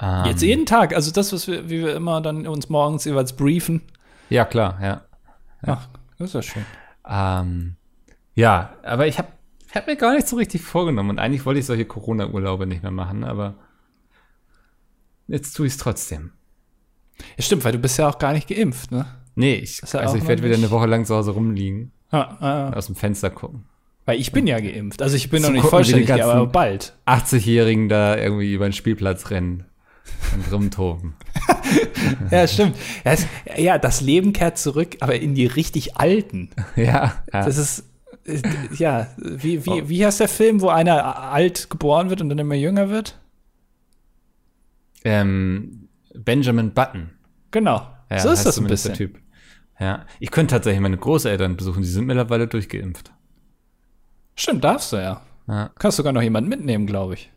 Ähm, 0.00 0.24
jetzt 0.26 0.42
jeden 0.42 0.66
Tag, 0.66 0.94
also 0.94 1.10
das, 1.10 1.32
was 1.32 1.46
wir, 1.46 1.68
wie 1.68 1.82
wir 1.82 1.94
immer 1.94 2.20
dann 2.20 2.46
uns 2.46 2.68
morgens 2.68 3.04
jeweils 3.04 3.34
briefen. 3.34 3.82
Ja, 4.30 4.44
klar, 4.44 4.78
ja. 4.80 5.04
ja. 5.66 5.78
Ach, 5.78 5.88
das 6.18 6.28
ist 6.28 6.34
ja 6.34 6.42
schön. 6.42 6.66
Ähm, 7.06 7.76
ja, 8.34 8.74
aber 8.82 9.06
ich 9.06 9.18
habe 9.18 9.28
ich 9.68 9.76
hab 9.76 9.86
mir 9.86 9.96
gar 9.96 10.14
nicht 10.14 10.26
so 10.26 10.36
richtig 10.36 10.62
vorgenommen 10.62 11.10
und 11.10 11.18
eigentlich 11.18 11.46
wollte 11.46 11.60
ich 11.60 11.66
solche 11.66 11.84
Corona-Urlaube 11.84 12.66
nicht 12.66 12.82
mehr 12.82 12.90
machen, 12.90 13.22
aber 13.22 13.54
jetzt 15.28 15.52
tue 15.52 15.66
ich 15.66 15.74
es 15.74 15.78
trotzdem. 15.78 16.32
Ja, 17.36 17.42
stimmt, 17.42 17.64
weil 17.64 17.72
du 17.72 17.78
bist 17.78 17.98
ja 17.98 18.08
auch 18.08 18.18
gar 18.18 18.32
nicht 18.32 18.48
geimpft, 18.48 18.90
ne? 18.90 19.06
Nee, 19.40 19.54
ich, 19.54 19.82
also 19.82 20.16
ich 20.16 20.28
werde 20.28 20.42
wieder 20.42 20.54
eine 20.54 20.70
Woche 20.70 20.86
lang 20.86 21.04
zu 21.04 21.14
Hause 21.14 21.32
rumliegen. 21.32 21.92
Ah, 22.10 22.36
ah. 22.40 22.70
Aus 22.70 22.86
dem 22.86 22.94
Fenster 22.94 23.30
gucken. 23.30 23.64
Weil 24.04 24.18
ich 24.18 24.32
bin 24.32 24.46
ja 24.46 24.58
geimpft. 24.60 25.02
Also 25.02 25.16
ich 25.16 25.30
bin 25.30 25.42
noch 25.42 25.50
nicht 25.50 25.64
vollständig, 25.64 26.10
aber 26.22 26.46
bald. 26.46 26.94
80-Jährigen 27.06 27.88
da 27.88 28.16
irgendwie 28.16 28.52
über 28.52 28.68
den 28.68 28.72
Spielplatz 28.72 29.30
rennen 29.30 29.64
und 30.34 30.52
rumtoben. 30.52 31.14
ja, 32.30 32.46
stimmt. 32.46 32.76
Das, 33.04 33.26
ja, 33.56 33.78
das 33.78 34.00
Leben 34.00 34.32
kehrt 34.32 34.58
zurück, 34.58 34.96
aber 35.00 35.14
in 35.16 35.34
die 35.34 35.46
richtig 35.46 35.96
Alten. 35.96 36.50
Ja. 36.76 37.22
ja. 37.32 37.44
Das 37.44 37.56
ist, 37.56 37.84
ja, 38.76 39.08
wie, 39.16 39.64
wie, 39.66 39.88
wie 39.88 40.04
heißt 40.04 40.20
der 40.20 40.28
Film, 40.28 40.60
wo 40.60 40.68
einer 40.68 41.30
alt 41.30 41.70
geboren 41.70 42.10
wird 42.10 42.20
und 42.20 42.28
dann 42.28 42.38
immer 42.38 42.54
jünger 42.54 42.90
wird? 42.90 43.18
Ähm, 45.04 45.88
Benjamin 46.14 46.72
Button. 46.72 47.10
Genau. 47.50 47.86
Ja, 48.10 48.18
so 48.18 48.30
ist 48.30 48.44
das 48.44 48.58
ein 48.58 48.66
bisschen. 48.66 48.94
Typ. 48.94 49.18
Ja, 49.80 50.04
ich 50.18 50.30
könnte 50.30 50.54
tatsächlich 50.54 50.80
meine 50.80 50.98
Großeltern 50.98 51.56
besuchen, 51.56 51.82
die 51.82 51.88
sind 51.88 52.06
mittlerweile 52.06 52.46
durchgeimpft. 52.46 53.12
Stimmt, 54.36 54.62
darfst 54.62 54.92
du 54.92 54.96
ja. 54.98 55.22
ja. 55.48 55.70
Kannst 55.78 55.96
sogar 55.96 56.12
noch 56.12 56.22
jemanden 56.22 56.50
mitnehmen, 56.50 56.86
glaube 56.86 57.14
ich. 57.14 57.30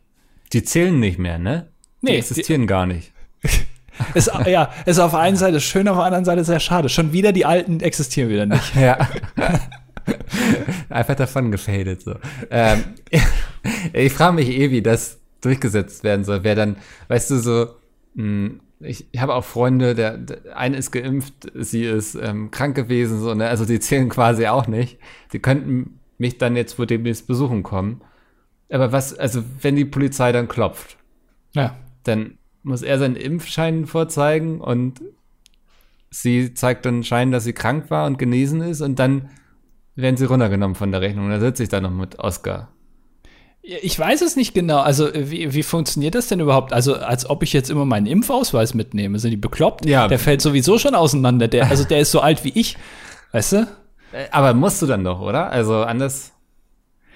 Die 0.52 0.62
zählen 0.62 1.00
nicht 1.00 1.18
mehr, 1.18 1.38
ne? 1.38 1.70
Nee, 2.02 2.12
die 2.12 2.16
existieren 2.18 2.62
die, 2.62 2.66
gar 2.66 2.86
nicht. 2.86 3.12
ist, 4.14 4.30
ja, 4.46 4.70
ist 4.84 4.98
auf 4.98 5.12
der 5.12 5.20
einen 5.20 5.38
Seite 5.38 5.60
schön, 5.60 5.88
auf 5.88 5.96
der 5.96 6.04
anderen 6.04 6.26
Seite 6.26 6.44
sehr 6.44 6.60
schade. 6.60 6.90
Schon 6.90 7.12
wieder 7.12 7.32
die 7.32 7.46
alten 7.46 7.80
existieren 7.80 8.28
wieder 8.28 8.46
nicht. 8.46 8.76
Ja. 8.76 8.98
Einfach 10.90 11.14
davon 11.14 11.50
gefadet, 11.50 12.02
so. 12.02 12.16
Ähm, 12.50 12.84
ich 13.94 14.12
frage 14.12 14.34
mich 14.34 14.50
eh, 14.50 14.70
wie 14.70 14.82
das 14.82 15.18
durchgesetzt 15.40 16.04
werden 16.04 16.26
soll. 16.26 16.44
Wer 16.44 16.54
dann, 16.54 16.76
weißt 17.08 17.30
du, 17.30 17.38
so, 17.38 17.66
mh, 18.14 18.22
hm, 18.22 18.60
ich, 18.84 19.06
ich 19.12 19.20
habe 19.20 19.34
auch 19.34 19.44
Freunde, 19.44 19.94
der, 19.94 20.18
der 20.18 20.56
eine 20.56 20.76
ist 20.76 20.90
geimpft, 20.90 21.50
sie 21.54 21.84
ist 21.84 22.14
ähm, 22.14 22.50
krank 22.50 22.76
gewesen, 22.76 23.20
so, 23.20 23.34
ne? 23.34 23.48
Also 23.48 23.64
die 23.64 23.80
zählen 23.80 24.08
quasi 24.08 24.46
auch 24.46 24.66
nicht. 24.66 24.98
Die 25.32 25.38
könnten 25.38 26.00
mich 26.18 26.38
dann 26.38 26.56
jetzt 26.56 26.74
vor 26.74 26.86
demnächst 26.86 27.26
besuchen 27.26 27.62
kommen. 27.62 28.02
Aber 28.70 28.92
was, 28.92 29.14
also 29.18 29.42
wenn 29.60 29.76
die 29.76 29.84
Polizei 29.84 30.32
dann 30.32 30.48
klopft, 30.48 30.96
ja. 31.52 31.76
dann 32.04 32.38
muss 32.62 32.82
er 32.82 32.98
seinen 32.98 33.16
Impfschein 33.16 33.86
vorzeigen 33.86 34.60
und 34.60 35.02
sie 36.10 36.54
zeigt 36.54 36.86
dann 36.86 37.04
Schein, 37.04 37.30
dass 37.32 37.44
sie 37.44 37.52
krank 37.52 37.90
war 37.90 38.06
und 38.06 38.18
genesen 38.18 38.60
ist 38.60 38.80
und 38.80 38.98
dann 38.98 39.30
werden 39.96 40.16
sie 40.16 40.24
runtergenommen 40.24 40.74
von 40.74 40.90
der 40.90 41.00
Rechnung. 41.00 41.28
Da 41.28 41.40
sitze 41.40 41.62
ich 41.62 41.68
dann 41.68 41.82
noch 41.82 41.90
mit 41.90 42.18
Oscar. 42.18 42.68
Ich 43.66 43.98
weiß 43.98 44.20
es 44.20 44.36
nicht 44.36 44.52
genau. 44.52 44.80
Also, 44.80 45.08
wie, 45.14 45.54
wie 45.54 45.62
funktioniert 45.62 46.14
das 46.14 46.28
denn 46.28 46.38
überhaupt? 46.38 46.74
Also, 46.74 46.96
als 46.96 47.28
ob 47.28 47.42
ich 47.42 47.54
jetzt 47.54 47.70
immer 47.70 47.86
meinen 47.86 48.06
Impfausweis 48.06 48.74
mitnehme. 48.74 49.18
Sind 49.18 49.30
die 49.30 49.38
bekloppt? 49.38 49.86
Ja. 49.86 50.06
Der 50.06 50.18
fällt 50.18 50.42
sowieso 50.42 50.78
schon 50.78 50.94
auseinander. 50.94 51.48
Der, 51.48 51.70
also, 51.70 51.84
der 51.84 52.00
ist 52.00 52.10
so 52.10 52.20
alt 52.20 52.44
wie 52.44 52.52
ich. 52.54 52.76
Weißt 53.32 53.52
du? 53.52 53.56
Äh, 54.12 54.26
aber 54.32 54.52
musst 54.52 54.82
du 54.82 54.86
dann 54.86 55.02
doch, 55.02 55.20
oder? 55.20 55.50
Also, 55.50 55.82
anders. 55.82 56.32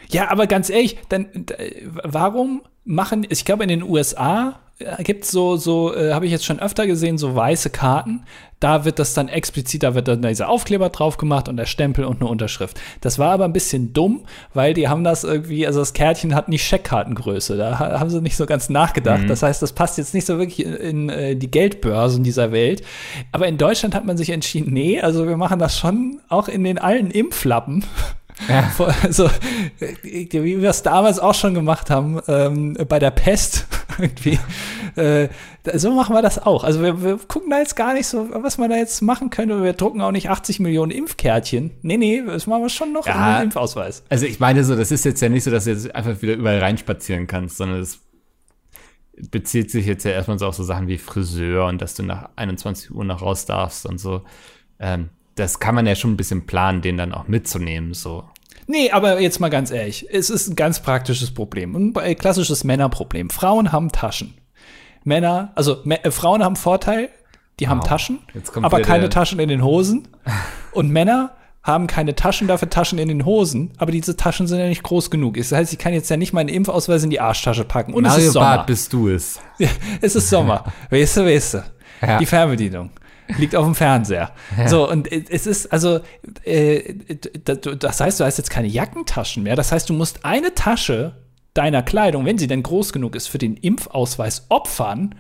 Ja, 0.09 0.31
aber 0.31 0.47
ganz 0.47 0.71
ehrlich, 0.71 0.97
dann, 1.11 1.27
warum 2.03 2.63
machen, 2.85 3.27
ich 3.29 3.45
glaube, 3.45 3.65
in 3.65 3.69
den 3.69 3.83
USA 3.83 4.49
äh, 4.49 4.53
gibt 5.01 5.25
es 5.25 5.31
so, 5.31 5.57
so 5.57 5.95
äh, 5.95 6.13
habe 6.13 6.27
ich 6.27 6.33
jetzt 6.33 6.45
schon 6.45 6.61
öfter 6.61 6.87
gesehen, 6.87 7.19
so 7.19 7.35
weiße 7.35 7.71
Karten. 7.71 8.25
Da 8.61 8.85
wird 8.85 8.99
das 8.99 9.15
dann 9.15 9.29
explizit, 9.29 9.83
da 9.85 9.95
wird 9.95 10.09
dann 10.09 10.23
dieser 10.23 10.49
Aufkleber 10.49 10.89
drauf 10.89 11.17
gemacht 11.17 11.49
und 11.49 11.57
der 11.57 11.67
Stempel 11.67 12.05
und 12.05 12.21
eine 12.21 12.29
Unterschrift. 12.29 12.81
Das 13.01 13.19
war 13.19 13.31
aber 13.31 13.45
ein 13.45 13.53
bisschen 13.53 13.93
dumm, 13.93 14.25
weil 14.55 14.75
die 14.75 14.89
haben 14.89 15.05
das 15.05 15.23
irgendwie, 15.23 15.67
also 15.67 15.81
das 15.81 15.93
Kärtchen 15.93 16.35
hat 16.35 16.49
nicht 16.49 16.65
Scheckkartengröße. 16.65 17.57
Da 17.57 17.79
haben 17.79 18.11
sie 18.11 18.21
nicht 18.21 18.37
so 18.37 18.47
ganz 18.47 18.69
nachgedacht. 18.69 19.23
Mhm. 19.23 19.29
Das 19.29 19.43
heißt, 19.43 19.63
das 19.63 19.73
passt 19.73 19.99
jetzt 19.99 20.15
nicht 20.15 20.27
so 20.27 20.39
wirklich 20.39 20.65
in, 20.65 20.75
in 20.75 21.09
äh, 21.09 21.37
die 21.37 21.51
Geldbörsen 21.51 22.25
dieser 22.25 22.51
Welt. 22.53 22.83
Aber 23.33 23.47
in 23.47 23.59
Deutschland 23.59 23.95
hat 23.95 24.05
man 24.05 24.17
sich 24.17 24.31
entschieden, 24.31 24.73
nee, 24.73 25.01
also 25.01 25.27
wir 25.27 25.37
machen 25.37 25.59
das 25.59 25.79
schon 25.79 26.21
auch 26.29 26.49
in 26.49 26.65
den 26.65 26.79
allen 26.79 27.11
Impflappen. 27.11 27.85
Ja. 28.49 28.71
Also, 29.03 29.31
wie 29.81 30.63
wir 30.63 30.71
es 30.71 30.83
damals 30.83 31.19
auch 31.19 31.35
schon 31.35 31.55
gemacht 31.55 31.91
haben, 31.91 32.21
ähm, 32.29 32.77
bei 32.89 32.99
der 32.99 33.11
Pest 33.11 33.67
irgendwie. 33.99 34.39
Äh, 34.97 35.29
so 35.75 35.93
machen 35.93 36.15
wir 36.15 36.23
das 36.23 36.39
auch. 36.39 36.65
Also 36.65 36.83
wir, 36.83 37.03
wir, 37.03 37.19
gucken 37.19 37.51
da 37.51 37.59
jetzt 37.59 37.77
gar 37.77 37.95
nicht 37.95 38.07
so, 38.07 38.29
was 38.33 38.59
man 38.59 38.71
da 38.71 38.77
jetzt 38.77 39.03
machen 39.03 39.31
könnte. 39.31 39.63
Wir 39.63 39.73
drucken 39.73 40.01
auch 40.01 40.13
nicht 40.13 40.31
80 40.31 40.61
Millionen 40.61 40.91
Impfkärtchen. 40.91 41.73
Nee, 41.83 41.97
nee, 41.97 42.23
das 42.25 42.47
machen 42.47 42.63
wir 42.63 42.69
schon 42.69 42.93
noch 42.93 43.07
ja, 43.07 43.37
einen 43.37 43.45
Impfausweis. 43.45 44.05
Also 44.09 44.27
ich 44.27 44.41
meine 44.41 44.65
so, 44.65 44.77
das 44.77 44.91
ist 44.91 45.05
jetzt 45.05 45.21
ja 45.21 45.29
nicht 45.29 45.45
so, 45.45 45.51
dass 45.51 45.65
du 45.65 45.71
jetzt 45.71 45.95
einfach 45.95 46.21
wieder 46.23 46.35
überall 46.35 46.59
reinspazieren 46.59 47.27
kannst, 47.27 47.57
sondern 47.57 47.81
es 47.81 48.01
bezieht 49.31 49.71
sich 49.71 49.87
jetzt 49.87 50.05
ja 50.05 50.13
erstmal 50.13 50.39
so 50.39 50.47
auf 50.47 50.55
so 50.55 50.63
Sachen 50.63 50.87
wie 50.87 50.99
Friseur 50.99 51.67
und 51.67 51.83
dass 51.83 51.95
du 51.95 52.03
nach 52.03 52.31
21 52.37 52.93
Uhr 52.93 53.05
noch 53.05 53.23
raus 53.23 53.47
darfst 53.47 53.85
und 53.85 53.99
so. 53.99 54.23
Ähm, 54.79 55.11
das 55.39 55.61
kann 55.61 55.75
man 55.75 55.87
ja 55.87 55.95
schon 55.95 56.13
ein 56.13 56.17
bisschen 56.17 56.47
planen, 56.47 56.83
den 56.83 56.97
dann 56.97 57.13
auch 57.13 57.29
mitzunehmen, 57.29 57.95
so. 57.95 58.25
Nee, 58.67 58.91
aber 58.91 59.21
jetzt 59.21 59.41
mal 59.41 59.49
ganz 59.49 59.71
ehrlich, 59.71 60.07
es 60.11 60.29
ist 60.29 60.49
ein 60.49 60.57
ganz 60.57 60.81
praktisches 60.81 61.31
Problem. 61.33 61.95
Ein 61.97 62.17
klassisches 62.17 62.65
Männerproblem. 62.65 63.31
Frauen 63.31 63.73
haben 63.73 63.91
Taschen. 63.91 64.35
Männer, 65.05 65.53
also 65.55 65.83
äh, 65.85 66.11
Frauen 66.11 66.45
haben 66.45 66.57
Vorteil, 66.57 67.09
die 67.61 67.65
wow. 67.65 67.71
haben 67.71 67.81
Taschen, 67.81 68.19
aber 68.61 68.83
keine 68.83 69.09
Taschen 69.09 69.39
in 69.39 69.49
den 69.49 69.65
Hosen. 69.65 70.09
Und 70.73 70.91
Männer 70.91 71.31
haben 71.63 71.87
keine 71.87 72.15
Taschen, 72.15 72.47
dafür 72.47 72.69
Taschen 72.69 72.99
in 72.99 73.09
den 73.09 73.25
Hosen, 73.25 73.73
aber 73.79 73.91
diese 73.91 74.17
Taschen 74.17 74.47
sind 74.47 74.59
ja 74.59 74.69
nicht 74.69 74.83
groß 74.83 75.11
genug. 75.11 75.37
Das 75.39 75.51
heißt, 75.53 75.73
ich 75.73 75.79
kann 75.79 75.95
jetzt 75.95 76.11
ja 76.11 76.19
nicht 76.19 76.35
meinen 76.35 76.49
Impfausweis 76.49 77.03
in 77.05 77.11
die 77.11 77.21
Arschtasche 77.21 77.65
packen. 77.65 77.95
Und 77.95 78.03
Mario 78.03 78.19
es 78.21 78.27
ist 78.27 78.33
Sommer. 78.35 78.57
Bart 78.57 78.67
bist 78.67 78.93
du 78.93 79.09
es. 79.09 79.41
Ja, 79.59 79.69
es 80.01 80.15
ist 80.15 80.29
Sommer. 80.29 80.65
weißt 80.91 81.17
du, 81.17 81.25
weißt 81.25 81.55
du. 81.55 81.65
Ja. 82.03 82.19
Die 82.19 82.27
Fernbedienung 82.27 82.91
liegt 83.37 83.55
auf 83.55 83.65
dem 83.65 83.75
Fernseher. 83.75 84.33
Ja. 84.57 84.69
So, 84.69 84.89
und 84.89 85.11
es 85.11 85.47
ist, 85.47 85.73
also, 85.73 86.01
äh, 86.45 86.95
das 87.45 88.01
heißt, 88.01 88.21
du 88.21 88.25
hast 88.25 88.39
jetzt 88.39 88.51
keine 88.51 88.69
Jackentaschen 88.69 89.43
mehr. 89.43 89.57
Das 89.57 89.73
heißt, 89.73 89.89
du 89.89 89.93
musst 89.93 90.25
eine 90.25 90.55
Tasche 90.55 91.17
deiner 91.55 91.83
Kleidung, 91.83 92.25
wenn 92.25 92.39
sie 92.39 92.47
denn 92.47 92.63
groß 92.63 92.93
genug 92.93 93.17
ist, 93.17 93.27
für 93.27 93.39
den 93.39 93.57
Impfausweis 93.57 94.47
opfern, 94.49 95.15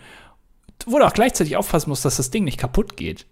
wo 0.87 0.99
du 0.99 1.05
auch 1.05 1.13
gleichzeitig 1.13 1.57
aufpassen 1.57 1.91
musst, 1.91 2.05
dass 2.05 2.17
das 2.17 2.31
Ding 2.31 2.45
nicht 2.45 2.59
kaputt 2.59 2.97
geht. 2.97 3.27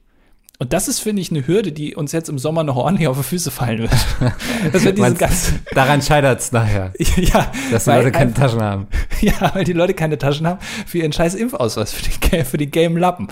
Und 0.59 0.73
das 0.73 0.89
ist, 0.89 1.01
finde 1.01 1.21
ich, 1.21 1.31
eine 1.31 1.47
Hürde, 1.47 1.71
die 1.73 1.95
uns 1.95 2.13
jetzt 2.13 2.29
im 2.29 2.39
Sommer 2.39 2.65
noch 2.65 2.77
ordentlich 2.77 3.09
auf 3.09 3.17
die 3.19 3.23
Füße 3.23 3.51
fallen 3.51 3.81
wird. 3.81 3.91
das 4.73 4.85
wird 4.85 4.97
diese 4.97 5.15
ganz 5.15 5.53
Daran 5.75 6.01
scheitert 6.01 6.41
es 6.41 6.53
nachher. 6.53 6.93
ja, 6.99 7.51
dass 7.71 7.85
die 7.85 7.91
Leute 7.91 8.13
keine 8.13 8.35
Taschen 8.35 8.63
haben. 8.63 8.87
Ja, 9.21 9.55
weil 9.55 9.65
die 9.65 9.73
Leute 9.73 9.95
keine 9.95 10.19
Taschen 10.19 10.47
haben 10.47 10.61
für 10.87 10.99
ihren 10.99 11.13
scheiß 11.13 11.35
Impfausweis, 11.35 11.93
für 11.93 12.03
die, 12.03 12.45
für 12.45 12.59
die 12.59 12.71
Game 12.71 12.99
Lappen. 12.99 13.29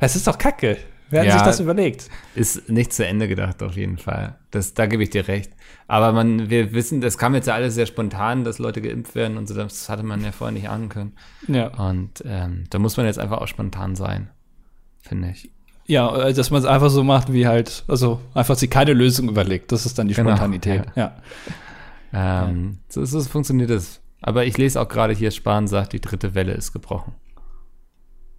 Das 0.00 0.16
ist 0.16 0.26
doch 0.26 0.36
Kacke. 0.36 0.78
Wer 1.10 1.20
hat 1.20 1.28
ja, 1.28 1.32
sich 1.34 1.42
das 1.42 1.60
überlegt? 1.60 2.10
Ist 2.34 2.68
nicht 2.68 2.92
zu 2.92 3.06
Ende 3.06 3.28
gedacht, 3.28 3.62
auf 3.62 3.76
jeden 3.76 3.98
Fall. 3.98 4.36
Das, 4.50 4.74
da 4.74 4.86
gebe 4.86 5.02
ich 5.02 5.10
dir 5.10 5.28
recht. 5.28 5.52
Aber 5.86 6.12
man, 6.12 6.50
wir 6.50 6.72
wissen, 6.72 7.00
das 7.00 7.16
kam 7.16 7.34
jetzt 7.34 7.46
ja 7.46 7.54
alles 7.54 7.74
sehr 7.74 7.86
spontan, 7.86 8.44
dass 8.44 8.58
Leute 8.58 8.82
geimpft 8.82 9.14
werden 9.14 9.38
und 9.38 9.46
so, 9.46 9.54
das 9.54 9.88
hatte 9.88 10.02
man 10.02 10.22
ja 10.22 10.32
vorher 10.32 10.52
nicht 10.52 10.68
ahnen 10.68 10.88
können. 10.88 11.14
Ja. 11.46 11.68
Und 11.68 12.22
ähm, 12.26 12.64
da 12.68 12.78
muss 12.78 12.96
man 12.96 13.06
jetzt 13.06 13.18
einfach 13.18 13.38
auch 13.38 13.48
spontan 13.48 13.94
sein, 13.94 14.28
finde 15.00 15.30
ich. 15.30 15.50
Ja, 15.88 16.16
äh, 16.18 16.34
dass 16.34 16.50
man 16.50 16.60
es 16.60 16.66
einfach 16.66 16.90
so 16.90 17.02
macht, 17.02 17.32
wie 17.32 17.46
halt, 17.46 17.82
also 17.88 18.20
einfach 18.34 18.56
sich 18.56 18.70
keine 18.70 18.92
Lösung 18.92 19.28
überlegt. 19.28 19.72
Das 19.72 19.86
ist 19.86 19.98
dann 19.98 20.06
die 20.06 20.14
genau, 20.14 20.30
Spontanität. 20.30 20.84
Ja. 20.94 21.16
ja. 22.12 22.48
Ähm, 22.48 22.78
so, 22.88 23.04
so 23.04 23.20
funktioniert 23.22 23.70
es. 23.70 24.00
Aber 24.20 24.44
ich 24.44 24.58
lese 24.58 24.80
auch 24.80 24.88
gerade 24.88 25.14
hier, 25.14 25.30
Spahn 25.30 25.66
sagt, 25.66 25.94
die 25.94 26.00
dritte 26.00 26.34
Welle 26.34 26.52
ist 26.52 26.72
gebrochen. 26.72 27.14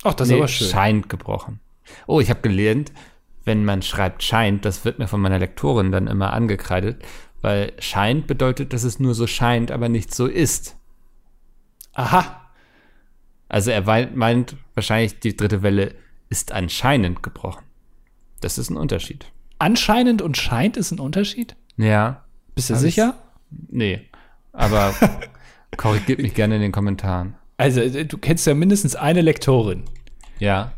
Ach, 0.04 0.14
das 0.14 0.28
nee, 0.28 0.36
ist 0.36 0.40
aber 0.40 0.48
schön. 0.48 0.68
Scheint 0.70 1.10
gebrochen. 1.10 1.60
Oh, 2.06 2.20
ich 2.20 2.30
habe 2.30 2.42
gelernt, 2.42 2.92
wenn 3.46 3.66
man 3.66 3.82
schreibt 3.82 4.22
scheint, 4.22 4.64
das 4.64 4.86
wird 4.86 5.00
mir 5.00 5.08
von 5.08 5.20
meiner 5.20 5.40
Lektorin 5.40 5.92
dann 5.92 6.06
immer 6.06 6.34
angekreidet, 6.34 7.04
weil 7.42 7.74
scheint 7.80 8.28
bedeutet, 8.28 8.74
dass 8.74 8.84
es 8.84 9.00
nur 9.00 9.16
so 9.16 9.26
scheint, 9.26 9.72
aber 9.72 9.90
nicht 9.90 10.14
so 10.14 10.28
ist. 10.28 10.78
Aha. 11.94 12.42
Also 13.48 13.72
er 13.72 13.82
meint 14.14 14.56
wahrscheinlich, 14.76 15.20
die 15.20 15.36
dritte 15.36 15.64
Welle 15.64 15.96
ist 16.30 16.52
anscheinend 16.52 17.24
gebrochen. 17.24 17.64
Das 18.42 18.58
ist 18.58 18.70
ein 18.70 18.78
Unterschied. 18.78 19.26
Anscheinend 19.58 20.22
und 20.22 20.38
scheint 20.38 20.78
ist 20.78 20.92
ein 20.92 21.00
Unterschied? 21.00 21.56
Ja. 21.76 22.24
Bist 22.56 22.70
du 22.70 22.76
sicher? 22.76 23.16
Nee. 23.50 24.02
Aber 24.54 24.94
korrigiert 25.78 26.20
mich 26.20 26.34
gerne 26.34 26.56
in 26.56 26.62
den 26.62 26.72
Kommentaren. 26.72 27.36
Also, 27.58 27.82
du 28.04 28.18
kennst 28.18 28.48
ja 28.48 28.54
mindestens 28.54 28.96
eine 28.96 29.22
Lektorin. 29.22 29.84
Ja. 30.40 30.72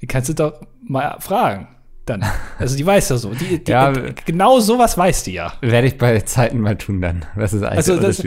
Die 0.00 0.06
kannst 0.06 0.28
du 0.28 0.34
doch 0.34 0.60
mal 0.82 1.18
fragen. 1.20 1.68
Dann. 2.04 2.24
Also 2.58 2.76
die 2.76 2.86
weiß 2.86 3.10
ja 3.10 3.16
so. 3.18 3.34
Die, 3.34 3.62
die, 3.62 3.70
ja, 3.70 3.92
genau 4.24 4.60
sowas 4.60 4.96
weiß 4.96 5.24
die 5.24 5.32
ja. 5.34 5.52
Werde 5.60 5.88
ich 5.88 5.98
bei 5.98 6.18
Zeiten 6.20 6.58
mal 6.58 6.76
tun 6.76 7.02
dann. 7.02 7.26
Was 7.34 7.52
ist 7.52 7.62
eigentlich 7.62 7.76
also 7.76 8.00
das, 8.00 8.22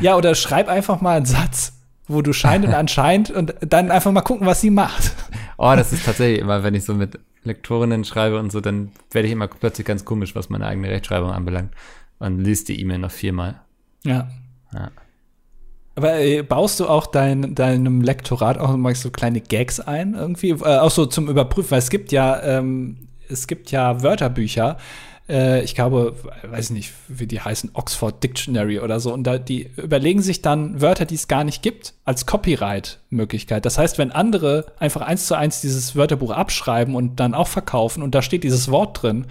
Ja, 0.00 0.16
oder 0.16 0.36
schreib 0.36 0.68
einfach 0.68 1.00
mal 1.00 1.16
einen 1.16 1.26
Satz, 1.26 1.77
wo 2.08 2.22
du 2.22 2.32
scheint 2.32 2.64
und 2.64 2.74
anscheinend 2.74 3.30
und 3.30 3.54
dann 3.60 3.90
einfach 3.90 4.10
mal 4.10 4.22
gucken, 4.22 4.46
was 4.46 4.60
sie 4.60 4.70
macht. 4.70 5.12
Oh, 5.60 5.74
das 5.74 5.92
ist 5.92 6.04
tatsächlich 6.04 6.38
immer, 6.38 6.62
wenn 6.62 6.74
ich 6.74 6.84
so 6.84 6.94
mit 6.94 7.18
Lektorinnen 7.42 8.04
schreibe 8.04 8.38
und 8.38 8.52
so, 8.52 8.60
dann 8.60 8.92
werde 9.10 9.26
ich 9.26 9.32
immer 9.32 9.48
plötzlich 9.48 9.84
ganz 9.84 10.04
komisch, 10.04 10.36
was 10.36 10.50
meine 10.50 10.66
eigene 10.66 10.88
Rechtschreibung 10.88 11.32
anbelangt. 11.32 11.74
Und 12.20 12.38
liest 12.44 12.68
die 12.68 12.80
E-Mail 12.80 12.98
noch 12.98 13.10
viermal. 13.10 13.60
Ja. 14.04 14.28
ja. 14.72 14.92
Aber 15.96 16.20
äh, 16.20 16.42
baust 16.42 16.78
du 16.78 16.86
auch 16.86 17.06
dein, 17.06 17.56
deinem 17.56 18.02
Lektorat 18.02 18.56
auch 18.56 18.76
mal 18.76 18.94
so 18.94 19.10
kleine 19.10 19.40
Gags 19.40 19.80
ein 19.80 20.14
irgendwie? 20.14 20.50
Äh, 20.50 20.78
auch 20.78 20.92
so 20.92 21.06
zum 21.06 21.28
Überprüfen, 21.28 21.72
weil 21.72 21.80
es 21.80 21.90
gibt 21.90 22.12
ja, 22.12 22.40
ähm, 22.40 23.08
es 23.28 23.48
gibt 23.48 23.72
ja 23.72 24.00
Wörterbücher, 24.00 24.76
äh, 25.28 25.62
ich 25.62 25.74
glaube, 25.74 26.14
weiß 26.42 26.70
nicht, 26.70 26.92
wie 27.08 27.26
die 27.26 27.40
heißen, 27.40 27.70
Oxford 27.74 28.22
Dictionary 28.22 28.80
oder 28.80 29.00
so, 29.00 29.12
und 29.12 29.24
da, 29.24 29.38
die 29.38 29.70
überlegen 29.76 30.22
sich 30.22 30.42
dann 30.42 30.80
Wörter, 30.80 31.04
die 31.04 31.14
es 31.14 31.28
gar 31.28 31.44
nicht 31.44 31.62
gibt, 31.62 31.94
als 32.04 32.26
Copyright-Möglichkeit. 32.26 33.64
Das 33.64 33.78
heißt, 33.78 33.98
wenn 33.98 34.10
andere 34.10 34.72
einfach 34.78 35.02
eins 35.02 35.26
zu 35.26 35.34
eins 35.34 35.60
dieses 35.60 35.96
Wörterbuch 35.96 36.30
abschreiben 36.30 36.94
und 36.94 37.20
dann 37.20 37.34
auch 37.34 37.48
verkaufen 37.48 38.02
und 38.02 38.14
da 38.14 38.22
steht 38.22 38.44
dieses 38.44 38.70
Wort 38.70 39.02
drin, 39.02 39.26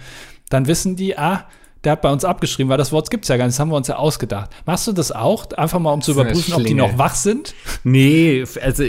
dann 0.48 0.66
wissen 0.66 0.96
die, 0.96 1.18
ah, 1.18 1.46
der 1.84 1.92
hat 1.92 2.02
bei 2.02 2.10
uns 2.10 2.24
abgeschrieben, 2.24 2.70
weil 2.70 2.78
das 2.78 2.90
Wort 2.90 3.10
gibt 3.10 3.24
es 3.24 3.28
ja 3.28 3.36
gar 3.36 3.44
nicht, 3.44 3.54
das 3.54 3.60
haben 3.60 3.70
wir 3.70 3.76
uns 3.76 3.88
ja 3.88 3.96
ausgedacht. 3.96 4.50
Machst 4.66 4.86
du 4.86 4.92
das 4.92 5.12
auch, 5.12 5.50
einfach 5.52 5.78
mal 5.78 5.92
um 5.92 6.02
zu 6.02 6.12
überprüfen, 6.12 6.54
ob 6.54 6.64
die 6.64 6.74
noch 6.74 6.98
wach 6.98 7.14
sind? 7.14 7.54
Nee, 7.84 8.44
also, 8.62 8.84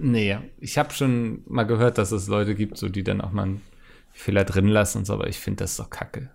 nee. 0.00 0.38
Ich 0.60 0.78
habe 0.78 0.94
schon 0.94 1.42
mal 1.46 1.64
gehört, 1.64 1.98
dass 1.98 2.10
es 2.12 2.26
Leute 2.26 2.54
gibt, 2.54 2.78
so 2.78 2.88
die 2.88 3.04
dann 3.04 3.20
auch 3.20 3.32
mal 3.32 3.42
einen 3.42 3.60
Fehler 4.12 4.44
drin 4.44 4.66
lassen 4.66 4.98
und 4.98 5.04
so, 5.06 5.14
aber 5.14 5.28
ich 5.28 5.38
finde 5.38 5.64
das 5.64 5.76
doch 5.76 5.90
kacke. 5.90 6.30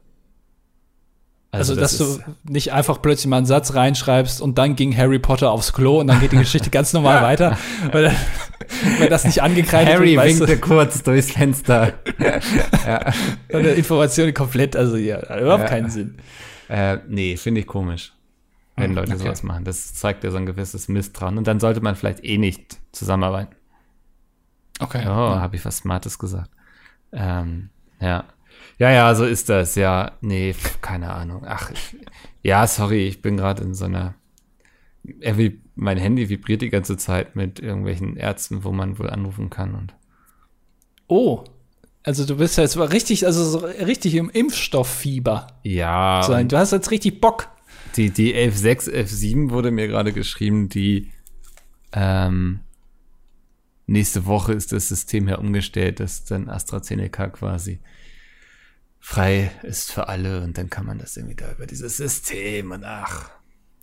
Also, 1.51 1.73
also 1.73 1.81
das 1.81 1.97
dass 1.97 2.17
du 2.17 2.51
nicht 2.51 2.73
einfach 2.73 3.01
plötzlich 3.01 3.27
mal 3.27 3.37
einen 3.37 3.45
Satz 3.45 3.75
reinschreibst 3.75 4.41
und 4.41 4.57
dann 4.57 4.75
ging 4.75 4.95
Harry 4.97 5.19
Potter 5.19 5.51
aufs 5.51 5.71
Klo 5.71 6.01
und 6.01 6.07
dann 6.07 6.19
geht 6.19 6.33
die 6.33 6.37
Geschichte 6.37 6.69
ganz 6.69 6.91
normal 6.91 7.21
weiter. 7.23 7.57
Wenn 7.91 9.09
das 9.09 9.23
nicht 9.23 9.41
angekreidet 9.41 9.93
Harry 9.93 10.15
wird, 10.15 10.25
winkte 10.25 10.45
du, 10.47 10.57
kurz 10.57 11.01
durchs 11.03 11.31
Fenster. 11.31 11.93
ja. 12.19 13.13
Eine 13.53 13.69
Information 13.71 14.33
komplett, 14.33 14.75
also 14.75 14.97
ja, 14.97 15.19
überhaupt 15.39 15.63
ja. 15.63 15.69
keinen 15.69 15.89
Sinn. 15.89 16.17
Äh, 16.67 16.97
nee, 17.07 17.37
finde 17.37 17.61
ich 17.61 17.67
komisch, 17.67 18.11
wenn 18.75 18.89
hm, 18.89 18.95
Leute 18.95 19.13
okay. 19.13 19.23
sowas 19.23 19.43
machen. 19.43 19.63
Das 19.63 19.93
zeigt 19.93 20.23
ja 20.23 20.31
so 20.31 20.37
ein 20.37 20.45
gewisses 20.45 20.87
Misstrauen. 20.87 21.37
Und 21.37 21.47
dann 21.47 21.59
sollte 21.59 21.79
man 21.79 21.95
vielleicht 21.95 22.23
eh 22.25 22.37
nicht 22.37 22.77
zusammenarbeiten. 22.91 23.55
Okay. 24.79 25.03
Oh, 25.05 25.09
ja. 25.09 25.39
habe 25.39 25.55
ich 25.55 25.63
was 25.63 25.77
Smartes 25.77 26.19
gesagt. 26.19 26.51
Ähm, 27.11 27.69
ja. 27.99 28.25
Ja, 28.77 28.91
ja, 28.91 29.15
so 29.15 29.25
ist 29.25 29.49
das. 29.49 29.75
Ja, 29.75 30.13
nee, 30.21 30.55
keine 30.81 31.13
Ahnung. 31.13 31.43
Ach, 31.45 31.71
ich, 31.71 31.95
ja, 32.43 32.67
sorry, 32.67 33.07
ich 33.07 33.21
bin 33.21 33.37
gerade 33.37 33.63
in 33.63 33.73
so 33.73 33.85
einer. 33.85 34.15
Irgendwie, 35.03 35.61
mein 35.75 35.97
Handy 35.97 36.29
vibriert 36.29 36.61
die 36.61 36.69
ganze 36.69 36.97
Zeit 36.97 37.35
mit 37.35 37.59
irgendwelchen 37.59 38.17
Ärzten, 38.17 38.63
wo 38.63 38.71
man 38.71 38.99
wohl 38.99 39.09
anrufen 39.09 39.49
kann 39.49 39.75
und. 39.75 39.93
Oh, 41.07 41.43
also 42.05 42.23
du 42.25 42.37
bist 42.37 42.57
ja 42.57 42.63
jetzt 42.63 42.77
richtig, 42.77 43.25
also 43.25 43.43
so 43.43 43.57
richtig 43.65 44.13
im 44.15 44.29
Impfstofffieber. 44.29 45.47
Ja. 45.63 46.21
Sein. 46.23 46.47
Du 46.47 46.57
hast 46.57 46.71
jetzt 46.71 46.91
richtig 46.91 47.19
Bock. 47.19 47.49
Die, 47.95 48.11
die 48.11 48.35
11.6, 48.35 48.91
11.7 48.91 49.49
wurde 49.49 49.71
mir 49.71 49.87
gerade 49.87 50.13
geschrieben, 50.13 50.69
die 50.69 51.11
ähm, 51.93 52.59
nächste 53.87 54.25
Woche 54.25 54.53
ist 54.53 54.71
das 54.71 54.87
System 54.87 55.27
ja 55.27 55.37
umgestellt, 55.37 55.99
dass 55.99 56.23
dann 56.25 56.49
AstraZeneca 56.49 57.27
quasi 57.27 57.79
frei 58.99 59.51
ist 59.61 59.91
für 59.91 60.07
alle 60.07 60.41
und 60.41 60.57
dann 60.57 60.69
kann 60.69 60.85
man 60.85 60.97
das 60.97 61.15
irgendwie 61.15 61.35
da 61.35 61.51
über 61.51 61.67
dieses 61.67 61.97
System 61.97 62.71
und 62.71 62.83
ach. 62.83 63.29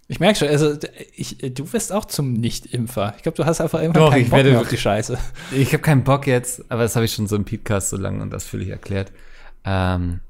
Ich 0.09 0.19
merke 0.19 0.41
schon, 0.41 0.49
also 0.49 0.77
ich, 1.15 1.39
du 1.39 1.73
wirst 1.73 1.93
auch 1.93 2.05
zum 2.05 2.33
Nicht-Impfer. 2.33 3.15
Ich 3.17 3.23
glaube, 3.23 3.37
du 3.37 3.47
hast 3.47 3.61
einfach 3.61 3.81
irgendwann 3.81 4.03
Doch, 4.03 4.11
keinen 4.11 4.25
Bock 4.25 4.33
werde, 4.33 4.61
auf 4.61 4.69
die 4.69 4.77
Scheiße. 4.77 5.17
Ich 5.53 5.73
habe 5.73 5.83
keinen 5.83 6.03
Bock 6.03 6.27
jetzt, 6.27 6.65
aber 6.71 6.83
das 6.83 6.97
habe 6.97 7.05
ich 7.05 7.15
schon 7.15 7.29
so 7.29 7.37
im 7.37 7.45
Podcast 7.45 7.91
so 7.91 7.97
lange 7.97 8.21
und 8.21 8.31
das 8.31 8.45
ausführlich 8.45 8.71
erklärt. 8.71 9.13
Ähm, 9.65 10.21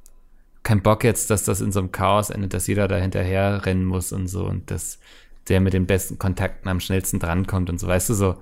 kein 0.63 0.83
Bock 0.83 1.05
jetzt, 1.05 1.31
dass 1.31 1.45
das 1.45 1.61
in 1.61 1.73
so 1.73 1.81
einem 1.81 1.91
Chaos 1.91 2.31
endet, 2.31 2.55
dass 2.55 2.67
jeder 2.67 2.87
da 2.87 2.97
hinterher 2.97 3.65
rennen 3.65 3.85
muss 3.85 4.13
und 4.13 4.29
so 4.29 4.45
und 4.45 4.71
dass 4.71 4.99
der 5.49 5.61
mit 5.61 5.73
den 5.73 5.87
besten 5.87 6.19
Kontakten 6.19 6.69
am 6.69 6.81
schnellsten 6.81 7.19
drankommt 7.19 7.71
und 7.71 7.81
so. 7.81 7.89
Weißt 7.89 8.11
du, 8.11 8.15
so 8.15 8.37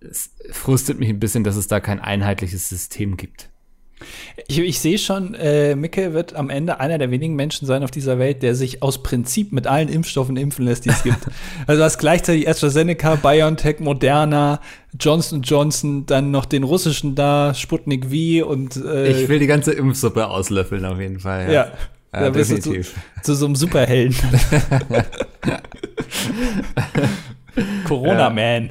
es 0.00 0.30
frustet 0.50 0.98
mich 0.98 1.08
ein 1.08 1.20
bisschen, 1.20 1.44
dass 1.44 1.56
es 1.56 1.66
da 1.66 1.80
kein 1.80 2.00
einheitliches 2.00 2.68
System 2.68 3.16
gibt. 3.16 3.48
Ich, 4.48 4.58
ich 4.58 4.80
sehe 4.80 4.98
schon, 4.98 5.34
äh, 5.34 5.76
Micke 5.76 6.12
wird 6.12 6.34
am 6.34 6.50
Ende 6.50 6.80
einer 6.80 6.98
der 6.98 7.10
wenigen 7.10 7.34
Menschen 7.34 7.66
sein 7.66 7.84
auf 7.84 7.90
dieser 7.90 8.18
Welt, 8.18 8.42
der 8.42 8.54
sich 8.54 8.82
aus 8.82 9.02
Prinzip 9.02 9.52
mit 9.52 9.66
allen 9.66 9.88
Impfstoffen 9.88 10.36
impfen 10.36 10.64
lässt, 10.64 10.84
die 10.84 10.90
es 10.90 11.02
gibt. 11.02 11.28
also 11.66 11.78
du 11.78 11.84
hast 11.84 11.98
gleichzeitig 11.98 12.48
AstraZeneca, 12.48 13.16
BioNTech, 13.16 13.80
Moderna, 13.80 14.60
Johnson 14.98 15.42
Johnson, 15.42 16.06
dann 16.06 16.30
noch 16.30 16.44
den 16.44 16.64
russischen 16.64 17.14
da, 17.14 17.54
Sputnik 17.54 18.06
V 18.06 18.46
und 18.46 18.76
äh, 18.76 19.22
Ich 19.22 19.28
will 19.28 19.38
die 19.38 19.46
ganze 19.46 19.72
Impfsuppe 19.72 20.28
auslöffeln 20.28 20.84
auf 20.84 20.98
jeden 20.98 21.20
Fall. 21.20 21.46
Ja. 21.46 21.52
ja. 21.52 21.72
Ja, 22.14 22.24
da 22.24 22.30
bist 22.30 22.50
definitiv. 22.50 22.92
du 22.92 23.20
zu, 23.20 23.22
zu 23.22 23.34
so 23.34 23.46
einem 23.46 23.56
Superhelden. 23.56 24.14
Corona-Man. 27.86 28.70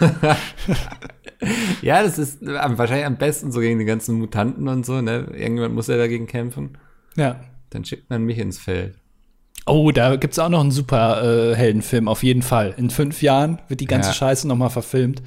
ja, 1.82 2.02
das 2.02 2.18
ist 2.18 2.44
wahrscheinlich 2.44 3.06
am 3.06 3.16
besten 3.16 3.52
so 3.52 3.60
gegen 3.60 3.78
die 3.78 3.84
ganzen 3.84 4.18
Mutanten 4.18 4.68
und 4.68 4.84
so, 4.84 5.00
ne? 5.00 5.28
Irgendjemand 5.32 5.74
muss 5.74 5.86
ja 5.86 5.96
dagegen 5.96 6.26
kämpfen. 6.26 6.78
Ja. 7.16 7.40
Dann 7.70 7.84
schickt 7.84 8.10
man 8.10 8.24
mich 8.24 8.38
ins 8.38 8.58
Feld. 8.58 8.94
Oh, 9.66 9.90
da 9.92 10.16
gibt 10.16 10.32
es 10.32 10.38
auch 10.38 10.48
noch 10.48 10.60
einen 10.60 10.70
super 10.70 11.22
äh, 11.22 11.54
Heldenfilm, 11.54 12.08
auf 12.08 12.22
jeden 12.22 12.42
Fall. 12.42 12.74
In 12.78 12.90
fünf 12.90 13.20
Jahren 13.22 13.60
wird 13.68 13.80
die 13.80 13.86
ganze 13.86 14.10
ja. 14.10 14.14
Scheiße 14.14 14.48
nochmal 14.48 14.70
verfilmt. 14.70 15.22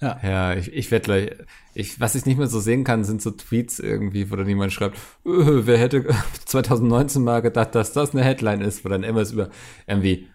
Ja, 0.00 0.18
ja 0.22 0.54
ich, 0.54 0.72
ich 0.72 0.90
werde 0.90 1.04
gleich. 1.04 1.30
Ich, 1.74 2.00
was 2.00 2.16
ich 2.16 2.26
nicht 2.26 2.38
mehr 2.38 2.48
so 2.48 2.58
sehen 2.58 2.82
kann, 2.82 3.04
sind 3.04 3.22
so 3.22 3.30
Tweets 3.30 3.78
irgendwie, 3.78 4.30
wo 4.30 4.36
dann 4.36 4.48
jemand 4.48 4.72
schreibt, 4.72 4.96
öh, 5.24 5.62
wer 5.64 5.78
hätte 5.78 6.06
2019 6.46 7.22
mal 7.22 7.40
gedacht, 7.40 7.74
dass 7.74 7.92
das 7.92 8.12
eine 8.12 8.24
Headline 8.24 8.60
ist, 8.60 8.84
wo 8.84 8.88
dann 8.88 9.04
irgendwas 9.04 9.30
über 9.30 9.50
irgendwie 9.86 10.28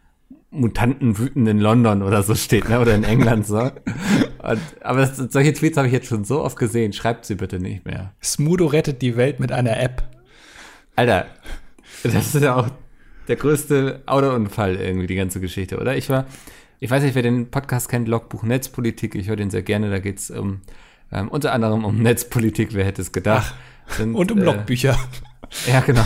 Mutanten 0.54 1.18
wüten 1.18 1.48
in 1.48 1.60
London 1.60 2.02
oder 2.02 2.24
so 2.24 2.36
steht, 2.36 2.70
ne? 2.70 2.80
Oder 2.80 2.96
in 2.96 3.04
England 3.04 3.48
so. 3.48 3.60
Und, 3.60 4.60
aber 4.82 5.00
das, 5.02 5.18
solche 5.18 5.54
Tweets 5.54 5.78
habe 5.78 5.88
ich 5.88 5.94
jetzt 5.94 6.08
schon 6.08 6.24
so 6.24 6.42
oft 6.42 6.58
gesehen. 6.58 6.94
Schreibt 6.94 7.26
sie 7.26 7.36
bitte 7.36 7.60
nicht 7.60 7.86
mehr. 7.86 8.14
Smudo 8.24 8.68
rettet 8.68 9.02
die 9.02 9.18
Welt 9.18 9.40
mit 9.40 9.52
einer 9.52 9.80
App. 9.80 10.04
Alter, 10.96 11.26
das 12.04 12.36
ist 12.36 12.42
ja 12.42 12.56
auch 12.56 12.70
der 13.28 13.36
größte 13.36 14.04
Autounfall 14.06 14.76
irgendwie, 14.76 15.08
die 15.08 15.16
ganze 15.16 15.40
Geschichte, 15.40 15.80
oder? 15.80 15.96
Ich 15.96 16.10
war, 16.10 16.26
ich 16.80 16.92
weiß 16.92 17.04
nicht, 17.04 17.16
wer 17.16 17.22
den 17.24 17.50
Podcast 17.50 17.90
kennt, 17.90 18.08
Logbuch 18.08 18.44
Netzpolitik. 18.44 19.16
Ich 19.16 19.30
höre 19.30 19.38
den 19.38 19.50
sehr 19.50 19.64
gerne. 19.64 19.90
Da 19.90 20.00
geht's 20.00 20.30
um 20.30 20.62
ähm, 21.12 21.30
unter 21.30 21.54
anderem 21.54 21.86
um 21.86 22.02
Netzpolitik, 22.02 22.74
wer 22.74 22.86
hätte 22.86 23.02
es 23.02 23.12
gedacht. 23.12 23.56
Sind, 23.88 24.16
und 24.16 24.32
um 24.32 24.40
äh, 24.40 24.44
Logbücher. 24.44 24.98
Ja, 25.68 25.80
genau. 25.82 26.06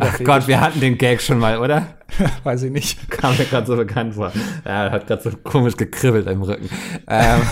Ach 0.00 0.18
Gott, 0.24 0.48
wir 0.48 0.60
hatten 0.60 0.80
den 0.80 0.98
Gag 0.98 1.20
schon 1.20 1.38
mal, 1.38 1.58
oder? 1.58 1.86
Weiß 2.44 2.62
ich 2.62 2.72
nicht. 2.72 3.10
Kam 3.10 3.36
mir 3.36 3.44
gerade 3.44 3.66
so 3.66 3.76
bekannt 3.76 4.14
vor. 4.14 4.32
Ja, 4.64 4.90
hat 4.90 5.06
gerade 5.06 5.22
so 5.22 5.30
komisch 5.36 5.76
gekribbelt 5.76 6.26
im 6.26 6.42
Rücken. 6.42 6.68
Ähm, 7.06 7.42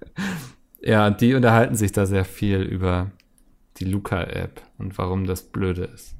ja, 0.82 1.10
die 1.10 1.34
unterhalten 1.34 1.74
sich 1.74 1.92
da 1.92 2.06
sehr 2.06 2.24
viel 2.24 2.60
über 2.60 3.10
die 3.78 3.84
Luca-App 3.84 4.62
und 4.78 4.96
warum 4.98 5.26
das 5.26 5.42
blöde 5.42 5.84
ist. 5.84 6.14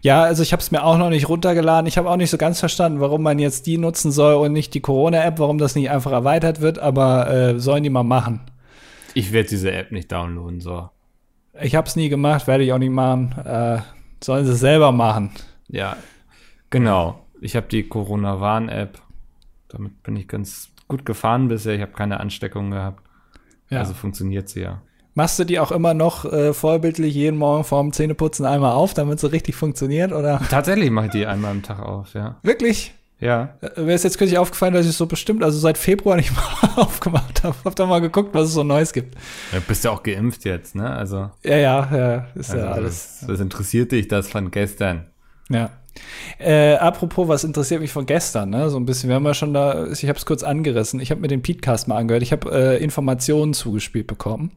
Ja, 0.00 0.22
also 0.22 0.42
ich 0.42 0.52
habe 0.52 0.60
es 0.60 0.70
mir 0.70 0.84
auch 0.84 0.96
noch 0.96 1.10
nicht 1.10 1.28
runtergeladen. 1.28 1.86
Ich 1.86 1.98
habe 1.98 2.08
auch 2.08 2.16
nicht 2.16 2.30
so 2.30 2.38
ganz 2.38 2.60
verstanden, 2.60 3.00
warum 3.00 3.22
man 3.22 3.38
jetzt 3.38 3.66
die 3.66 3.78
nutzen 3.78 4.12
soll 4.12 4.34
und 4.34 4.52
nicht 4.52 4.74
die 4.74 4.80
Corona-App, 4.80 5.38
warum 5.38 5.58
das 5.58 5.74
nicht 5.74 5.90
einfach 5.90 6.12
erweitert 6.12 6.60
wird, 6.60 6.78
aber 6.78 7.30
äh, 7.30 7.58
sollen 7.58 7.82
die 7.82 7.90
mal 7.90 8.04
machen. 8.04 8.40
Ich 9.14 9.32
werde 9.32 9.48
diese 9.48 9.72
App 9.72 9.92
nicht 9.92 10.12
downloaden, 10.12 10.60
so. 10.60 10.90
Ich 11.60 11.74
habe 11.74 11.86
es 11.86 11.96
nie 11.96 12.08
gemacht, 12.08 12.46
werde 12.46 12.64
ich 12.64 12.72
auch 12.72 12.78
nicht 12.78 12.90
machen. 12.90 13.34
Äh, 13.44 13.78
sollen 14.22 14.44
sie 14.46 14.52
es 14.52 14.60
selber 14.60 14.92
machen. 14.92 15.30
Ja, 15.68 15.96
genau. 16.70 17.26
Ich 17.40 17.56
habe 17.56 17.66
die 17.68 17.88
Corona-Warn-App. 17.88 19.00
Damit 19.68 20.02
bin 20.02 20.16
ich 20.16 20.28
ganz 20.28 20.70
gut 20.88 21.04
gefahren 21.04 21.48
bisher. 21.48 21.74
Ich 21.74 21.82
habe 21.82 21.92
keine 21.92 22.20
Ansteckung 22.20 22.70
gehabt. 22.70 23.02
Ja. 23.68 23.80
Also 23.80 23.94
funktioniert 23.94 24.48
sie 24.48 24.60
ja. 24.60 24.82
Machst 25.14 25.38
du 25.38 25.44
die 25.44 25.58
auch 25.58 25.72
immer 25.72 25.94
noch 25.94 26.26
äh, 26.26 26.52
vorbildlich 26.52 27.14
jeden 27.14 27.38
Morgen 27.38 27.64
vorm 27.64 27.92
Zähneputzen 27.92 28.44
einmal 28.44 28.72
auf, 28.72 28.92
damit 28.92 29.18
sie 29.18 29.32
richtig 29.32 29.54
funktioniert, 29.56 30.12
oder? 30.12 30.42
Tatsächlich 30.50 30.90
mache 30.90 31.06
ich 31.06 31.12
die 31.12 31.26
einmal 31.26 31.52
am 31.52 31.62
Tag 31.62 31.80
auf, 31.80 32.12
ja. 32.12 32.36
Wirklich? 32.42 32.92
Ja. 33.18 33.54
Äh, 33.60 33.80
Mir 33.80 33.94
ist 33.94 34.04
jetzt 34.04 34.18
kürzlich 34.18 34.38
aufgefallen, 34.38 34.74
dass 34.74 34.86
ich 34.86 34.96
so 34.96 35.06
bestimmt, 35.06 35.42
also 35.42 35.58
seit 35.58 35.78
Februar 35.78 36.16
nicht 36.16 36.32
mal 36.34 36.82
aufgemacht 36.82 37.42
habe. 37.44 37.56
Hab 37.64 37.76
da 37.76 37.86
mal 37.86 38.00
geguckt, 38.00 38.34
was 38.34 38.48
es 38.48 38.54
so 38.54 38.62
Neues 38.62 38.92
gibt. 38.92 39.16
Du 39.52 39.60
bist 39.62 39.84
ja 39.84 39.90
auch 39.90 40.02
geimpft 40.02 40.44
jetzt, 40.44 40.74
ne? 40.74 40.90
Also. 40.90 41.30
Ja, 41.42 41.56
ja, 41.56 41.96
ja. 41.96 42.26
Ist 42.34 42.50
also 42.50 42.64
ja 42.64 42.72
alles. 42.72 43.18
Was, 43.22 43.28
was 43.28 43.40
interessiert 43.40 43.92
dich 43.92 44.08
das 44.08 44.28
von 44.28 44.50
gestern? 44.50 45.06
Ja. 45.48 45.70
Äh, 46.38 46.74
apropos, 46.74 47.26
was 47.26 47.44
interessiert 47.44 47.80
mich 47.80 47.92
von 47.92 48.04
gestern, 48.04 48.50
ne? 48.50 48.68
So 48.68 48.78
ein 48.78 48.84
bisschen. 48.84 49.08
Wir 49.08 49.16
haben 49.16 49.24
ja 49.24 49.32
schon 49.32 49.54
da, 49.54 49.86
ich 49.86 50.04
habe 50.04 50.18
es 50.18 50.26
kurz 50.26 50.42
angerissen. 50.42 51.00
Ich 51.00 51.10
habe 51.10 51.20
mir 51.22 51.28
den 51.28 51.42
Podcast 51.42 51.88
mal 51.88 51.96
angehört. 51.96 52.22
Ich 52.22 52.32
habe 52.32 52.50
äh, 52.52 52.82
Informationen 52.82 53.54
zugespielt 53.54 54.06
bekommen. 54.06 54.50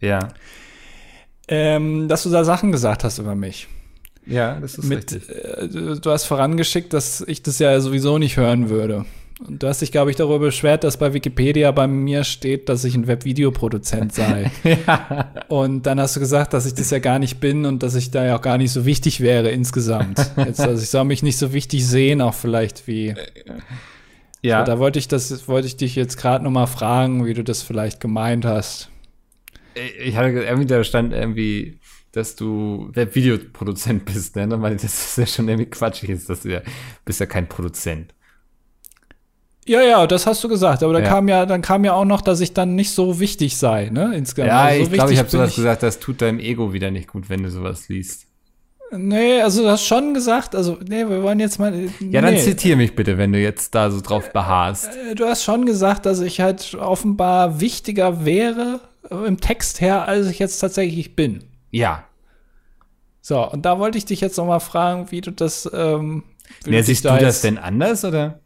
Ja. 0.00 0.30
Ähm, 1.46 2.08
dass 2.08 2.24
du 2.24 2.30
da 2.30 2.42
Sachen 2.44 2.72
gesagt 2.72 3.04
hast 3.04 3.18
über 3.18 3.34
mich. 3.34 3.68
Ja, 4.30 4.58
das 4.60 4.76
ist 4.76 4.84
Mit, 4.84 5.12
richtig. 5.12 5.28
Äh, 5.28 5.68
du 5.68 6.10
hast 6.10 6.24
vorangeschickt, 6.24 6.92
dass 6.92 7.22
ich 7.26 7.42
das 7.42 7.58
ja 7.58 7.78
sowieso 7.80 8.18
nicht 8.18 8.36
hören 8.36 8.70
würde. 8.70 9.04
Und 9.46 9.62
du 9.62 9.68
hast 9.68 9.80
dich, 9.80 9.90
glaube 9.90 10.10
ich, 10.10 10.16
darüber 10.16 10.38
beschwert, 10.38 10.84
dass 10.84 10.98
bei 10.98 11.14
Wikipedia 11.14 11.70
bei 11.70 11.86
mir 11.86 12.24
steht, 12.24 12.68
dass 12.68 12.84
ich 12.84 12.94
ein 12.94 13.06
Webvideoproduzent 13.06 14.12
sei. 14.12 14.50
ja. 14.64 15.30
Und 15.48 15.86
dann 15.86 15.98
hast 15.98 16.16
du 16.16 16.20
gesagt, 16.20 16.52
dass 16.52 16.66
ich 16.66 16.74
das 16.74 16.90
ja 16.90 16.98
gar 16.98 17.18
nicht 17.18 17.40
bin 17.40 17.64
und 17.64 17.82
dass 17.82 17.94
ich 17.94 18.10
da 18.10 18.24
ja 18.24 18.36
auch 18.36 18.42
gar 18.42 18.58
nicht 18.58 18.70
so 18.70 18.84
wichtig 18.84 19.20
wäre 19.20 19.50
insgesamt. 19.50 20.18
Jetzt, 20.36 20.60
also 20.60 20.82
ich 20.82 20.90
soll 20.90 21.04
mich 21.06 21.22
nicht 21.22 21.38
so 21.38 21.54
wichtig 21.54 21.86
sehen, 21.86 22.20
auch 22.20 22.34
vielleicht 22.34 22.86
wie. 22.86 23.14
Ja. 24.42 24.60
So, 24.60 24.72
da 24.72 24.78
wollte 24.78 24.98
ich 24.98 25.08
das, 25.08 25.48
wollte 25.48 25.66
ich 25.66 25.76
dich 25.76 25.96
jetzt 25.96 26.18
gerade 26.18 26.44
noch 26.44 26.50
mal 26.50 26.66
fragen, 26.66 27.24
wie 27.24 27.34
du 27.34 27.42
das 27.42 27.62
vielleicht 27.62 28.00
gemeint 28.00 28.44
hast. 28.44 28.90
Ich 30.04 30.16
hatte 30.16 30.30
irgendwie, 30.30 30.66
da 30.66 30.84
stand 30.84 31.14
irgendwie 31.14 31.78
dass 32.12 32.36
du 32.36 32.90
Webvideoproduzent 32.92 34.04
bist, 34.04 34.36
ne? 34.36 34.48
Weil 34.60 34.76
das 34.76 34.84
ist 34.84 35.18
ja 35.18 35.26
schon 35.26 35.48
irgendwie 35.48 35.70
quatschig 35.70 36.10
ist, 36.10 36.28
dass 36.28 36.40
du 36.40 36.50
ja, 36.50 36.62
bist 37.04 37.20
ja 37.20 37.26
kein 37.26 37.48
Produzent. 37.48 38.14
Ja, 39.66 39.82
ja, 39.82 40.06
das 40.06 40.26
hast 40.26 40.42
du 40.42 40.48
gesagt, 40.48 40.82
aber 40.82 40.94
da 40.94 41.00
ja. 41.00 41.08
kam 41.08 41.28
ja, 41.28 41.46
dann 41.46 41.62
kam 41.62 41.84
ja 41.84 41.92
auch 41.92 42.04
noch, 42.04 42.22
dass 42.22 42.40
ich 42.40 42.54
dann 42.54 42.74
nicht 42.74 42.90
so 42.90 43.20
wichtig 43.20 43.56
sei, 43.56 43.90
ne? 43.90 44.12
Insgesamt. 44.16 44.48
Ja, 44.48 44.62
also 44.62 44.84
so 44.84 44.90
ich 44.90 44.94
glaube, 44.94 45.12
ich 45.12 45.18
habe 45.18 45.28
sowas 45.28 45.50
ich 45.50 45.56
gesagt, 45.56 45.82
das 45.82 46.00
tut 46.00 46.22
deinem 46.22 46.40
Ego 46.40 46.72
wieder 46.72 46.90
nicht 46.90 47.08
gut, 47.08 47.28
wenn 47.28 47.42
du 47.42 47.50
sowas 47.50 47.88
liest. 47.88 48.26
Nee, 48.92 49.40
also 49.40 49.62
du 49.62 49.68
hast 49.68 49.84
schon 49.84 50.14
gesagt, 50.14 50.56
also 50.56 50.78
nee, 50.88 51.08
wir 51.08 51.22
wollen 51.22 51.38
jetzt 51.38 51.60
mal. 51.60 51.70
Nee. 51.70 51.90
Ja, 52.10 52.20
dann 52.22 52.36
zitiere 52.36 52.76
mich 52.76 52.96
bitte, 52.96 53.18
wenn 53.18 53.32
du 53.32 53.38
jetzt 53.38 53.74
da 53.74 53.90
so 53.90 54.00
drauf 54.00 54.32
beharrst. 54.32 54.88
Äh, 54.88 55.14
du 55.14 55.26
hast 55.26 55.44
schon 55.44 55.64
gesagt, 55.64 56.06
dass 56.06 56.20
ich 56.20 56.40
halt 56.40 56.74
offenbar 56.74 57.60
wichtiger 57.60 58.24
wäre 58.24 58.80
äh, 59.08 59.14
im 59.26 59.40
Text 59.40 59.80
her, 59.80 60.08
als 60.08 60.26
ich 60.26 60.40
jetzt 60.40 60.58
tatsächlich 60.58 61.14
bin. 61.14 61.44
Ja. 61.70 62.04
So, 63.20 63.48
und 63.50 63.64
da 63.66 63.78
wollte 63.78 63.98
ich 63.98 64.06
dich 64.06 64.20
jetzt 64.20 64.36
noch 64.38 64.46
mal 64.46 64.60
fragen, 64.60 65.10
wie 65.10 65.20
du 65.20 65.30
das. 65.30 65.70
Ähm, 65.72 66.24
wie 66.64 66.74
ja, 66.74 66.82
siehst 66.82 67.04
du, 67.04 67.10
da 67.10 67.18
das 67.18 67.42
denn 67.42 67.58
anders 67.58 68.04
oder? 68.04 68.40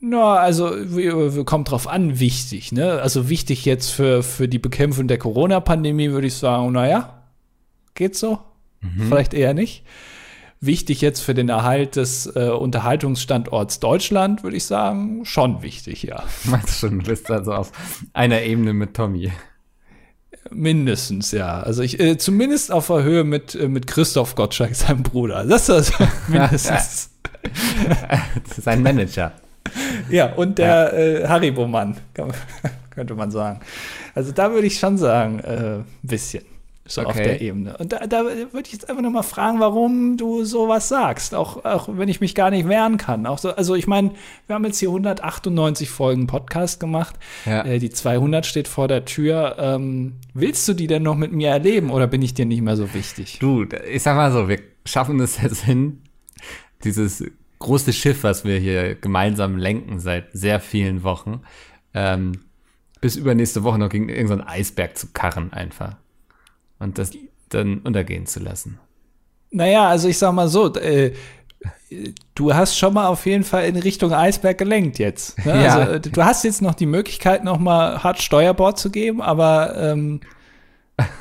Na, 0.00 0.36
also 0.36 1.44
kommt 1.44 1.70
drauf 1.70 1.86
an, 1.86 2.18
wichtig, 2.18 2.72
ne? 2.72 3.00
Also 3.02 3.28
wichtig 3.28 3.66
jetzt 3.66 3.90
für, 3.90 4.22
für 4.22 4.48
die 4.48 4.58
Bekämpfung 4.58 5.08
der 5.08 5.18
Corona-Pandemie 5.18 6.10
würde 6.10 6.26
ich 6.26 6.34
sagen, 6.34 6.72
naja, 6.72 7.22
geht 7.94 8.16
so. 8.16 8.38
Mhm. 8.80 9.08
Vielleicht 9.08 9.34
eher 9.34 9.52
nicht. 9.52 9.84
Wichtig 10.62 11.02
jetzt 11.02 11.20
für 11.20 11.34
den 11.34 11.50
Erhalt 11.50 11.96
des 11.96 12.26
äh, 12.34 12.48
Unterhaltungsstandorts 12.48 13.80
Deutschland, 13.80 14.42
würde 14.42 14.56
ich 14.56 14.64
sagen, 14.64 15.24
schon 15.26 15.62
wichtig, 15.62 16.02
ja. 16.02 16.24
Meinst 16.44 16.82
du 16.82 16.88
schon, 16.88 17.00
du 17.00 17.04
bist 17.04 17.30
also 17.30 17.52
auf 17.52 17.72
einer 18.14 18.40
Ebene 18.42 18.72
mit 18.72 18.94
Tommy? 18.94 19.30
Mindestens, 20.50 21.32
ja. 21.32 21.60
Also 21.60 21.82
ich, 21.82 22.00
äh, 22.00 22.16
zumindest 22.16 22.72
auf 22.72 22.86
der 22.86 23.02
Höhe 23.02 23.24
mit, 23.24 23.54
äh, 23.54 23.68
mit 23.68 23.86
Christoph 23.86 24.34
Gottschalk, 24.34 24.74
seinem 24.74 25.02
Bruder. 25.02 25.44
Das 25.44 25.68
ist 25.68 25.70
also 25.70 25.92
mindestens. 26.28 27.10
Sein 28.62 28.82
Manager. 28.82 29.32
Ja, 30.08 30.32
und 30.34 30.58
der 30.58 30.66
ja. 30.66 30.88
äh, 30.92 31.28
Haribo-Mann, 31.28 31.96
könnte 32.90 33.14
man 33.14 33.30
sagen. 33.30 33.60
Also 34.14 34.32
da 34.32 34.50
würde 34.52 34.66
ich 34.66 34.78
schon 34.78 34.98
sagen, 34.98 35.40
ein 35.40 35.80
äh, 35.80 35.84
bisschen. 36.02 36.44
So 36.90 37.02
okay. 37.02 37.10
auf 37.10 37.16
der 37.16 37.40
Ebene. 37.40 37.76
Und 37.76 37.92
da, 37.92 38.04
da 38.08 38.24
würde 38.24 38.66
ich 38.66 38.72
jetzt 38.72 38.90
einfach 38.90 39.02
noch 39.02 39.12
mal 39.12 39.22
fragen, 39.22 39.60
warum 39.60 40.16
du 40.16 40.44
sowas 40.44 40.88
sagst, 40.88 41.36
auch, 41.36 41.64
auch 41.64 41.88
wenn 41.92 42.08
ich 42.08 42.20
mich 42.20 42.34
gar 42.34 42.50
nicht 42.50 42.68
wehren 42.68 42.96
kann. 42.96 43.26
Auch 43.26 43.38
so, 43.38 43.54
also 43.54 43.76
ich 43.76 43.86
meine, 43.86 44.10
wir 44.48 44.54
haben 44.56 44.64
jetzt 44.64 44.80
hier 44.80 44.88
198 44.88 45.88
Folgen 45.88 46.26
Podcast 46.26 46.80
gemacht. 46.80 47.14
Ja. 47.46 47.64
Äh, 47.64 47.78
die 47.78 47.90
200 47.90 48.44
steht 48.44 48.66
vor 48.66 48.88
der 48.88 49.04
Tür. 49.04 49.54
Ähm, 49.60 50.14
willst 50.34 50.66
du 50.66 50.74
die 50.74 50.88
denn 50.88 51.04
noch 51.04 51.14
mit 51.14 51.30
mir 51.30 51.50
erleben 51.50 51.90
oder 51.90 52.08
bin 52.08 52.22
ich 52.22 52.34
dir 52.34 52.44
nicht 52.44 52.62
mehr 52.62 52.76
so 52.76 52.92
wichtig? 52.92 53.38
Du, 53.38 53.66
ich 53.88 54.02
sag 54.02 54.16
mal 54.16 54.32
so, 54.32 54.48
wir 54.48 54.58
schaffen 54.84 55.20
es 55.20 55.40
jetzt 55.40 55.62
hin, 55.62 56.02
dieses 56.82 57.22
große 57.60 57.92
Schiff, 57.92 58.24
was 58.24 58.44
wir 58.44 58.58
hier 58.58 58.96
gemeinsam 58.96 59.56
lenken 59.58 60.00
seit 60.00 60.32
sehr 60.32 60.58
vielen 60.58 61.04
Wochen, 61.04 61.42
ähm, 61.94 62.32
bis 63.00 63.14
übernächste 63.14 63.62
Woche 63.62 63.78
noch 63.78 63.90
gegen 63.90 64.08
irgendeinen 64.08 64.42
Eisberg 64.42 64.98
zu 64.98 65.06
karren 65.12 65.52
einfach 65.52 65.96
und 66.80 66.98
das 66.98 67.12
dann 67.48 67.78
untergehen 67.78 68.26
zu 68.26 68.40
lassen. 68.40 68.80
Naja, 69.52 69.88
also 69.88 70.08
ich 70.08 70.18
sag 70.18 70.32
mal 70.32 70.48
so, 70.48 70.74
äh, 70.74 71.12
du 72.34 72.54
hast 72.54 72.78
schon 72.78 72.94
mal 72.94 73.06
auf 73.06 73.26
jeden 73.26 73.44
Fall 73.44 73.64
in 73.64 73.76
Richtung 73.76 74.12
Eisberg 74.12 74.58
gelenkt 74.58 74.98
jetzt. 74.98 75.44
Ne? 75.44 75.64
Ja. 75.64 75.76
Also, 75.76 76.10
du 76.10 76.24
hast 76.24 76.44
jetzt 76.44 76.62
noch 76.62 76.74
die 76.74 76.86
Möglichkeit, 76.86 77.44
noch 77.44 77.58
mal 77.58 78.02
hart 78.02 78.22
Steuerbord 78.22 78.78
zu 78.78 78.90
geben, 78.90 79.20
aber 79.20 79.76
ähm, 79.76 80.20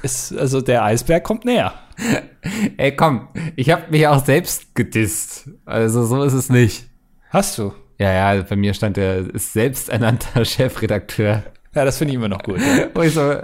ist, 0.01 0.35
also 0.37 0.61
der 0.61 0.83
Eisberg 0.83 1.23
kommt 1.23 1.45
näher. 1.45 1.73
Ey, 2.77 2.95
komm, 2.95 3.27
ich 3.55 3.69
habe 3.69 3.89
mich 3.89 4.07
auch 4.07 4.23
selbst 4.23 4.75
gedisst. 4.75 5.49
Also 5.65 6.05
so 6.05 6.23
ist 6.23 6.33
es 6.33 6.49
nicht. 6.49 6.85
Hast 7.29 7.57
du? 7.57 7.73
Ja, 7.97 8.33
ja, 8.33 8.43
bei 8.43 8.55
mir 8.55 8.73
stand 8.73 8.97
der 8.97 9.33
ist 9.33 9.53
selbsternannter 9.53 10.45
Chefredakteur. 10.45 11.43
Ja, 11.79 11.85
das 11.85 11.97
finde 11.97 12.11
ich 12.11 12.15
immer 12.17 12.27
noch 12.27 12.43
gut. 12.43 12.59
Ja. 12.59 13.01
ich 13.03 13.13
so, 13.13 13.35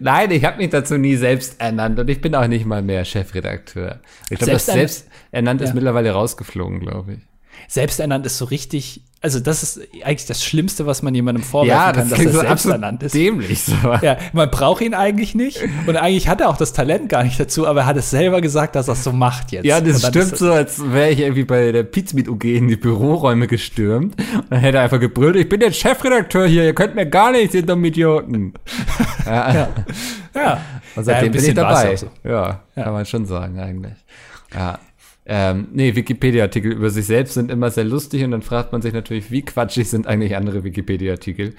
nein, 0.00 0.30
ich 0.30 0.42
habe 0.46 0.56
mich 0.56 0.70
dazu 0.70 0.96
nie 0.96 1.16
selbst 1.16 1.60
ernannt 1.60 1.98
und 1.98 2.08
ich 2.08 2.18
bin 2.18 2.34
auch 2.34 2.46
nicht 2.46 2.64
mal 2.64 2.80
mehr 2.80 3.04
Chefredakteur. 3.04 4.00
Ich 4.30 4.38
glaube, 4.38 4.52
das 4.52 4.64
selbst 4.64 5.06
ernannt 5.32 5.60
ja. 5.60 5.66
ist 5.66 5.74
mittlerweile 5.74 6.12
rausgeflogen, 6.12 6.80
glaube 6.80 7.12
ich. 7.12 7.18
Selbsternannt 7.68 8.24
ist 8.24 8.38
so 8.38 8.46
richtig, 8.46 9.02
also 9.24 9.40
das 9.40 9.62
ist 9.62 9.80
eigentlich 10.04 10.26
das 10.26 10.44
Schlimmste, 10.44 10.84
was 10.84 11.00
man 11.00 11.14
jemandem 11.14 11.42
vorwerfen 11.42 11.70
ja, 11.70 11.92
das 11.92 12.02
kann, 12.02 12.10
dass 12.10 12.18
er 12.26 12.32
so 12.32 12.40
selbsternannt 12.40 13.02
ist. 13.04 13.14
Dämlich 13.14 13.62
so. 13.62 13.74
Ja, 14.02 14.18
man 14.34 14.50
braucht 14.50 14.82
ihn 14.82 14.92
eigentlich 14.92 15.34
nicht 15.34 15.62
und 15.86 15.96
eigentlich 15.96 16.28
hat 16.28 16.42
er 16.42 16.50
auch 16.50 16.58
das 16.58 16.74
Talent 16.74 17.08
gar 17.08 17.24
nicht 17.24 17.40
dazu, 17.40 17.66
aber 17.66 17.80
er 17.80 17.86
hat 17.86 17.96
es 17.96 18.10
selber 18.10 18.42
gesagt, 18.42 18.76
dass 18.76 18.86
er 18.88 18.92
es 18.92 19.02
so 19.02 19.12
macht 19.12 19.50
jetzt. 19.50 19.64
Ja, 19.64 19.80
das 19.80 20.06
stimmt 20.06 20.36
so, 20.36 20.52
als 20.52 20.92
wäre 20.92 21.10
ich 21.10 21.20
irgendwie 21.20 21.44
bei 21.44 21.72
der 21.72 21.84
Pizmeet 21.84 22.28
UG 22.28 22.44
in 22.44 22.68
die 22.68 22.76
Büroräume 22.76 23.46
gestürmt 23.46 24.14
und 24.34 24.50
dann 24.50 24.60
hätte 24.60 24.76
er 24.76 24.84
einfach 24.84 25.00
gebrüllt, 25.00 25.36
ich 25.36 25.48
bin 25.48 25.60
der 25.60 25.72
Chefredakteur 25.72 26.46
hier, 26.46 26.64
ihr 26.64 26.74
könnt 26.74 26.94
mir 26.94 27.06
gar 27.06 27.32
nichts, 27.32 27.54
ihr 27.54 27.64
dummen 27.64 27.86
Idioten. 27.86 28.52
ja. 29.24 29.54
ja. 29.54 29.68
ja. 30.34 30.60
Und 30.96 31.04
seitdem 31.04 31.32
ja, 31.32 31.40
bin 31.40 31.48
ich 31.48 31.54
dabei. 31.54 31.96
So. 31.96 32.08
Ja, 32.24 32.60
kann 32.74 32.92
man 32.92 33.06
schon 33.06 33.24
sagen 33.24 33.58
eigentlich. 33.58 33.94
Ja. 34.54 34.78
Ähm, 35.26 35.68
nee, 35.72 35.94
Wikipedia-Artikel 35.94 36.72
über 36.72 36.90
sich 36.90 37.06
selbst 37.06 37.34
sind 37.34 37.50
immer 37.50 37.70
sehr 37.70 37.84
lustig 37.84 38.22
und 38.24 38.32
dann 38.32 38.42
fragt 38.42 38.72
man 38.72 38.82
sich 38.82 38.92
natürlich, 38.92 39.30
wie 39.30 39.42
quatschig 39.42 39.88
sind 39.88 40.06
eigentlich 40.06 40.36
andere 40.36 40.64
Wikipedia-Artikel? 40.64 41.54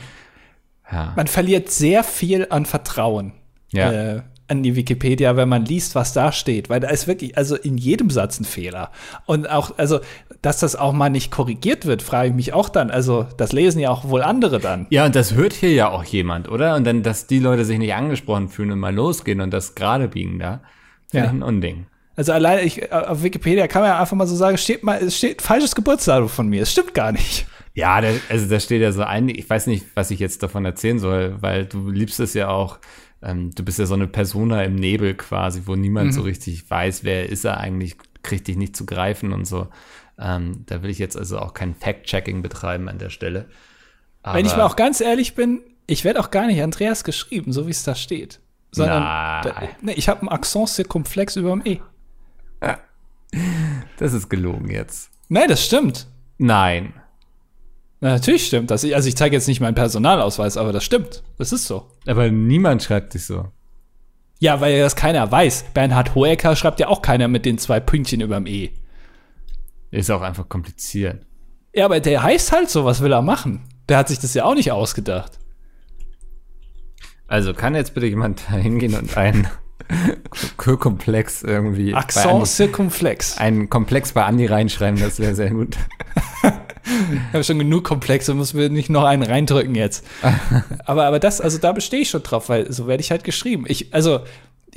Ja. 0.91 1.13
Man 1.15 1.27
verliert 1.27 1.71
sehr 1.71 2.03
viel 2.03 2.47
an 2.49 2.65
Vertrauen 2.65 3.33
ja. 3.71 3.91
äh, 3.91 4.21
an 4.47 4.61
die 4.61 4.75
Wikipedia, 4.75 5.35
wenn 5.37 5.49
man 5.49 5.65
liest, 5.65 5.95
was 5.95 6.13
da 6.13 6.31
steht, 6.31 6.69
weil 6.69 6.79
da 6.79 6.89
ist 6.89 7.07
wirklich, 7.07 7.35
also 7.37 7.55
in 7.55 7.77
jedem 7.77 8.11
Satz 8.11 8.39
ein 8.39 8.45
Fehler. 8.45 8.91
Und 9.25 9.49
auch, 9.49 9.77
also, 9.77 10.01
dass 10.43 10.59
das 10.59 10.75
auch 10.75 10.93
mal 10.93 11.09
nicht 11.09 11.31
korrigiert 11.31 11.87
wird, 11.87 12.03
frage 12.03 12.29
ich 12.29 12.35
mich 12.35 12.53
auch 12.53 12.69
dann. 12.69 12.91
Also, 12.91 13.25
das 13.37 13.53
lesen 13.53 13.79
ja 13.79 13.89
auch 13.89 14.07
wohl 14.07 14.21
andere 14.21 14.59
dann. 14.59 14.85
Ja, 14.91 15.05
und 15.05 15.15
das 15.15 15.33
hört 15.33 15.53
hier 15.53 15.73
ja 15.73 15.89
auch 15.89 16.03
jemand, 16.03 16.47
oder? 16.47 16.75
Und 16.75 16.83
dann, 16.83 17.01
dass 17.01 17.25
die 17.25 17.39
Leute 17.39 17.65
sich 17.65 17.79
nicht 17.79 17.95
angesprochen 17.95 18.49
fühlen 18.49 18.71
und 18.71 18.79
mal 18.79 18.93
losgehen 18.93 19.41
und 19.41 19.51
das 19.51 19.73
gerade 19.73 20.07
biegen 20.07 20.37
da, 20.37 20.61
finde 21.09 21.25
ja. 21.25 21.31
ich 21.31 21.37
ein 21.39 21.43
Unding. 21.43 21.87
Also 22.15 22.31
alleine 22.31 22.61
ich, 22.61 22.81
äh, 22.81 22.89
auf 22.89 23.23
Wikipedia 23.23 23.67
kann 23.67 23.81
man 23.81 23.91
ja 23.91 23.99
einfach 23.99 24.15
mal 24.15 24.27
so 24.27 24.35
sagen, 24.35 24.57
steht 24.57 24.83
mal, 24.83 25.01
es 25.03 25.17
steht 25.17 25.41
falsches 25.41 25.75
Geburtsdatum 25.75 26.29
von 26.29 26.47
mir. 26.47 26.63
Es 26.63 26.71
stimmt 26.71 26.93
gar 26.93 27.11
nicht. 27.11 27.45
Ja, 27.73 27.99
da, 27.99 28.09
also 28.29 28.47
da 28.47 28.59
steht 28.59 28.81
ja 28.81 28.93
so 28.93 29.03
ein, 29.03 29.27
ich 29.27 29.49
weiß 29.49 29.67
nicht, 29.67 29.85
was 29.95 30.09
ich 30.09 30.19
jetzt 30.19 30.41
davon 30.41 30.63
erzählen 30.63 30.97
soll, 30.97 31.35
weil 31.41 31.65
du 31.65 31.89
liebst 31.89 32.21
es 32.21 32.33
ja 32.33 32.47
auch, 32.47 32.79
ähm, 33.21 33.51
du 33.53 33.63
bist 33.63 33.79
ja 33.79 33.85
so 33.85 33.95
eine 33.95 34.07
Persona 34.07 34.63
im 34.63 34.75
Nebel 34.75 35.13
quasi, 35.15 35.63
wo 35.65 35.75
niemand 35.75 36.07
mhm. 36.07 36.11
so 36.13 36.21
richtig 36.21 36.69
weiß, 36.69 37.03
wer 37.03 37.29
ist 37.29 37.43
er 37.43 37.57
eigentlich, 37.57 37.97
kriegt 38.23 38.47
dich 38.47 38.55
nicht 38.55 38.77
zu 38.77 38.85
greifen 38.85 39.33
und 39.33 39.45
so. 39.45 39.67
Ähm, 40.17 40.63
da 40.67 40.83
will 40.83 40.89
ich 40.89 40.99
jetzt 40.99 41.17
also 41.17 41.39
auch 41.39 41.53
kein 41.53 41.75
Fact-Checking 41.75 42.41
betreiben 42.41 42.87
an 42.87 42.97
der 42.97 43.09
Stelle. 43.09 43.49
Aber 44.23 44.37
Wenn 44.37 44.45
ich 44.45 44.55
mal 44.55 44.63
auch 44.63 44.77
ganz 44.77 45.01
ehrlich 45.01 45.35
bin, 45.35 45.61
ich 45.85 46.05
werde 46.05 46.21
auch 46.21 46.31
gar 46.31 46.47
nicht 46.47 46.61
Andreas 46.61 47.03
geschrieben, 47.03 47.51
so 47.51 47.67
wie 47.67 47.71
es 47.71 47.83
da 47.83 47.93
steht. 47.93 48.39
Sondern 48.71 49.03
da, 49.03 49.69
nee, 49.81 49.93
ich 49.93 50.09
habe 50.09 50.21
einen 50.21 50.29
Accent 50.29 50.69
circumflex 50.69 51.35
über 51.35 51.51
dem 51.51 51.61
E. 51.65 51.79
Das 53.97 54.13
ist 54.13 54.29
gelogen 54.29 54.69
jetzt. 54.69 55.09
Nein, 55.29 55.49
das 55.49 55.65
stimmt. 55.65 56.07
Nein. 56.37 56.93
Na, 58.01 58.09
natürlich 58.09 58.47
stimmt 58.47 58.71
das. 58.71 58.83
Also 58.83 59.07
ich 59.07 59.15
zeige 59.15 59.35
jetzt 59.35 59.47
nicht 59.47 59.61
meinen 59.61 59.75
Personalausweis, 59.75 60.57
aber 60.57 60.73
das 60.73 60.83
stimmt. 60.83 61.23
Das 61.37 61.51
ist 61.51 61.65
so. 61.65 61.87
Aber 62.05 62.29
niemand 62.29 62.83
schreibt 62.83 63.13
dich 63.13 63.25
so. 63.25 63.47
Ja, 64.39 64.59
weil 64.61 64.79
das 64.79 64.95
keiner 64.95 65.31
weiß. 65.31 65.65
Bernhard 65.73 66.13
Hoeker 66.13 66.55
schreibt 66.55 66.79
ja 66.79 66.87
auch 66.87 67.01
keiner 67.01 67.27
mit 67.27 67.45
den 67.45 67.57
zwei 67.57 67.79
Pünktchen 67.79 68.21
überm 68.21 68.45
E. 68.45 68.71
Ist 69.91 70.11
auch 70.11 70.21
einfach 70.21 70.49
kompliziert. 70.49 71.25
Ja, 71.73 71.85
aber 71.85 71.99
der 71.99 72.21
heißt 72.21 72.51
halt 72.51 72.69
so, 72.69 72.85
was 72.85 73.01
will 73.01 73.13
er 73.13 73.21
machen? 73.21 73.61
Der 73.87 73.97
hat 73.97 74.09
sich 74.09 74.19
das 74.19 74.33
ja 74.33 74.45
auch 74.45 74.55
nicht 74.55 74.71
ausgedacht. 74.71 75.39
Also 77.27 77.53
kann 77.53 77.75
jetzt 77.75 77.93
bitte 77.93 78.07
jemand 78.07 78.43
da 78.49 78.55
hingehen 78.55 78.93
und 78.95 79.17
einen 79.17 79.47
Komplex 80.57 81.43
irgendwie. 81.43 81.93
Accent 81.93 82.47
Circumflex. 82.47 83.37
Ein 83.37 83.69
Komplex 83.69 84.13
bei 84.13 84.23
Andi 84.23 84.45
reinschreiben, 84.45 84.99
das 84.99 85.19
wäre 85.19 85.35
sehr 85.35 85.51
gut. 85.51 85.77
ich 86.43 87.33
habe 87.33 87.43
schon 87.43 87.59
genug 87.59 87.83
Komplexe, 87.83 88.33
muss 88.33 88.53
mir 88.53 88.69
nicht 88.69 88.89
noch 88.89 89.03
einen 89.03 89.23
reindrücken 89.23 89.75
jetzt. 89.75 90.05
aber, 90.85 91.05
aber 91.05 91.19
das, 91.19 91.41
also 91.41 91.57
da 91.57 91.71
bestehe 91.71 92.01
ich 92.01 92.09
schon 92.09 92.23
drauf, 92.23 92.49
weil 92.49 92.71
so 92.71 92.87
werde 92.87 93.01
ich 93.01 93.11
halt 93.11 93.23
geschrieben. 93.23 93.65
Ich, 93.67 93.93
also, 93.93 94.21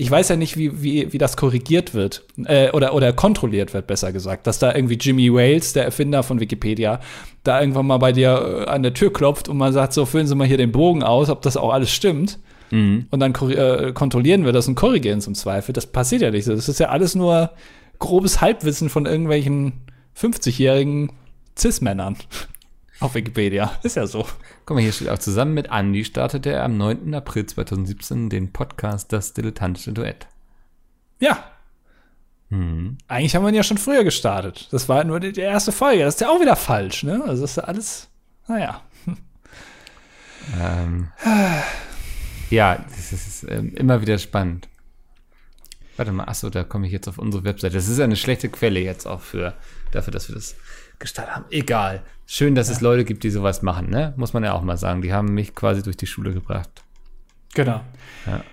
ich 0.00 0.10
weiß 0.10 0.28
ja 0.28 0.36
nicht, 0.36 0.56
wie, 0.56 0.80
wie, 0.82 1.12
wie 1.12 1.18
das 1.18 1.36
korrigiert 1.36 1.92
wird 1.92 2.24
äh, 2.44 2.70
oder, 2.70 2.94
oder 2.94 3.12
kontrolliert 3.12 3.74
wird, 3.74 3.88
besser 3.88 4.12
gesagt. 4.12 4.46
Dass 4.46 4.60
da 4.60 4.72
irgendwie 4.72 4.94
Jimmy 4.94 5.32
Wales, 5.32 5.72
der 5.72 5.84
Erfinder 5.84 6.22
von 6.22 6.38
Wikipedia, 6.38 7.00
da 7.42 7.60
irgendwann 7.60 7.86
mal 7.86 7.98
bei 7.98 8.12
dir 8.12 8.64
äh, 8.66 8.70
an 8.70 8.84
der 8.84 8.94
Tür 8.94 9.12
klopft 9.12 9.48
und 9.48 9.56
man 9.56 9.72
sagt, 9.72 9.92
so 9.92 10.06
füllen 10.06 10.28
Sie 10.28 10.36
mal 10.36 10.46
hier 10.46 10.56
den 10.56 10.70
Bogen 10.70 11.02
aus, 11.02 11.30
ob 11.30 11.42
das 11.42 11.56
auch 11.56 11.72
alles 11.72 11.90
stimmt. 11.90 12.38
Mhm. 12.70 13.06
Und 13.10 13.20
dann 13.20 13.34
äh, 13.34 13.92
kontrollieren 13.92 14.44
wir 14.44 14.52
das 14.52 14.68
und 14.68 14.74
korrigieren 14.74 15.18
es 15.18 15.26
im 15.26 15.34
Zweifel. 15.34 15.72
Das 15.72 15.86
passiert 15.86 16.22
ja 16.22 16.30
nicht. 16.30 16.48
Das 16.48 16.68
ist 16.68 16.80
ja 16.80 16.88
alles 16.88 17.14
nur 17.14 17.50
grobes 17.98 18.40
Halbwissen 18.40 18.88
von 18.90 19.06
irgendwelchen 19.06 19.72
50-jährigen 20.16 21.12
Cis-Männern 21.56 22.16
auf 23.00 23.14
Wikipedia. 23.14 23.72
Ist 23.82 23.96
ja 23.96 24.06
so. 24.06 24.26
Guck 24.66 24.76
mal, 24.76 24.82
hier 24.82 24.92
steht 24.92 25.08
auch 25.08 25.18
zusammen 25.18 25.54
mit 25.54 25.70
Andy 25.70 26.04
startete 26.04 26.50
er 26.50 26.64
am 26.64 26.76
9. 26.76 27.14
April 27.14 27.46
2017 27.46 28.28
den 28.28 28.52
Podcast 28.52 29.12
Das 29.12 29.32
Dilettantische 29.32 29.92
Duett. 29.92 30.26
Ja. 31.20 31.44
Mhm. 32.50 32.98
Eigentlich 33.08 33.34
haben 33.34 33.42
wir 33.42 33.50
ihn 33.50 33.54
ja 33.54 33.62
schon 33.62 33.78
früher 33.78 34.04
gestartet. 34.04 34.68
Das 34.70 34.88
war 34.88 35.04
nur 35.04 35.20
die 35.20 35.40
erste 35.40 35.72
Folge. 35.72 36.04
Das 36.04 36.14
ist 36.14 36.20
ja 36.20 36.28
auch 36.28 36.40
wieder 36.40 36.56
falsch, 36.56 37.02
ne? 37.02 37.22
Also 37.26 37.42
das 37.42 37.52
ist 37.52 37.56
ja 37.56 37.64
alles, 37.64 38.08
naja. 38.46 38.82
Ähm. 40.60 41.08
Ja, 42.50 42.84
das 42.88 43.12
ist 43.12 43.46
ähm, 43.48 43.74
immer 43.74 44.00
wieder 44.00 44.18
spannend. 44.18 44.68
Warte 45.96 46.12
mal, 46.12 46.24
achso, 46.24 46.48
da 46.48 46.62
komme 46.62 46.86
ich 46.86 46.92
jetzt 46.92 47.08
auf 47.08 47.18
unsere 47.18 47.44
Webseite. 47.44 47.74
Das 47.74 47.88
ist 47.88 47.98
eine 48.00 48.16
schlechte 48.16 48.48
Quelle 48.48 48.80
jetzt 48.80 49.06
auch 49.06 49.20
für 49.20 49.54
dafür, 49.90 50.12
dass 50.12 50.28
wir 50.28 50.34
das 50.34 50.54
gestartet 50.98 51.34
haben. 51.34 51.44
Egal. 51.50 52.02
Schön, 52.26 52.54
dass 52.54 52.68
ja. 52.68 52.74
es 52.74 52.80
Leute 52.80 53.04
gibt, 53.04 53.24
die 53.24 53.30
sowas 53.30 53.62
machen, 53.62 53.90
ne? 53.90 54.14
Muss 54.16 54.32
man 54.32 54.44
ja 54.44 54.52
auch 54.52 54.62
mal 54.62 54.76
sagen. 54.76 55.02
Die 55.02 55.12
haben 55.12 55.34
mich 55.34 55.54
quasi 55.54 55.82
durch 55.82 55.96
die 55.96 56.06
Schule 56.06 56.32
gebracht. 56.32 56.84
Genau. 57.54 57.80
Ja. 58.26 58.44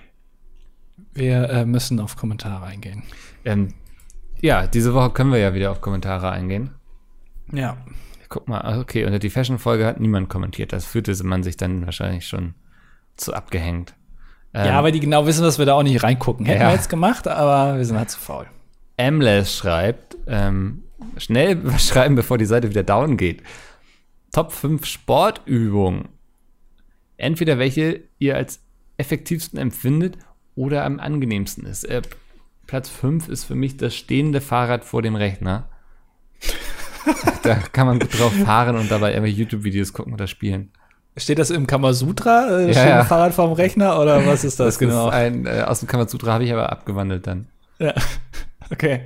Wir 1.13 1.49
äh, 1.49 1.65
müssen 1.65 1.99
auf 1.99 2.15
Kommentare 2.15 2.65
eingehen. 2.65 3.03
Ähm, 3.43 3.73
ja, 4.41 4.67
diese 4.67 4.93
Woche 4.93 5.11
können 5.11 5.31
wir 5.31 5.39
ja 5.39 5.53
wieder 5.53 5.71
auf 5.71 5.81
Kommentare 5.81 6.31
eingehen. 6.31 6.71
Ja. 7.51 7.77
guck 8.27 8.47
mal, 8.47 8.79
okay, 8.79 9.05
unter 9.05 9.19
die 9.19 9.29
Fashion-Folge 9.29 9.85
hat 9.85 9.99
niemand 9.99 10.29
kommentiert. 10.29 10.73
Das 10.73 10.85
fühlte 10.85 11.15
man 11.23 11.43
sich 11.43 11.57
dann 11.57 11.85
wahrscheinlich 11.85 12.27
schon 12.27 12.55
zu 13.17 13.33
abgehängt. 13.33 13.93
Ähm, 14.53 14.67
ja, 14.67 14.83
weil 14.83 14.91
die 14.91 14.99
genau 14.99 15.25
wissen, 15.25 15.43
dass 15.43 15.59
wir 15.59 15.65
da 15.65 15.73
auch 15.73 15.83
nicht 15.83 16.01
reingucken. 16.03 16.45
Hätten 16.45 16.61
ja. 16.61 16.69
wir 16.69 16.75
jetzt 16.75 16.89
gemacht, 16.89 17.27
aber 17.27 17.77
wir 17.77 17.85
sind 17.85 17.97
halt 17.97 18.09
zu 18.09 18.19
faul. 18.19 18.47
Amles 18.97 19.53
schreibt, 19.53 20.17
ähm, 20.27 20.83
schnell 21.17 21.61
schreiben, 21.79 22.15
bevor 22.15 22.37
die 22.37 22.45
Seite 22.45 22.69
wieder 22.69 22.83
down 22.83 23.17
geht. 23.17 23.43
Top 24.31 24.51
5 24.51 24.85
Sportübungen. 24.85 26.09
Entweder 27.17 27.57
welche 27.57 28.01
ihr 28.17 28.35
als 28.35 28.61
effektivsten 28.97 29.59
empfindet 29.59 30.17
oder 30.55 30.85
am 30.85 30.99
angenehmsten 30.99 31.65
ist. 31.65 31.83
Äh, 31.83 32.01
Platz 32.67 32.89
5 32.89 33.29
ist 33.29 33.43
für 33.43 33.55
mich 33.55 33.77
das 33.77 33.95
stehende 33.95 34.41
Fahrrad 34.41 34.85
vor 34.85 35.01
dem 35.01 35.15
Rechner. 35.15 35.69
da 37.43 37.55
kann 37.55 37.87
man 37.87 37.99
gut 37.99 38.17
drauf 38.17 38.33
fahren 38.33 38.77
und 38.77 38.89
dabei 38.89 39.13
immer 39.13 39.27
YouTube-Videos 39.27 39.93
gucken 39.93 40.13
oder 40.13 40.27
spielen. 40.27 40.71
Steht 41.17 41.39
das 41.39 41.49
im 41.49 41.65
Kamasutra? 41.65 42.59
Äh, 42.59 42.73
ja, 42.73 42.87
ja. 42.87 43.03
Fahrrad 43.05 43.33
vorm 43.33 43.53
Rechner 43.53 43.99
oder 43.99 44.25
was 44.25 44.43
ist 44.43 44.59
das, 44.59 44.75
das 44.75 44.79
genau? 44.79 45.07
Ist 45.07 45.13
ein, 45.13 45.45
äh, 45.45 45.63
aus 45.65 45.79
dem 45.79 45.87
Kamasutra 45.87 46.33
habe 46.33 46.43
ich 46.43 46.51
aber 46.51 46.71
abgewandelt 46.71 47.25
dann. 47.25 47.47
Ja, 47.79 47.93
okay. 48.71 49.01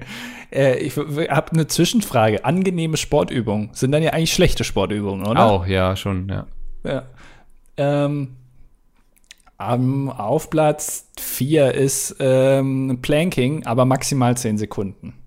Äh, 0.51 0.79
ich 0.79 0.97
habe 0.97 1.51
eine 1.51 1.67
Zwischenfrage. 1.67 2.45
Angenehme 2.45 2.97
Sportübungen 2.97 3.69
sind 3.73 3.91
dann 3.91 4.01
ja 4.01 4.11
eigentlich 4.11 4.33
schlechte 4.33 4.63
Sportübungen, 4.63 5.27
oder? 5.27 5.45
Auch, 5.45 5.67
ja, 5.67 5.95
schon, 5.95 6.27
ja. 6.29 6.47
Ja. 6.83 7.03
Ähm, 7.77 8.35
auf 9.59 10.49
Platz 10.49 11.09
4 11.19 11.75
ist 11.75 12.15
ähm, 12.19 12.99
Planking, 13.01 13.65
aber 13.65 13.85
maximal 13.85 14.35
10 14.35 14.57
Sekunden. 14.57 15.18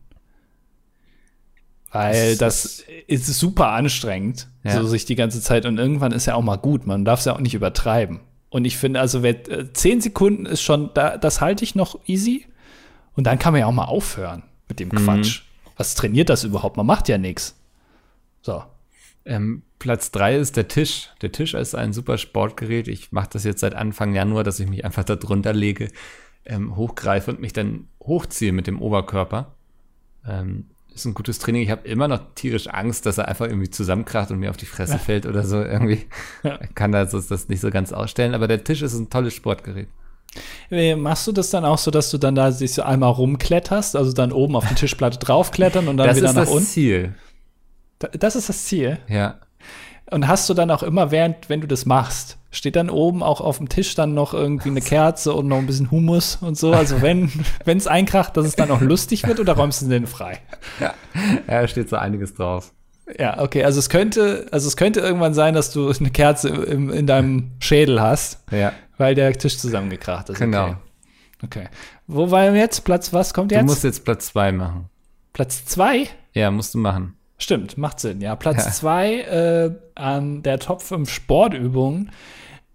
Weil 1.92 2.36
das, 2.38 2.62
das 2.62 2.84
ist 3.06 3.38
super 3.38 3.68
anstrengend, 3.68 4.48
ja. 4.64 4.80
so 4.80 4.86
sich 4.86 5.04
die 5.04 5.14
ganze 5.14 5.42
Zeit. 5.42 5.66
Und 5.66 5.78
irgendwann 5.78 6.12
ist 6.12 6.26
ja 6.26 6.34
auch 6.34 6.42
mal 6.42 6.56
gut. 6.56 6.86
Man 6.86 7.04
darf 7.04 7.20
es 7.20 7.26
ja 7.26 7.34
auch 7.34 7.40
nicht 7.40 7.54
übertreiben. 7.54 8.20
Und 8.48 8.64
ich 8.64 8.78
finde, 8.78 9.00
also 9.00 9.22
wer, 9.22 9.72
10 9.74 9.98
äh, 9.98 10.00
Sekunden 10.00 10.46
ist 10.46 10.62
schon, 10.62 10.90
da, 10.94 11.18
das 11.18 11.40
halte 11.40 11.64
ich 11.64 11.74
noch 11.74 12.00
easy. 12.06 12.46
Und 13.14 13.26
dann 13.26 13.38
kann 13.38 13.52
man 13.52 13.60
ja 13.60 13.66
auch 13.66 13.72
mal 13.72 13.84
aufhören 13.84 14.42
mit 14.68 14.80
dem 14.80 14.88
mhm. 14.88 15.04
Quatsch. 15.04 15.42
Was 15.76 15.94
trainiert 15.94 16.30
das 16.30 16.44
überhaupt? 16.44 16.76
Man 16.76 16.86
macht 16.86 17.08
ja 17.08 17.18
nichts. 17.18 17.58
So. 18.40 18.62
Ähm, 19.24 19.62
Platz 19.78 20.10
3 20.12 20.36
ist 20.36 20.56
der 20.56 20.68
Tisch. 20.68 21.10
Der 21.20 21.32
Tisch 21.32 21.54
ist 21.54 21.74
ein 21.74 21.92
super 21.92 22.16
Sportgerät. 22.16 22.88
Ich 22.88 23.12
mache 23.12 23.30
das 23.32 23.44
jetzt 23.44 23.60
seit 23.60 23.74
Anfang 23.74 24.14
Januar, 24.14 24.44
dass 24.44 24.60
ich 24.60 24.68
mich 24.68 24.84
einfach 24.84 25.04
da 25.04 25.16
drunter 25.16 25.52
lege, 25.52 25.88
ähm, 26.44 26.76
hochgreife 26.76 27.30
und 27.30 27.40
mich 27.40 27.52
dann 27.52 27.88
hochziehe 28.00 28.52
mit 28.52 28.66
dem 28.66 28.80
Oberkörper. 28.80 29.54
Ähm, 30.26 30.66
ist 30.94 31.04
ein 31.04 31.14
gutes 31.14 31.38
Training. 31.38 31.62
Ich 31.62 31.70
habe 31.70 31.86
immer 31.88 32.08
noch 32.08 32.20
tierisch 32.34 32.68
Angst, 32.68 33.06
dass 33.06 33.18
er 33.18 33.28
einfach 33.28 33.46
irgendwie 33.46 33.70
zusammenkracht 33.70 34.30
und 34.30 34.38
mir 34.38 34.50
auf 34.50 34.56
die 34.56 34.66
Fresse 34.66 34.94
ja. 34.94 34.98
fällt 34.98 35.26
oder 35.26 35.44
so 35.44 35.60
irgendwie. 35.62 36.06
Ja. 36.42 36.58
Kann 36.74 36.92
da 36.92 37.04
das 37.04 37.48
nicht 37.48 37.60
so 37.60 37.70
ganz 37.70 37.92
ausstellen, 37.92 38.34
aber 38.34 38.48
der 38.48 38.62
Tisch 38.64 38.82
ist 38.82 38.94
ein 38.94 39.10
tolles 39.10 39.34
Sportgerät. 39.34 39.88
Machst 40.96 41.26
du 41.26 41.32
das 41.32 41.50
dann 41.50 41.64
auch 41.64 41.78
so, 41.78 41.90
dass 41.90 42.10
du 42.10 42.18
dann 42.18 42.34
da 42.34 42.52
sich 42.52 42.72
so 42.72 42.82
einmal 42.82 43.10
rumkletterst, 43.10 43.96
also 43.96 44.12
dann 44.12 44.32
oben 44.32 44.56
auf 44.56 44.66
die 44.66 44.74
Tischplatte 44.74 45.18
draufklettern 45.18 45.88
und 45.88 45.98
dann 45.98 46.06
das 46.08 46.16
wieder 46.16 46.32
nach 46.32 46.46
unten? 46.46 46.54
Das 46.54 46.60
ist 46.60 46.66
das 46.66 46.72
Ziel. 46.72 47.14
Das 47.98 48.36
ist 48.36 48.48
das 48.48 48.64
Ziel. 48.64 48.98
Ja. 49.08 49.40
Und 50.12 50.28
hast 50.28 50.48
du 50.48 50.54
dann 50.54 50.70
auch 50.70 50.82
immer, 50.82 51.10
während, 51.10 51.48
wenn 51.48 51.62
du 51.62 51.66
das 51.66 51.86
machst, 51.86 52.36
steht 52.50 52.76
dann 52.76 52.90
oben 52.90 53.22
auch 53.22 53.40
auf 53.40 53.56
dem 53.56 53.68
Tisch 53.68 53.94
dann 53.94 54.12
noch 54.12 54.34
irgendwie 54.34 54.68
eine 54.68 54.82
Kerze 54.82 55.32
und 55.32 55.48
noch 55.48 55.56
ein 55.56 55.66
bisschen 55.66 55.90
Humus 55.90 56.36
und 56.36 56.58
so. 56.58 56.72
Also 56.72 57.00
wenn 57.00 57.32
es 57.66 57.86
einkracht, 57.86 58.36
dass 58.36 58.46
es 58.46 58.54
dann 58.54 58.70
auch 58.70 58.82
lustig 58.82 59.26
wird 59.26 59.40
oder 59.40 59.54
räumst 59.54 59.80
du 59.82 59.86
den 59.86 60.06
frei? 60.06 60.38
Ja, 60.78 60.92
ja 61.48 61.66
steht 61.66 61.88
so 61.88 61.96
einiges 61.96 62.34
drauf. 62.34 62.72
Ja, 63.18 63.40
okay. 63.40 63.64
Also 63.64 63.78
es 63.78 63.88
könnte, 63.88 64.46
also 64.52 64.68
es 64.68 64.76
könnte 64.76 65.00
irgendwann 65.00 65.34
sein, 65.34 65.54
dass 65.54 65.72
du 65.72 65.90
eine 65.90 66.10
Kerze 66.10 66.48
im, 66.48 66.90
in 66.90 67.06
deinem 67.06 67.52
Schädel 67.58 68.00
hast, 68.00 68.44
ja. 68.50 68.72
weil 68.98 69.14
der 69.14 69.32
Tisch 69.32 69.58
zusammengekracht 69.58 70.28
ist. 70.28 70.38
Genau. 70.38 70.76
Okay. 71.42 71.60
okay. 71.60 71.68
Wo 72.06 72.30
war 72.30 72.54
jetzt? 72.54 72.84
Platz 72.84 73.12
was 73.14 73.32
kommt 73.32 73.50
jetzt? 73.50 73.62
Du 73.62 73.66
musst 73.66 73.84
jetzt 73.84 74.04
Platz 74.04 74.26
zwei 74.26 74.52
machen. 74.52 74.90
Platz 75.32 75.64
zwei? 75.64 76.06
Ja, 76.34 76.50
musst 76.50 76.74
du 76.74 76.78
machen. 76.78 77.16
Stimmt, 77.42 77.76
macht 77.76 77.98
Sinn. 77.98 78.20
Ja, 78.20 78.36
Platz 78.36 78.76
zwei 78.76 79.20
äh, 79.22 79.70
an 79.96 80.44
der 80.44 80.60
Top 80.60 80.80
5 80.80 81.10
Sportübungen 81.10 82.12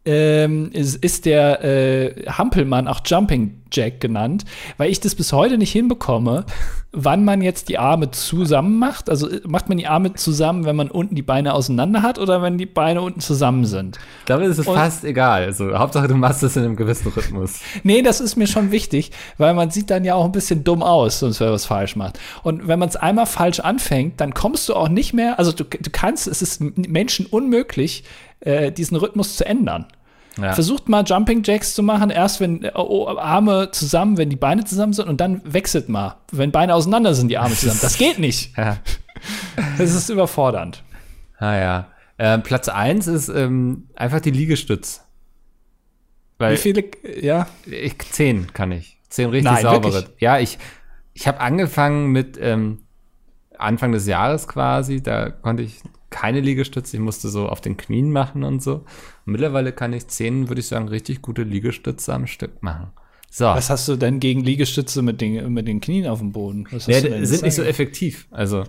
ähm, 0.07 0.71
ist, 0.71 0.95
ist, 1.03 1.25
der 1.25 1.63
äh, 1.63 2.25
Hampelmann 2.27 2.87
auch 2.87 3.01
Jumping 3.05 3.61
Jack 3.69 3.99
genannt, 3.99 4.45
weil 4.77 4.89
ich 4.89 5.01
das 5.01 5.15
bis 5.15 5.33
heute 5.33 5.57
nicht 5.57 5.73
hinbekomme, 5.73 6.45
wann 6.93 7.25
man 7.25 7.41
jetzt 7.41 7.67
die 7.67 7.77
Arme 7.77 8.11
zusammen 8.11 8.79
macht. 8.79 9.09
Also 9.09 9.29
äh, 9.29 9.41
macht 9.45 9.67
man 9.67 9.77
die 9.77 9.87
Arme 9.87 10.13
zusammen, 10.13 10.63
wenn 10.63 10.77
man 10.77 10.89
unten 10.89 11.15
die 11.15 11.21
Beine 11.21 11.53
auseinander 11.53 12.03
hat 12.03 12.19
oder 12.19 12.41
wenn 12.41 12.57
die 12.57 12.65
Beine 12.65 13.01
unten 13.01 13.19
zusammen 13.19 13.65
sind? 13.65 13.99
Da 14.27 14.37
ist 14.37 14.57
es 14.57 14.65
Und, 14.65 14.75
fast 14.75 15.03
egal. 15.03 15.43
Also 15.43 15.77
Hauptsache 15.77 16.07
du 16.07 16.15
machst 16.15 16.41
es 16.41 16.55
in 16.55 16.63
einem 16.63 16.77
gewissen 16.77 17.11
Rhythmus. 17.11 17.59
Nee, 17.83 18.01
das 18.01 18.21
ist 18.21 18.37
mir 18.37 18.47
schon 18.47 18.71
wichtig, 18.71 19.11
weil 19.37 19.53
man 19.53 19.71
sieht 19.71 19.89
dann 19.89 20.05
ja 20.05 20.15
auch 20.15 20.23
ein 20.23 20.31
bisschen 20.31 20.63
dumm 20.63 20.83
aus, 20.83 21.19
sonst 21.19 21.41
wenn 21.41 21.47
man 21.47 21.55
was 21.55 21.65
falsch 21.65 21.97
macht. 21.97 22.17
Und 22.43 22.69
wenn 22.69 22.79
man 22.79 22.87
es 22.87 22.95
einmal 22.95 23.25
falsch 23.25 23.59
anfängt, 23.59 24.21
dann 24.21 24.33
kommst 24.33 24.69
du 24.69 24.73
auch 24.73 24.87
nicht 24.87 25.13
mehr, 25.13 25.37
also 25.37 25.51
du, 25.51 25.65
du 25.65 25.89
kannst, 25.91 26.27
es 26.27 26.41
ist 26.41 26.61
Menschen 26.61 27.25
unmöglich, 27.25 28.05
äh, 28.39 28.71
diesen 28.71 28.97
Rhythmus 28.97 29.35
zu 29.35 29.45
ändern. 29.45 29.85
Ja. 30.41 30.53
Versucht 30.53 30.87
mal 30.87 31.03
Jumping 31.03 31.41
Jacks 31.43 31.73
zu 31.73 31.83
machen, 31.83 32.09
erst 32.09 32.39
wenn 32.39 32.63
äh, 32.63 32.71
oh, 32.75 33.07
Arme 33.07 33.69
zusammen, 33.71 34.17
wenn 34.17 34.29
die 34.29 34.35
Beine 34.35 34.65
zusammen 34.65 34.93
sind 34.93 35.07
und 35.07 35.19
dann 35.19 35.41
wechselt 35.45 35.89
mal. 35.89 36.17
Wenn 36.31 36.51
Beine 36.51 36.75
auseinander 36.75 37.13
sind, 37.13 37.29
die 37.29 37.37
Arme 37.37 37.55
zusammen. 37.55 37.79
Das 37.81 37.97
geht 37.97 38.19
nicht. 38.19 38.53
Ja. 38.57 38.77
Das 39.79 39.95
ist 39.95 40.09
überfordernd. 40.09 40.83
Ah 41.39 41.55
ja. 41.55 41.87
Äh, 42.17 42.37
Platz 42.39 42.69
1 42.69 43.07
ist 43.07 43.29
ähm, 43.29 43.87
einfach 43.95 44.19
die 44.19 44.29
Liegestütz. 44.31 45.03
Weil 46.37 46.53
Wie 46.53 46.57
viele, 46.57 46.83
ja? 47.19 47.47
Ich, 47.65 47.97
zehn 47.99 48.53
kann 48.53 48.71
ich. 48.71 48.99
Zehn 49.09 49.29
richtig 49.29 49.51
Nein, 49.51 49.63
saubere. 49.63 49.93
Wirklich? 49.93 50.21
Ja, 50.21 50.37
ich, 50.39 50.59
ich 51.13 51.27
habe 51.27 51.39
angefangen 51.39 52.07
mit 52.11 52.37
ähm, 52.39 52.83
Anfang 53.57 53.91
des 53.91 54.05
Jahres 54.05 54.47
quasi. 54.47 55.01
Da 55.01 55.29
konnte 55.29 55.63
ich 55.63 55.81
keine 56.09 56.39
Liegestütze. 56.39 56.97
Ich 56.97 57.01
musste 57.01 57.29
so 57.29 57.49
auf 57.49 57.61
den 57.61 57.77
Knien 57.77 58.11
machen 58.11 58.43
und 58.43 58.61
so. 58.61 58.75
Und 58.75 58.85
mittlerweile 59.25 59.71
kann 59.71 59.93
ich 59.93 60.07
zehn, 60.07 60.49
würde 60.49 60.61
ich 60.61 60.67
sagen, 60.67 60.87
richtig 60.87 61.21
gute 61.21 61.43
Liegestütze 61.43 62.13
am 62.13 62.27
Stück 62.27 62.63
machen. 62.63 62.91
So. 63.29 63.45
Was 63.45 63.69
hast 63.69 63.87
du 63.87 63.97
denn 63.97 64.19
gegen 64.19 64.41
Liegestütze 64.41 65.01
mit 65.01 65.21
den, 65.21 65.53
mit 65.53 65.67
den 65.67 65.81
Knien 65.81 66.07
auf 66.07 66.19
dem 66.19 66.31
Boden? 66.31 66.65
Was 66.71 66.87
ja, 66.87 67.01
sind 67.01 67.43
nicht 67.43 67.55
so 67.55 67.63
effektiv. 67.63 68.27
Also. 68.31 68.63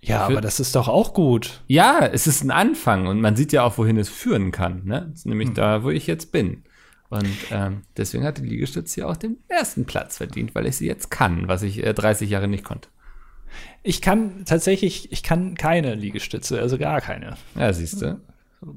Ja, 0.00 0.26
aber 0.26 0.40
das 0.40 0.58
ist 0.58 0.74
doch 0.74 0.88
auch 0.88 1.14
gut. 1.14 1.62
Ja, 1.68 2.00
es 2.04 2.26
ist 2.26 2.42
ein 2.42 2.50
Anfang 2.50 3.06
und 3.06 3.20
man 3.20 3.36
sieht 3.36 3.52
ja 3.52 3.62
auch, 3.62 3.78
wohin 3.78 3.98
es 3.98 4.08
führen 4.08 4.50
kann. 4.50 4.84
Ne? 4.84 5.06
Das 5.10 5.20
ist 5.20 5.26
nämlich 5.26 5.48
hm. 5.48 5.54
da, 5.54 5.84
wo 5.84 5.90
ich 5.90 6.08
jetzt 6.08 6.32
bin. 6.32 6.64
Und 7.08 7.28
ähm, 7.50 7.82
deswegen 7.96 8.24
hat 8.24 8.38
die 8.38 8.46
Liegestütze 8.46 9.00
ja 9.00 9.06
auch 9.06 9.16
den 9.16 9.36
ersten 9.48 9.84
Platz 9.84 10.16
verdient, 10.16 10.54
weil 10.54 10.66
ich 10.66 10.78
sie 10.78 10.86
jetzt 10.86 11.10
kann, 11.10 11.46
was 11.46 11.62
ich 11.62 11.84
äh, 11.84 11.92
30 11.92 12.30
Jahre 12.30 12.48
nicht 12.48 12.64
konnte. 12.64 12.88
Ich 13.82 14.00
kann 14.00 14.44
tatsächlich, 14.44 15.10
ich 15.12 15.22
kann 15.22 15.54
keine 15.54 15.94
Liegestütze, 15.94 16.60
also 16.60 16.78
gar 16.78 17.00
keine. 17.00 17.36
Ja, 17.54 17.72
siehst 17.72 18.02
du. 18.02 18.20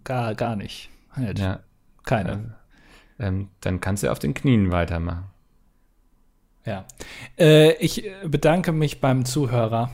Gar, 0.03 0.35
gar 0.35 0.55
nicht. 0.55 0.89
Halt. 1.11 1.39
Ja. 1.39 1.59
Keine. 2.03 2.55
Ähm, 3.19 3.49
dann 3.61 3.79
kannst 3.79 4.03
du 4.03 4.11
auf 4.11 4.19
den 4.19 4.33
Knien 4.33 4.71
weitermachen. 4.71 5.25
Ja. 6.65 6.85
Äh, 7.37 7.73
ich 7.73 8.09
bedanke 8.25 8.71
mich 8.71 8.99
beim 8.99 9.25
Zuhörer. 9.25 9.91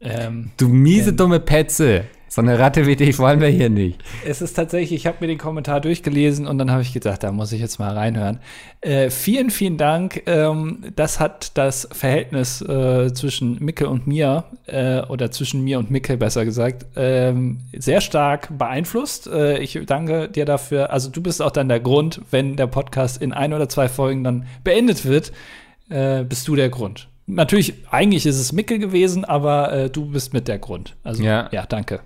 Ähm, 0.00 0.52
du 0.56 0.68
miese 0.68 1.12
dumme 1.12 1.40
Petze. 1.40 2.04
So 2.36 2.42
eine 2.42 2.58
Ratte 2.58 2.86
wie 2.86 2.96
dich 2.96 3.18
wollen 3.18 3.40
wir 3.40 3.48
hier 3.48 3.70
nicht. 3.70 3.98
Es 4.22 4.42
ist 4.42 4.52
tatsächlich, 4.52 4.92
ich 4.92 5.06
habe 5.06 5.16
mir 5.20 5.26
den 5.26 5.38
Kommentar 5.38 5.80
durchgelesen 5.80 6.46
und 6.46 6.58
dann 6.58 6.70
habe 6.70 6.82
ich 6.82 6.92
gedacht, 6.92 7.22
da 7.22 7.32
muss 7.32 7.50
ich 7.50 7.62
jetzt 7.62 7.78
mal 7.78 7.94
reinhören. 7.94 8.40
Äh, 8.82 9.08
vielen, 9.08 9.48
vielen 9.48 9.78
Dank. 9.78 10.22
Ähm, 10.26 10.84
das 10.96 11.18
hat 11.18 11.56
das 11.56 11.88
Verhältnis 11.92 12.60
äh, 12.60 13.10
zwischen 13.14 13.64
Micke 13.64 13.88
und 13.88 14.06
mir, 14.06 14.44
äh, 14.66 15.00
oder 15.04 15.30
zwischen 15.30 15.64
mir 15.64 15.78
und 15.78 15.90
Micke 15.90 16.18
besser 16.18 16.44
gesagt, 16.44 16.84
ähm, 16.94 17.60
sehr 17.74 18.02
stark 18.02 18.50
beeinflusst. 18.58 19.28
Äh, 19.28 19.60
ich 19.60 19.80
danke 19.86 20.28
dir 20.28 20.44
dafür. 20.44 20.90
Also 20.90 21.08
du 21.08 21.22
bist 21.22 21.40
auch 21.40 21.52
dann 21.52 21.70
der 21.70 21.80
Grund, 21.80 22.20
wenn 22.30 22.56
der 22.56 22.66
Podcast 22.66 23.22
in 23.22 23.32
ein 23.32 23.54
oder 23.54 23.70
zwei 23.70 23.88
Folgen 23.88 24.24
dann 24.24 24.46
beendet 24.62 25.06
wird, 25.06 25.32
äh, 25.88 26.22
bist 26.22 26.46
du 26.48 26.54
der 26.54 26.68
Grund. 26.68 27.08
Natürlich, 27.26 27.74
eigentlich 27.90 28.24
ist 28.24 28.38
es 28.38 28.52
Micke 28.52 28.78
gewesen, 28.78 29.24
aber 29.24 29.72
äh, 29.72 29.90
du 29.90 30.06
bist 30.06 30.32
mit 30.32 30.46
der 30.46 30.58
Grund. 30.58 30.94
Also 31.02 31.22
ja, 31.22 31.48
ja 31.52 31.66
danke. 31.66 32.00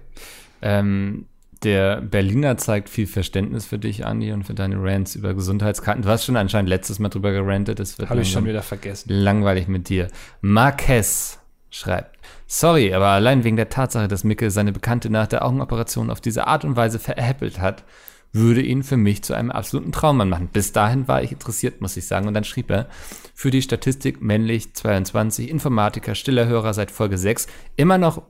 Ähm, 0.62 1.26
der 1.62 2.00
Berliner 2.00 2.56
zeigt 2.56 2.88
viel 2.88 3.06
Verständnis 3.06 3.66
für 3.66 3.78
dich, 3.78 4.06
Andi, 4.06 4.32
und 4.32 4.44
für 4.44 4.54
deine 4.54 4.76
Rants 4.82 5.14
über 5.14 5.34
Gesundheitskarten. 5.34 6.02
Du 6.02 6.08
hast 6.08 6.24
schon 6.24 6.36
anscheinend 6.36 6.70
letztes 6.70 6.98
Mal 6.98 7.10
drüber 7.10 7.32
gerantet. 7.32 7.78
Das 7.80 7.98
wird 7.98 8.08
Habe 8.08 8.22
ich 8.22 8.32
schon 8.32 8.46
wieder 8.46 8.62
vergessen. 8.62 9.10
Langweilig 9.12 9.68
mit 9.68 9.90
dir. 9.90 10.08
Marquez 10.40 11.38
schreibt. 11.68 12.18
Sorry, 12.46 12.94
aber 12.94 13.08
allein 13.08 13.44
wegen 13.44 13.56
der 13.56 13.68
Tatsache, 13.68 14.08
dass 14.08 14.24
Micke 14.24 14.50
seine 14.50 14.72
Bekannte 14.72 15.10
nach 15.10 15.26
der 15.26 15.44
Augenoperation 15.44 16.10
auf 16.10 16.22
diese 16.22 16.46
Art 16.46 16.64
und 16.64 16.76
Weise 16.76 16.98
veräppelt 16.98 17.60
hat, 17.60 17.84
würde 18.32 18.62
ihn 18.62 18.82
für 18.82 18.96
mich 18.96 19.22
zu 19.22 19.34
einem 19.34 19.50
absoluten 19.50 19.92
Traummann 19.92 20.28
machen. 20.28 20.48
Bis 20.52 20.72
dahin 20.72 21.08
war 21.08 21.22
ich 21.22 21.32
interessiert, 21.32 21.80
muss 21.80 21.96
ich 21.96 22.06
sagen. 22.06 22.28
Und 22.28 22.34
dann 22.34 22.44
schrieb 22.44 22.70
er, 22.70 22.86
für 23.34 23.50
die 23.50 23.62
Statistik 23.62 24.22
männlich 24.22 24.74
22, 24.74 25.50
Informatiker, 25.50 26.14
stiller 26.14 26.46
Hörer 26.46 26.74
seit 26.74 26.90
Folge 26.90 27.18
6, 27.18 27.48
immer 27.76 27.98
noch 27.98 28.22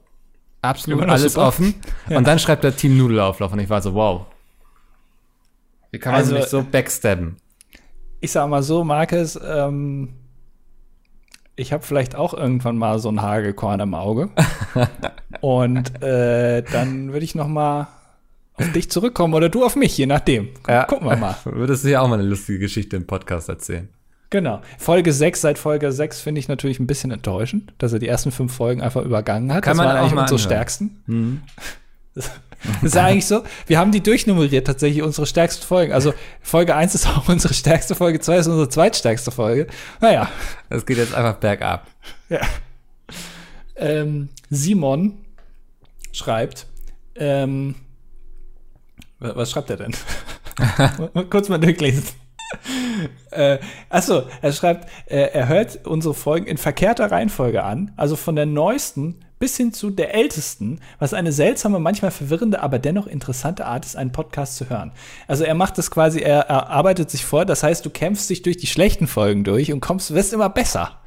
absolut 0.62 1.04
alles 1.08 1.34
super. 1.34 1.48
offen. 1.48 1.74
Ja. 2.08 2.18
Und 2.18 2.26
dann 2.26 2.40
schreibt 2.40 2.64
er 2.64 2.74
Team 2.74 2.96
Nudelauflauf 2.96 3.52
und 3.52 3.60
ich 3.60 3.70
war 3.70 3.82
so, 3.82 3.94
wow. 3.94 4.26
Wie 5.92 5.98
kann 5.98 6.12
man 6.12 6.22
also, 6.22 6.34
mich 6.34 6.46
so 6.46 6.64
backstabben? 6.64 7.36
Ich 8.20 8.32
sag 8.32 8.48
mal 8.48 8.62
so, 8.62 8.82
Markus, 8.82 9.38
ähm, 9.42 10.14
ich 11.54 11.72
habe 11.72 11.84
vielleicht 11.84 12.16
auch 12.16 12.34
irgendwann 12.34 12.78
mal 12.78 12.98
so 12.98 13.10
ein 13.10 13.22
Hagelkorn 13.22 13.78
im 13.80 13.94
Auge. 13.94 14.30
und 15.40 16.02
äh, 16.02 16.62
dann 16.62 17.12
würde 17.12 17.24
ich 17.24 17.34
noch 17.36 17.46
mal 17.46 17.86
auf 18.60 18.72
dich 18.72 18.90
zurückkommen 18.90 19.34
oder 19.34 19.48
du 19.48 19.64
auf 19.64 19.76
mich, 19.76 19.96
je 19.96 20.06
nachdem. 20.06 20.48
Ja. 20.68 20.84
Gucken 20.84 21.08
wir 21.08 21.16
mal. 21.16 21.36
Würdest 21.44 21.84
du 21.84 21.90
ja 21.90 22.00
auch 22.00 22.08
mal 22.08 22.18
eine 22.18 22.28
lustige 22.28 22.58
Geschichte 22.58 22.96
im 22.96 23.06
Podcast 23.06 23.48
erzählen. 23.48 23.88
Genau. 24.30 24.62
Folge 24.78 25.12
6, 25.12 25.40
seit 25.40 25.58
Folge 25.58 25.90
6 25.90 26.20
finde 26.20 26.38
ich 26.38 26.46
natürlich 26.46 26.78
ein 26.78 26.86
bisschen 26.86 27.10
enttäuschend, 27.10 27.74
dass 27.78 27.92
er 27.92 27.98
die 27.98 28.06
ersten 28.06 28.30
fünf 28.30 28.54
Folgen 28.54 28.80
einfach 28.80 29.02
übergangen 29.02 29.52
hat. 29.52 29.64
Kann 29.64 29.72
das 29.72 29.78
man 29.78 29.86
waren 29.88 29.96
eigentlich 30.04 30.18
unsere 30.18 30.38
stärksten. 30.38 31.02
Mhm. 31.06 31.42
Das, 32.14 32.30
das 32.62 32.82
ist 32.82 32.94
ja 32.94 33.06
eigentlich 33.06 33.26
so. 33.26 33.42
Wir 33.66 33.78
haben 33.78 33.90
die 33.90 34.02
durchnummeriert, 34.02 34.66
tatsächlich 34.66 35.02
unsere 35.02 35.26
stärksten 35.26 35.64
Folgen. 35.64 35.92
Also 35.92 36.14
Folge 36.40 36.76
1 36.76 36.94
ist 36.94 37.08
auch 37.08 37.28
unsere 37.28 37.54
stärkste 37.54 37.96
Folge, 37.96 38.20
2 38.20 38.36
ist 38.38 38.46
unsere 38.46 38.68
zweitstärkste 38.68 39.32
Folge. 39.32 39.66
Naja. 40.00 40.28
Das 40.68 40.86
geht 40.86 40.98
jetzt 40.98 41.14
einfach 41.14 41.34
bergab. 41.34 41.88
Ja. 42.28 42.40
Ähm, 43.74 44.28
Simon 44.50 45.24
schreibt, 46.12 46.66
ähm, 47.16 47.74
was 49.20 49.50
schreibt 49.50 49.70
er 49.70 49.76
denn? 49.76 49.94
Kurz 51.30 51.48
mal 51.48 51.58
durchlesen. 51.58 52.04
äh, 53.30 53.58
achso, 53.88 54.24
er 54.42 54.52
schreibt, 54.52 54.88
äh, 55.06 55.30
er 55.32 55.48
hört 55.48 55.86
unsere 55.86 56.14
Folgen 56.14 56.46
in 56.46 56.58
verkehrter 56.58 57.10
Reihenfolge 57.10 57.62
an, 57.62 57.92
also 57.96 58.16
von 58.16 58.34
der 58.34 58.46
neuesten 58.46 59.20
bis 59.38 59.56
hin 59.56 59.72
zu 59.72 59.90
der 59.90 60.14
ältesten, 60.14 60.80
was 60.98 61.14
eine 61.14 61.32
seltsame, 61.32 61.78
manchmal 61.78 62.10
verwirrende, 62.10 62.60
aber 62.60 62.78
dennoch 62.78 63.06
interessante 63.06 63.64
Art 63.64 63.86
ist, 63.86 63.96
einen 63.96 64.12
Podcast 64.12 64.56
zu 64.56 64.68
hören. 64.68 64.92
Also 65.28 65.44
er 65.44 65.54
macht 65.54 65.78
das 65.78 65.90
quasi, 65.90 66.20
er, 66.20 66.40
er 66.40 66.68
arbeitet 66.68 67.10
sich 67.10 67.24
vor, 67.24 67.46
das 67.46 67.62
heißt, 67.62 67.84
du 67.86 67.90
kämpfst 67.90 68.28
dich 68.28 68.42
durch 68.42 68.58
die 68.58 68.66
schlechten 68.66 69.06
Folgen 69.06 69.42
durch 69.42 69.72
und 69.72 69.80
kommst, 69.80 70.12
wirst 70.12 70.34
immer 70.34 70.50
besser. 70.50 70.98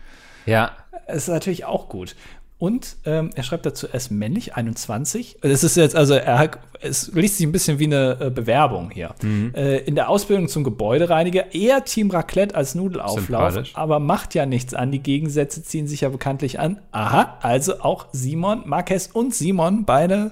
Ja. 0.48 0.72
Das 1.08 1.18
ist 1.18 1.28
natürlich 1.28 1.66
auch 1.66 1.90
gut. 1.90 2.16
Und 2.64 2.96
ähm, 3.04 3.32
er 3.36 3.44
schreibt 3.44 3.66
dazu, 3.66 3.88
er 3.88 3.96
ist 3.96 4.10
männlich, 4.10 4.56
21. 4.56 5.40
Es 5.42 5.66
ist 5.66 5.76
jetzt, 5.76 5.98
also 5.98 6.14
er 6.14 6.40
hat, 6.40 6.60
es 6.80 7.12
liest 7.12 7.36
sich 7.36 7.46
ein 7.46 7.52
bisschen 7.52 7.78
wie 7.78 7.88
eine 7.88 8.18
äh, 8.22 8.30
Bewerbung 8.30 8.90
hier. 8.90 9.16
Mhm. 9.22 9.54
Äh, 9.54 9.80
in 9.80 9.96
der 9.96 10.08
Ausbildung 10.08 10.48
zum 10.48 10.64
Gebäudereiniger 10.64 11.54
eher 11.54 11.84
Team 11.84 12.10
Raclette 12.10 12.56
als 12.56 12.74
Nudelauflauf, 12.74 13.66
aber 13.74 14.00
macht 14.00 14.34
ja 14.34 14.46
nichts 14.46 14.74
an. 14.74 14.94
Die 14.94 15.04
Gegensätze 15.04 15.62
ziehen 15.62 15.88
sich 15.88 16.00
ja 16.00 16.08
bekanntlich 16.08 16.58
an. 16.58 16.80
Aha, 16.94 17.38
also 17.42 17.82
auch 17.82 18.08
Simon, 18.14 18.62
Marquez 18.66 19.10
und 19.12 19.36
Simon, 19.36 19.84
beide, 19.84 20.32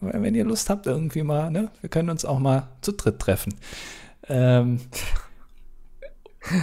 wenn 0.00 0.36
ihr 0.36 0.44
Lust 0.44 0.70
habt, 0.70 0.86
irgendwie 0.86 1.24
mal, 1.24 1.50
ne? 1.50 1.72
Wir 1.80 1.90
können 1.90 2.10
uns 2.10 2.24
auch 2.24 2.38
mal 2.38 2.68
zu 2.80 2.92
dritt 2.92 3.18
treffen. 3.18 3.56
Ähm, 4.28 4.82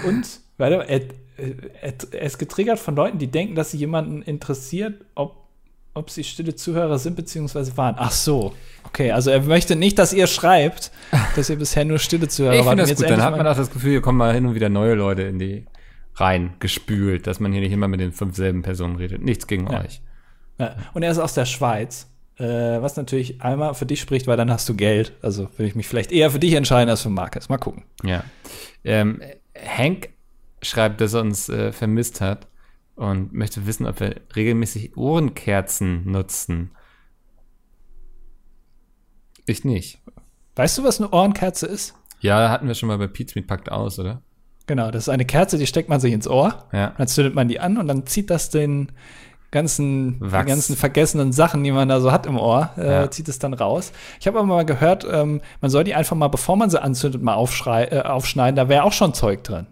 und, 0.08 0.40
warte, 0.58 0.88
er, 0.88 1.02
er 1.38 2.22
ist 2.22 2.38
getriggert 2.38 2.80
von 2.80 2.96
Leuten, 2.96 3.18
die 3.18 3.28
denken, 3.28 3.56
dass 3.56 3.72
sie 3.72 3.78
jemanden 3.78 4.22
interessiert, 4.22 5.06
ob, 5.16 5.48
ob 5.94 6.10
sie 6.10 6.24
stille 6.24 6.56
Zuhörer 6.56 7.00
sind 7.00 7.16
bzw. 7.16 7.76
waren. 7.76 7.96
Ach 7.98 8.12
so. 8.12 8.54
Okay, 8.84 9.12
also 9.12 9.30
er 9.30 9.42
möchte 9.42 9.76
nicht, 9.76 10.00
dass 10.00 10.14
ihr 10.14 10.28
schreibt, 10.28 10.92
dass 11.36 11.50
ihr 11.50 11.58
bisher 11.58 11.86
nur 11.86 12.00
stille 12.00 12.28
Zuhörer 12.28 12.60
ich 12.60 12.66
wart. 12.66 12.80
Das 12.80 12.96
gut. 12.96 13.10
Dann 13.10 13.22
hat 13.22 13.38
man 13.38 13.46
auch 13.46 13.56
das 13.56 13.72
Gefühl, 13.72 13.92
hier 13.92 14.02
kommen 14.02 14.18
mal 14.18 14.34
hin 14.34 14.46
und 14.46 14.56
wieder 14.56 14.70
neue 14.70 14.96
Leute 14.96 15.24
in 15.24 15.40
die 15.40 15.66
rein 16.16 16.54
gespült, 16.60 17.28
dass 17.28 17.40
man 17.40 17.52
hier 17.52 17.62
nicht 17.62 17.72
immer 17.72 17.88
mit 17.88 18.00
den 18.00 18.12
fünf 18.12 18.36
selben 18.36 18.64
Personen 18.64 18.96
redet. 18.96 19.22
Nichts 19.22 19.48
gegen 19.48 19.72
ja. 19.72 19.82
euch. 19.82 20.02
Ja. 20.58 20.76
Und 20.94 21.04
er 21.04 21.12
ist 21.12 21.20
aus 21.20 21.34
der 21.34 21.46
Schweiz. 21.46 22.08
Äh, 22.40 22.82
was 22.82 22.96
natürlich 22.98 23.42
einmal 23.42 23.74
für 23.74 23.88
dich 23.88 24.00
spricht, 24.00 24.28
weil 24.28 24.38
dann 24.38 24.52
hast 24.52 24.70
du 24.70 24.76
Geld. 24.76 25.14
Also 25.24 25.50
würde 25.58 25.68
ich 25.68 25.76
mich 25.76 25.88
vielleicht 25.88 26.12
eher 26.12 26.30
für 26.30 26.38
dich 26.38 26.54
entscheiden 26.54 26.90
als 26.90 27.02
für 27.02 27.10
Marcus. 27.10 27.50
Mal 27.50 27.58
gucken. 27.58 27.84
Ja. 28.04 28.24
Ähm, 28.84 29.22
Hank 29.58 30.10
schreibt, 30.62 31.02
dass 31.02 31.14
er 31.14 31.22
uns 31.22 31.50
äh, 31.50 31.72
vermisst 31.72 32.22
hat 32.22 32.48
und 32.96 33.34
möchte 33.34 33.68
wissen, 33.68 33.86
ob 33.86 34.00
wir 34.00 34.16
regelmäßig 34.36 34.98
Ohrenkerzen 34.98 36.10
nutzen. 36.10 36.72
Ich 39.46 39.64
nicht. 39.64 40.02
Weißt 40.56 40.78
du, 40.78 40.84
was 40.84 41.00
eine 41.00 41.12
Ohrenkerze 41.12 41.68
ist? 41.68 41.94
Ja, 42.20 42.50
hatten 42.50 42.68
wir 42.68 42.74
schon 42.74 42.88
mal 42.88 42.98
bei 42.98 43.08
Pizza 43.08 43.34
mit 43.36 43.48
Packt 43.48 43.72
aus, 43.72 44.00
oder? 44.00 44.22
Genau, 44.66 44.92
das 44.92 45.04
ist 45.04 45.10
eine 45.10 45.26
Kerze, 45.26 45.58
die 45.58 45.68
steckt 45.68 45.88
man 45.88 46.00
sich 46.00 46.12
ins 46.12 46.28
Ohr. 46.28 46.66
Ja. 46.74 46.94
Dann 46.98 47.08
zündet 47.08 47.36
man 47.36 47.48
die 47.48 47.60
an 47.60 47.78
und 47.78 47.88
dann 47.88 48.06
zieht 48.06 48.30
das 48.30 48.50
den 48.50 48.92
ganzen, 49.52 50.20
die 50.20 50.46
ganzen 50.46 50.76
vergessenen 50.76 51.32
Sachen, 51.32 51.64
die 51.64 51.72
man 51.72 51.88
da 51.88 52.02
so 52.02 52.12
hat 52.12 52.26
im 52.26 52.38
Ohr, 52.38 52.72
äh, 52.78 52.92
ja. 52.92 53.12
zieht 53.12 53.30
es 53.30 53.40
dann 53.40 53.54
raus. 53.54 53.94
Ich 54.20 54.28
habe 54.28 54.40
aber 54.40 54.48
mal 54.48 54.66
gehört, 54.66 55.08
ähm, 55.10 55.42
man 55.62 55.72
soll 55.72 55.86
die 55.86 55.96
einfach 55.96 56.18
mal, 56.18 56.28
bevor 56.28 56.58
man 56.58 56.70
sie 56.70 56.82
anzündet, 56.82 57.22
mal 57.22 57.36
äh, 57.36 58.02
aufschneiden. 58.02 58.56
Da 58.56 58.68
wäre 58.68 58.84
auch 58.84 58.92
schon 58.92 59.14
Zeug 59.14 59.44
drin. 59.44 59.68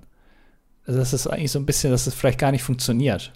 Also 0.88 0.99
das 0.99 1.13
ist 1.13 1.27
eigentlich 1.27 1.51
so 1.51 1.59
ein 1.59 1.65
bisschen, 1.65 1.91
dass 1.91 2.07
es 2.07 2.13
vielleicht 2.13 2.39
gar 2.39 2.51
nicht 2.51 2.63
funktioniert. 2.63 3.31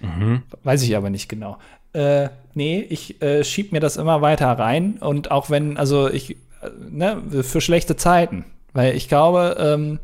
Mhm. 0.00 0.42
Weiß 0.62 0.82
ich 0.82 0.96
aber 0.96 1.10
nicht 1.10 1.28
genau. 1.28 1.58
Äh, 1.92 2.28
nee, 2.54 2.80
ich 2.80 3.20
äh, 3.22 3.44
schieb 3.44 3.72
mir 3.72 3.80
das 3.80 3.96
immer 3.96 4.22
weiter 4.22 4.50
rein 4.50 4.98
und 5.00 5.30
auch 5.30 5.50
wenn, 5.50 5.76
also 5.76 6.08
ich, 6.08 6.30
äh, 6.30 6.36
ne, 6.90 7.22
für 7.42 7.60
schlechte 7.60 7.96
Zeiten. 7.96 8.44
Weil 8.72 8.96
ich 8.96 9.08
glaube, 9.08 9.56
ähm, 9.58 9.98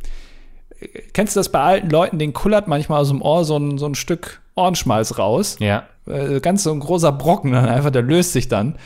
kennst 1.13 1.35
du 1.35 1.41
das 1.41 1.51
bei 1.51 1.61
alten 1.61 1.91
Leuten, 1.91 2.19
den 2.19 2.33
kullert 2.33 2.69
manchmal 2.69 3.01
aus 3.01 3.09
dem 3.09 3.23
Ohr 3.23 3.45
so 3.45 3.57
ein, 3.57 3.79
so 3.79 3.87
ein 3.87 3.95
Stück 3.95 4.41
Ohrenschmalz 4.55 5.19
raus. 5.19 5.57
Ja. 5.61 5.85
Äh, 6.07 6.41
ganz 6.41 6.63
so 6.65 6.73
ein 6.73 6.81
großer 6.81 7.13
Brocken 7.13 7.53
dann 7.53 7.67
einfach, 7.67 7.91
der 7.91 8.03
löst 8.03 8.33
sich 8.33 8.49
dann. 8.49 8.77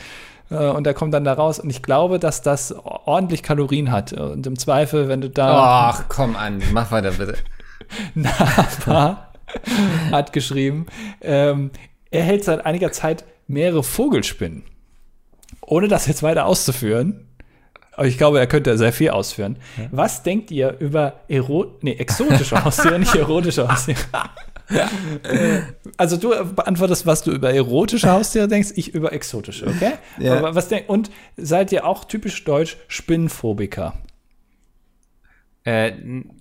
Äh, 0.49 0.69
und 0.69 0.85
der 0.85 0.93
kommt 0.93 1.13
dann 1.13 1.25
da 1.25 1.33
raus. 1.33 1.59
Und 1.59 1.69
ich 1.69 1.81
glaube, 1.81 2.19
dass 2.19 2.41
das 2.41 2.73
ordentlich 2.73 3.43
Kalorien 3.43 3.91
hat. 3.91 4.13
Und 4.13 4.45
im 4.47 4.57
Zweifel, 4.57 5.09
wenn 5.09 5.21
du 5.21 5.29
da. 5.29 5.89
Ach, 5.89 6.05
komm 6.07 6.35
an, 6.35 6.61
mach 6.71 6.91
weiter 6.91 7.11
bitte. 7.11 7.35
Nava 8.15 9.29
hat 10.11 10.33
geschrieben, 10.33 10.87
ähm, 11.21 11.71
er 12.11 12.23
hält 12.23 12.43
seit 12.43 12.65
einiger 12.65 12.91
Zeit 12.91 13.23
mehrere 13.47 13.83
Vogelspinnen. 13.83 14.63
Ohne 15.61 15.87
das 15.87 16.07
jetzt 16.07 16.23
weiter 16.23 16.45
auszuführen, 16.45 17.27
aber 17.95 18.07
ich 18.07 18.17
glaube, 18.17 18.39
er 18.39 18.47
könnte 18.47 18.77
sehr 18.77 18.93
viel 18.93 19.11
ausführen. 19.11 19.57
Ja. 19.77 19.85
Was 19.91 20.23
denkt 20.23 20.51
ihr 20.51 20.77
über 20.79 21.21
Ero 21.27 21.77
nee, 21.81 21.93
exotische 21.93 22.63
Haustiere, 22.63 22.99
nicht 22.99 23.15
erotische 23.15 23.67
Haustiere? 23.67 23.99
Also 25.97 26.15
du 26.17 26.29
beantwortest, 26.29 27.05
was 27.05 27.21
du 27.21 27.31
über 27.31 27.53
erotische 27.53 28.09
Haustiere 28.09 28.47
denkst, 28.47 28.69
ich 28.75 28.95
über 28.95 29.11
exotische, 29.11 29.67
okay? 29.67 29.91
Ja. 30.17 30.37
Aber 30.37 30.55
was 30.55 30.69
denk 30.69 30.89
und 30.89 31.11
seid 31.35 31.71
ihr 31.73 31.85
auch 31.85 32.05
typisch 32.05 32.43
deutsch 32.45 32.77
Spinnenphobiker? 32.87 33.93
Äh, 35.65 35.93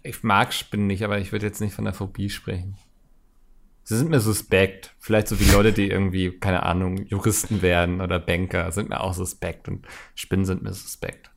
ich 0.02 0.22
mag 0.22 0.52
Spinnen 0.52 0.86
nicht, 0.86 1.02
aber 1.02 1.18
ich 1.18 1.32
würde 1.32 1.46
jetzt 1.46 1.60
nicht 1.60 1.74
von 1.74 1.84
der 1.84 1.94
Phobie 1.94 2.30
sprechen. 2.30 2.76
Sie 3.84 3.96
sind 3.96 4.10
mir 4.10 4.20
suspekt. 4.20 4.94
Vielleicht 4.98 5.28
so 5.28 5.40
wie 5.40 5.50
Leute, 5.50 5.72
die 5.72 5.88
irgendwie, 5.88 6.38
keine 6.38 6.62
Ahnung, 6.62 7.04
Juristen 7.06 7.62
werden 7.62 8.00
oder 8.00 8.18
Banker, 8.18 8.70
sind 8.72 8.88
mir 8.88 9.00
auch 9.00 9.14
suspekt 9.14 9.68
und 9.68 9.86
Spinnen 10.14 10.44
sind 10.44 10.62
mir 10.62 10.72
suspekt. 10.72 11.30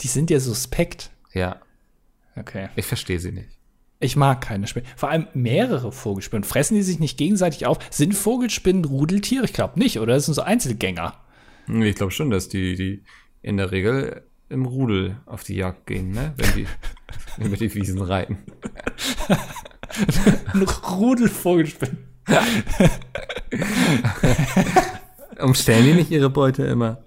Die 0.00 0.08
sind 0.08 0.30
ja 0.30 0.38
suspekt? 0.38 1.10
Ja. 1.32 1.60
Okay. 2.36 2.68
Ich 2.76 2.86
verstehe 2.86 3.18
sie 3.18 3.32
nicht. 3.32 3.58
Ich 4.00 4.14
mag 4.14 4.40
keine 4.40 4.68
Spinnen. 4.68 4.88
Vor 4.96 5.10
allem 5.10 5.26
mehrere 5.34 5.90
Vogelspinnen. 5.90 6.44
Fressen 6.44 6.76
die 6.76 6.82
sich 6.82 7.00
nicht 7.00 7.18
gegenseitig 7.18 7.66
auf? 7.66 7.78
Sind 7.90 8.14
Vogelspinnen 8.14 8.84
Rudeltiere? 8.84 9.44
Ich 9.44 9.52
glaube 9.52 9.78
nicht, 9.78 9.98
oder? 9.98 10.14
Das 10.14 10.26
sind 10.26 10.34
so 10.34 10.42
Einzelgänger. 10.42 11.14
Ich 11.66 11.96
glaube 11.96 12.12
schon, 12.12 12.30
dass 12.30 12.48
die, 12.48 12.76
die 12.76 13.02
in 13.42 13.56
der 13.56 13.72
Regel 13.72 14.22
im 14.48 14.64
Rudel 14.64 15.16
auf 15.26 15.44
die 15.44 15.56
Jagd 15.56 15.86
gehen, 15.86 16.10
ne? 16.10 16.34
wenn 16.36 16.54
die 16.54 16.66
über 17.44 17.56
die 17.56 17.74
Wiesen 17.74 18.02
reiten. 18.02 18.38
Ein 20.52 20.62
Rudel 20.62 21.28
Vogelspinnen. 21.28 21.98
Umstellen 25.38 25.84
die 25.84 25.94
nicht 25.94 26.10
ihre 26.10 26.30
Beute 26.30 26.64
immer? 26.64 27.02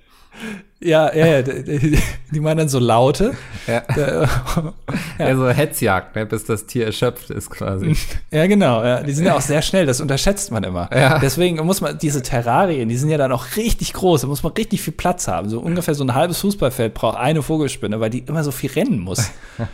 Ja, 0.84 1.14
ja, 1.14 1.28
ja, 1.28 1.42
die, 1.44 2.40
machen 2.40 2.58
dann 2.58 2.70
so 2.70 2.80
Laute. 2.80 3.36
Ja. 3.68 3.84
ja. 3.96 4.74
ja, 5.20 5.36
so 5.36 5.48
Hetzjagd, 5.48 6.16
ne, 6.16 6.26
bis 6.26 6.46
das 6.46 6.66
Tier 6.66 6.88
erschöpft 6.88 7.30
ist 7.30 7.52
quasi. 7.52 7.96
Ja, 8.32 8.48
genau. 8.48 8.84
Ja. 8.84 9.04
Die 9.04 9.14
sind 9.14 9.26
ja 9.26 9.36
auch 9.36 9.42
sehr 9.42 9.62
schnell, 9.62 9.86
das 9.86 10.02
unterschätzt 10.02 10.52
man 10.52 10.64
immer. 10.64 10.90
Ja. 10.92 11.20
Deswegen 11.20 11.64
muss 11.66 11.82
man, 11.82 12.00
diese 12.00 12.24
Terrarien, 12.24 12.90
die 12.90 12.98
sind 12.98 13.10
ja 13.10 13.18
dann 13.18 13.32
auch 13.32 13.58
richtig 13.58 13.94
groß, 13.94 14.22
da 14.22 14.28
muss 14.28 14.42
man 14.42 14.54
richtig 14.54 14.82
viel 14.82 14.94
Platz 14.94 15.28
haben. 15.28 15.50
So 15.50 15.60
ungefähr 15.60 15.94
so 15.94 16.04
ein 16.04 16.16
halbes 16.16 16.40
Fußballfeld 16.40 16.96
braucht 16.96 17.18
eine 17.18 17.44
Vogelspinne, 17.44 18.00
weil 18.00 18.10
die 18.10 18.20
immer 18.20 18.44
so 18.44 18.52
viel 18.52 18.72
rennen 18.72 19.00
muss. 19.00 19.30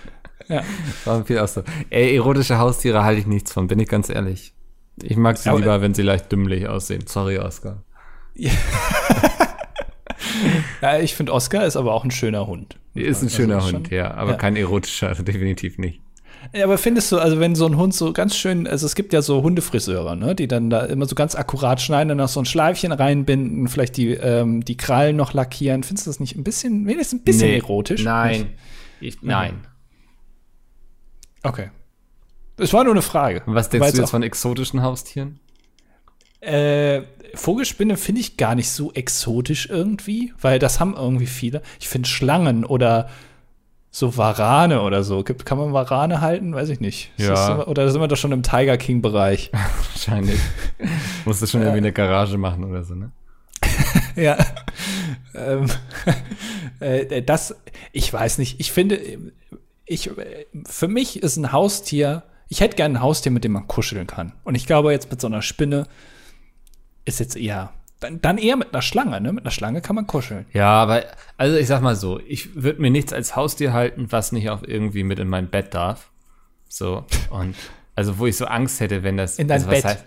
ja. 0.49 0.62
War 1.05 1.24
viel 1.24 1.39
auch 1.39 1.47
so. 1.47 1.64
Ey, 1.89 2.18
erotische 2.18 2.58
Haustiere 2.58 3.05
halte 3.05 3.22
ich 3.22 3.28
nichts 3.28 3.53
von, 3.53 3.68
bin 3.68 3.80
ich 3.80 3.88
ganz 3.88 4.10
ehrlich. 4.10 4.53
Ich 5.01 5.16
mag 5.16 5.38
sie 5.38 5.49
lieber, 5.51 5.80
wenn 5.82 5.93
sie 5.93 6.01
leicht 6.01 6.32
dümmlich 6.32 6.68
aussehen. 6.68 7.05
Sorry, 7.08 7.38
Oscar. 7.38 7.84
Ja. 8.34 8.51
ja, 10.82 11.00
ich 11.00 11.16
finde, 11.16 11.34
Oscar 11.34 11.66
ist 11.66 11.76
aber 11.76 11.94
auch 11.94 12.04
ein 12.04 12.12
schöner 12.12 12.48
Hund. 12.48 12.78
Ist 12.94 13.22
ein 13.22 13.26
also 13.26 13.36
schöner 13.36 13.64
Hund, 13.64 13.92
ja, 13.92 14.14
aber 14.14 14.32
ja. 14.32 14.38
kein 14.38 14.56
erotischer, 14.56 15.14
definitiv 15.24 15.78
nicht. 15.78 16.02
Ja, 16.54 16.64
aber 16.66 16.78
findest 16.78 17.12
du, 17.12 17.18
also 17.18 17.40
wenn 17.40 17.56
so 17.56 17.66
ein 17.66 17.78
Hund 17.78 17.94
so 17.94 18.14
ganz 18.14 18.36
schön, 18.36 18.68
also 18.68 18.86
es 18.86 18.96
gibt 18.96 19.12
ja 19.12 19.22
so 19.22 19.44
Hundefriseure, 19.44 20.16
ne, 20.16 20.36
die 20.36 20.48
dann 20.48 20.70
da 20.70 20.86
immer 20.86 21.06
so 21.06 21.16
ganz 21.16 21.36
akkurat 21.36 21.82
schneiden 21.82 22.12
und 22.12 22.18
noch 22.18 22.30
so 22.30 22.40
ein 22.40 22.46
Schleifchen 22.46 22.92
reinbinden, 22.92 23.68
vielleicht 23.68 23.98
die, 23.98 24.12
ähm, 24.12 24.64
die 24.64 24.78
Krallen 24.78 25.16
noch 25.16 25.34
lackieren. 25.34 25.84
Findest 25.84 26.08
du 26.08 26.10
das 26.10 26.20
nicht 26.20 26.36
ein 26.38 26.44
bisschen, 26.44 26.86
wenigstens 26.88 27.22
ein 27.22 27.24
bisschen 27.26 27.50
nee, 27.50 27.58
erotisch? 27.58 28.04
Nein. 28.04 28.52
Ich, 29.02 29.22
nein. 29.22 29.66
Okay. 31.44 31.70
Es 32.58 32.74
war 32.74 32.84
nur 32.84 32.94
eine 32.94 33.02
Frage. 33.02 33.44
Was 33.46 33.70
denkst 33.70 33.94
du 33.94 34.00
jetzt 34.00 34.12
von 34.12 34.24
exotischen 34.24 34.82
Haustieren? 34.82 35.40
Äh, 36.40 37.02
Vogelspinne 37.34 37.98
finde 37.98 38.22
ich 38.22 38.38
gar 38.38 38.56
nicht 38.56 38.70
so 38.70 38.92
exotisch 38.94 39.70
irgendwie, 39.70 40.34
weil 40.42 40.60
das 40.60 40.80
haben 40.80 40.96
irgendwie 40.96 41.28
viele. 41.28 41.62
Ich 41.80 41.88
finde 41.88 42.08
Schlangen 42.08 42.66
oder 42.66 43.10
so 43.92 44.16
Warane 44.18 44.82
oder 44.82 45.04
so. 45.04 45.24
Kann 45.24 45.58
man 45.58 45.74
Warane 45.74 46.22
halten? 46.22 46.54
Weiß 46.54 46.70
ich 46.70 46.80
nicht. 46.80 47.12
Ja. 47.18 47.30
Das, 47.30 47.68
oder 47.68 47.90
sind 47.90 48.02
wir 48.02 48.08
doch 48.08 48.18
schon 48.18 48.32
im 48.32 48.44
Tiger 48.44 48.78
King-Bereich? 48.78 49.52
Wahrscheinlich. 49.94 50.40
Musst 51.26 51.42
du 51.42 51.48
schon 51.48 51.62
ja. 51.62 51.68
irgendwie 51.68 51.86
eine 51.86 51.94
Garage 51.94 52.38
machen 52.38 52.64
oder 52.64 52.84
so, 52.84 52.96
ne? 52.96 53.12
ja. 54.16 54.38
ähm, 55.34 55.66
äh, 56.80 57.24
das, 57.24 57.56
ich 57.92 58.12
weiß 58.12 58.38
nicht. 58.38 58.60
Ich 58.60 58.72
finde, 58.72 59.00
ich, 59.86 60.12
für 60.66 60.88
mich 60.88 61.24
ist 61.24 61.38
ein 61.38 61.52
Haustier, 61.52 62.24
ich 62.50 62.62
hätte 62.62 62.76
gerne 62.76 63.00
ein 63.00 63.02
Haustier, 63.02 63.32
mit 63.32 63.44
dem 63.44 63.54
man 63.54 63.68
kuscheln 63.68 64.06
kann. 64.06 64.34
Und 64.44 64.56
ich 64.56 64.68
glaube, 64.68 64.92
jetzt 64.92 65.10
mit 65.10 65.20
so 65.20 65.28
einer 65.28 65.42
Spinne 65.42 65.88
ist 67.08 67.20
jetzt 67.20 67.36
eher 67.36 67.72
dann, 67.99 68.22
dann 68.22 68.38
eher 68.38 68.55
mit 68.58 68.74
einer 68.74 68.82
Schlange, 68.82 69.20
ne? 69.22 69.34
Mit 69.34 69.43
einer 69.43 69.51
Schlange 69.51 69.82
kann 69.82 69.95
man 69.95 70.05
kuscheln. 70.05 70.45
Ja, 70.53 70.70
aber, 70.70 71.03
also 71.38 71.58
ich 71.58 71.68
sag 71.68 71.82
mal 71.82 71.95
so, 71.95 72.20
ich 72.28 72.55
würde 72.55 72.82
mir 72.82 72.91
nichts 72.91 73.12
als 73.12 73.36
Haustier 73.36 73.74
halten, 73.74 74.08
was 74.12 74.32
nicht 74.32 74.49
auch 74.49 74.62
irgendwie 74.64 75.03
mit 75.03 75.20
in 75.20 75.28
mein 75.28 75.49
Bett 75.49 75.74
darf. 75.74 76.10
So, 76.70 77.05
und, 77.32 77.55
also 77.95 78.20
wo 78.20 78.28
ich 78.28 78.38
so 78.38 78.45
Angst 78.45 78.80
hätte, 78.82 79.03
wenn 79.03 79.18
das. 79.18 79.39
In 79.39 79.47
dein 79.47 79.60
also, 79.60 79.70
Bett? 79.70 79.86
Heißt, 79.86 80.05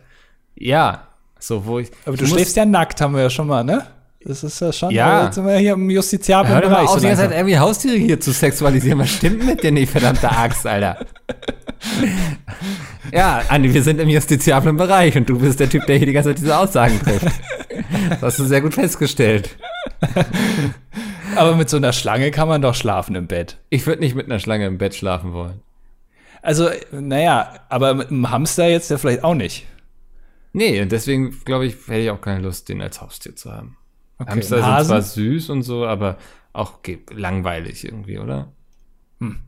ja, 0.54 1.08
so, 1.38 1.66
wo 1.66 1.80
ich. 1.80 1.90
Aber 2.04 2.16
du 2.16 2.26
schläfst 2.26 2.56
ja 2.56 2.64
nackt, 2.64 3.00
haben 3.00 3.14
wir 3.14 3.22
ja 3.22 3.30
schon 3.30 3.48
mal, 3.48 3.64
ne? 3.64 3.86
Das 4.22 4.44
ist 4.44 4.60
ja 4.60 4.70
schon, 4.70 4.90
ja. 4.90 5.24
jetzt 5.24 5.36
sind 5.36 5.46
wir 5.46 5.56
hier 5.56 5.72
im 5.72 5.88
justiziablen 5.88 6.52
Hör 6.52 6.60
Bereich. 6.60 6.88
Auf, 6.88 7.00
die 7.00 7.06
ganze 7.06 7.22
Zeit 7.22 7.32
irgendwie 7.32 7.58
Haustiere 7.58 7.96
hier 7.96 8.20
zu 8.20 8.32
sexualisieren. 8.32 8.98
Was 8.98 9.10
stimmt 9.10 9.46
mit 9.46 9.62
dir 9.62 9.72
nicht, 9.72 9.90
verdammte 9.90 10.30
Axt, 10.30 10.66
Alter? 10.66 10.98
ja, 13.12 13.42
Andi, 13.48 13.72
wir 13.72 13.82
sind 13.82 14.00
im 14.00 14.08
justiziablen 14.08 14.76
Bereich 14.76 15.16
und 15.16 15.28
du 15.28 15.38
bist 15.38 15.60
der 15.60 15.68
Typ, 15.68 15.86
der 15.86 15.96
hier 15.96 16.06
die 16.06 16.12
ganze 16.12 16.30
Zeit 16.30 16.38
diese 16.38 16.56
Aussagen 16.56 16.98
trifft. 17.00 17.26
Das 18.10 18.22
hast 18.22 18.38
du 18.38 18.44
sehr 18.44 18.60
gut 18.60 18.74
festgestellt. 18.74 19.56
Aber 21.36 21.56
mit 21.56 21.68
so 21.68 21.76
einer 21.76 21.92
Schlange 21.92 22.30
kann 22.30 22.48
man 22.48 22.62
doch 22.62 22.74
schlafen 22.74 23.14
im 23.14 23.26
Bett. 23.26 23.58
Ich 23.68 23.86
würde 23.86 24.00
nicht 24.00 24.14
mit 24.14 24.26
einer 24.26 24.38
Schlange 24.38 24.66
im 24.66 24.78
Bett 24.78 24.94
schlafen 24.94 25.32
wollen. 25.32 25.62
Also, 26.42 26.70
naja, 26.90 27.60
aber 27.68 27.94
mit 27.94 28.08
einem 28.08 28.30
Hamster 28.30 28.68
jetzt 28.68 28.90
ja 28.90 28.98
vielleicht 28.98 29.24
auch 29.24 29.34
nicht. 29.34 29.66
Nee, 30.52 30.80
und 30.80 30.90
deswegen, 30.90 31.38
glaube 31.44 31.66
ich, 31.66 31.76
hätte 31.86 32.00
ich 32.00 32.10
auch 32.10 32.20
keine 32.20 32.40
Lust, 32.40 32.68
den 32.68 32.80
als 32.80 33.00
Haustier 33.00 33.36
zu 33.36 33.52
haben. 33.52 33.76
Okay, 34.18 34.32
Hamster 34.32 34.62
sind 34.62 34.86
zwar 34.86 35.02
süß 35.02 35.50
und 35.50 35.62
so, 35.62 35.86
aber 35.86 36.18
auch 36.52 36.80
langweilig 37.10 37.84
irgendwie, 37.84 38.18
oder? 38.18 38.52
Hm. 39.20 39.40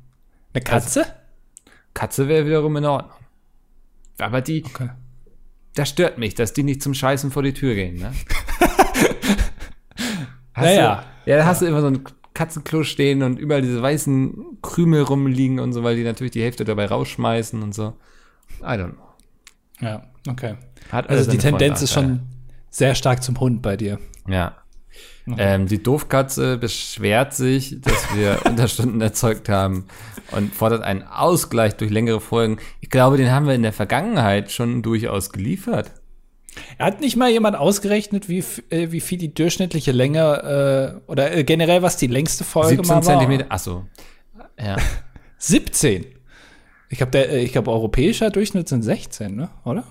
Eine 0.55 0.63
Katze? 0.63 1.01
Also, 1.01 1.13
Katze 1.95 2.29
wäre 2.29 2.47
wiederum 2.47 2.77
in 2.77 2.85
Ordnung. 2.85 3.17
Aber 4.19 4.41
die, 4.41 4.65
okay. 4.65 4.91
das 5.75 5.89
stört 5.89 6.19
mich, 6.19 6.35
dass 6.35 6.53
die 6.53 6.63
nicht 6.63 6.83
zum 6.83 6.95
Scheißen 6.95 7.31
vor 7.31 7.43
die 7.43 7.55
Tür 7.55 7.75
gehen, 7.75 7.97
ne? 7.97 8.13
naja. 10.57 11.05
Du, 11.25 11.31
ja, 11.31 11.37
da 11.39 11.45
hast 11.45 11.63
du 11.63 11.67
immer 11.67 11.81
so 11.81 11.89
ein 11.89 12.05
Katzenklo 12.35 12.83
stehen 12.83 13.23
und 13.23 13.39
überall 13.39 13.63
diese 13.63 13.83
weißen 13.83 14.59
Krümel 14.63 15.03
rumliegen 15.03 15.61
und 15.61 15.73
so, 15.73 15.83
weil 15.83 15.97
die 15.97 16.05
natürlich 16.05 16.33
die 16.33 16.43
Hälfte 16.43 16.65
dabei 16.65 16.87
rausschmeißen 16.87 17.63
und 17.63 17.75
so. 17.75 17.95
I 18.61 18.75
don't 18.75 18.95
know. 18.95 19.09
Ja, 19.81 20.03
okay. 20.29 20.57
Hat 20.91 21.09
also 21.09 21.31
die 21.31 21.39
Tendenz 21.39 21.83
ist 21.83 21.93
schon 21.93 22.23
sehr 22.71 22.95
stark 22.95 23.23
zum 23.23 23.39
Hund 23.39 23.63
bei 23.63 23.77
dir. 23.77 23.99
Ja. 24.27 24.57
Mhm. 25.25 25.37
Ähm, 25.39 25.67
die 25.67 25.83
Doofkatze 25.83 26.59
beschwert 26.59 27.35
sich, 27.35 27.81
dass 27.81 28.15
wir 28.15 28.41
Unterstunden 28.45 29.01
erzeugt 29.01 29.49
haben 29.49 29.87
und 30.33 30.53
fordert 30.55 30.83
einen 30.83 31.03
Ausgleich 31.03 31.77
durch 31.77 31.91
längere 31.91 32.21
Folgen. 32.21 32.59
Ich 32.81 32.91
glaube, 32.91 33.17
den 33.17 33.31
haben 33.31 33.47
wir 33.47 33.55
in 33.55 33.63
der 33.63 33.73
Vergangenheit 33.73 34.51
schon 34.51 34.83
durchaus 34.83 35.31
geliefert. 35.31 35.93
Er 36.77 36.87
hat 36.87 37.01
nicht 37.01 37.17
mal 37.17 37.31
jemand 37.31 37.57
ausgerechnet, 37.57 38.29
wie, 38.29 38.45
äh, 38.71 38.91
wie 38.91 39.01
viel 39.01 39.19
die 39.19 39.33
durchschnittliche 39.33 39.93
Länge 39.93 41.01
äh, 41.07 41.11
oder 41.11 41.35
äh, 41.35 41.45
generell 41.45 41.83
was 41.83 41.97
die 41.97 42.09
längste 42.09 42.45
Folge 42.45 42.77
17 42.77 42.89
mal 42.89 42.95
war. 42.97 43.03
Zentimeter. 43.03 43.47
Achso. 43.49 43.87
Ja. 44.59 44.77
17. 45.39 46.05
Ich 46.91 46.99
glaube, 46.99 47.11
der, 47.11 47.43
ich 47.43 47.53
glaube, 47.53 47.71
europäischer 47.71 48.31
Durchschnitt 48.31 48.69
sind 48.69 48.83
16, 48.83 49.35
ne? 49.35 49.49
Oder? 49.65 49.85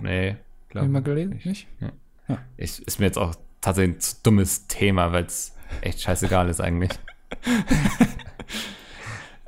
Nee, 0.00 0.36
glaube 0.68 0.86
ich. 0.86 0.92
mal 0.92 1.02
gelesen? 1.02 1.40
Nicht? 1.44 1.66
Ja. 1.80 1.92
Ja. 2.28 2.38
Ich, 2.56 2.86
ist 2.86 3.00
mir 3.00 3.06
jetzt 3.06 3.16
auch 3.16 3.34
tatsächlich 3.66 3.96
ein 3.96 4.16
dummes 4.22 4.66
Thema, 4.68 5.12
weil 5.12 5.24
es 5.24 5.52
echt 5.80 6.00
scheißegal 6.00 6.48
ist 6.48 6.60
eigentlich. 6.60 6.92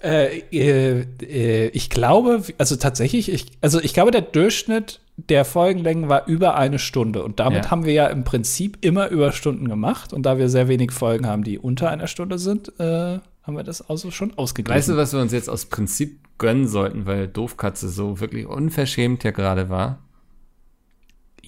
äh, 0.03 0.39
äh, 0.51 1.07
äh, 1.23 1.69
ich 1.69 1.89
glaube, 1.89 2.43
also 2.59 2.77
tatsächlich, 2.77 3.33
ich, 3.33 3.47
also 3.61 3.81
ich 3.81 3.95
glaube, 3.95 4.11
der 4.11 4.23
Durchschnitt 4.23 5.01
der 5.16 5.45
Folgenlängen 5.45 6.09
war 6.09 6.27
über 6.27 6.57
eine 6.57 6.79
Stunde. 6.79 7.25
Und 7.25 7.41
damit 7.41 7.64
ja. 7.64 7.71
haben 7.71 7.85
wir 7.85 7.93
ja 7.93 8.07
im 8.09 8.25
Prinzip 8.25 8.79
immer 8.81 9.09
Überstunden 9.09 9.69
gemacht. 9.69 10.12
Und 10.12 10.25
da 10.25 10.39
wir 10.39 10.49
sehr 10.49 10.69
wenig 10.69 10.93
Folgen 10.93 11.27
haben, 11.27 11.43
die 11.43 11.59
unter 11.59 11.91
einer 11.91 12.07
Stunde 12.07 12.39
sind, 12.39 12.73
äh, 12.79 13.19
haben 13.43 13.57
wir 13.57 13.64
das 13.64 13.89
also 13.89 14.11
schon 14.11 14.37
ausgeglichen. 14.37 14.77
Weißt 14.77 14.89
du, 14.89 14.97
was 14.97 15.12
wir 15.12 15.21
uns 15.21 15.33
jetzt 15.33 15.49
aus 15.49 15.66
Prinzip 15.66 16.21
gönnen 16.39 16.69
sollten, 16.69 17.07
weil 17.07 17.27
Doofkatze 17.27 17.89
so 17.89 18.21
wirklich 18.21 18.47
unverschämt 18.47 19.25
ja 19.25 19.33
gerade 19.33 19.69
war? 19.69 19.99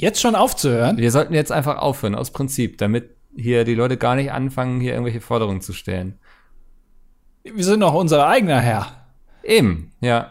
Jetzt 0.00 0.22
schon 0.22 0.34
aufzuhören? 0.34 0.96
Wir 0.96 1.10
sollten 1.10 1.34
jetzt 1.34 1.52
einfach 1.52 1.76
aufhören, 1.76 2.14
aus 2.14 2.30
Prinzip, 2.30 2.78
damit 2.78 3.10
hier 3.36 3.64
die 3.64 3.74
Leute 3.74 3.98
gar 3.98 4.14
nicht 4.14 4.32
anfangen, 4.32 4.80
hier 4.80 4.92
irgendwelche 4.92 5.20
Forderungen 5.20 5.60
zu 5.60 5.74
stellen. 5.74 6.18
Wir 7.44 7.64
sind 7.64 7.80
doch 7.80 7.92
unser 7.92 8.26
eigener 8.26 8.60
Herr. 8.60 8.86
Eben, 9.42 9.92
ja. 10.00 10.30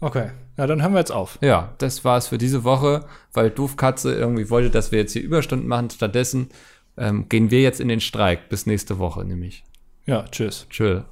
Okay. 0.00 0.30
Ja, 0.56 0.66
dann 0.66 0.82
hören 0.82 0.92
wir 0.92 0.98
jetzt 0.98 1.12
auf. 1.12 1.38
Ja, 1.42 1.74
das 1.78 2.04
war's 2.04 2.28
für 2.28 2.38
diese 2.38 2.64
Woche, 2.64 3.06
weil 3.32 3.50
Doofkatze 3.50 4.12
irgendwie 4.14 4.50
wollte, 4.50 4.70
dass 4.70 4.90
wir 4.90 4.98
jetzt 4.98 5.12
hier 5.12 5.22
Überstunden 5.22 5.68
machen. 5.68 5.90
Stattdessen 5.90 6.48
ähm, 6.96 7.28
gehen 7.28 7.52
wir 7.52 7.60
jetzt 7.60 7.80
in 7.80 7.88
den 7.88 8.00
Streik. 8.00 8.48
Bis 8.48 8.66
nächste 8.66 8.98
Woche 8.98 9.24
nämlich. 9.24 9.64
Ja, 10.06 10.24
tschüss. 10.24 10.66
Tschüss. 10.70 11.02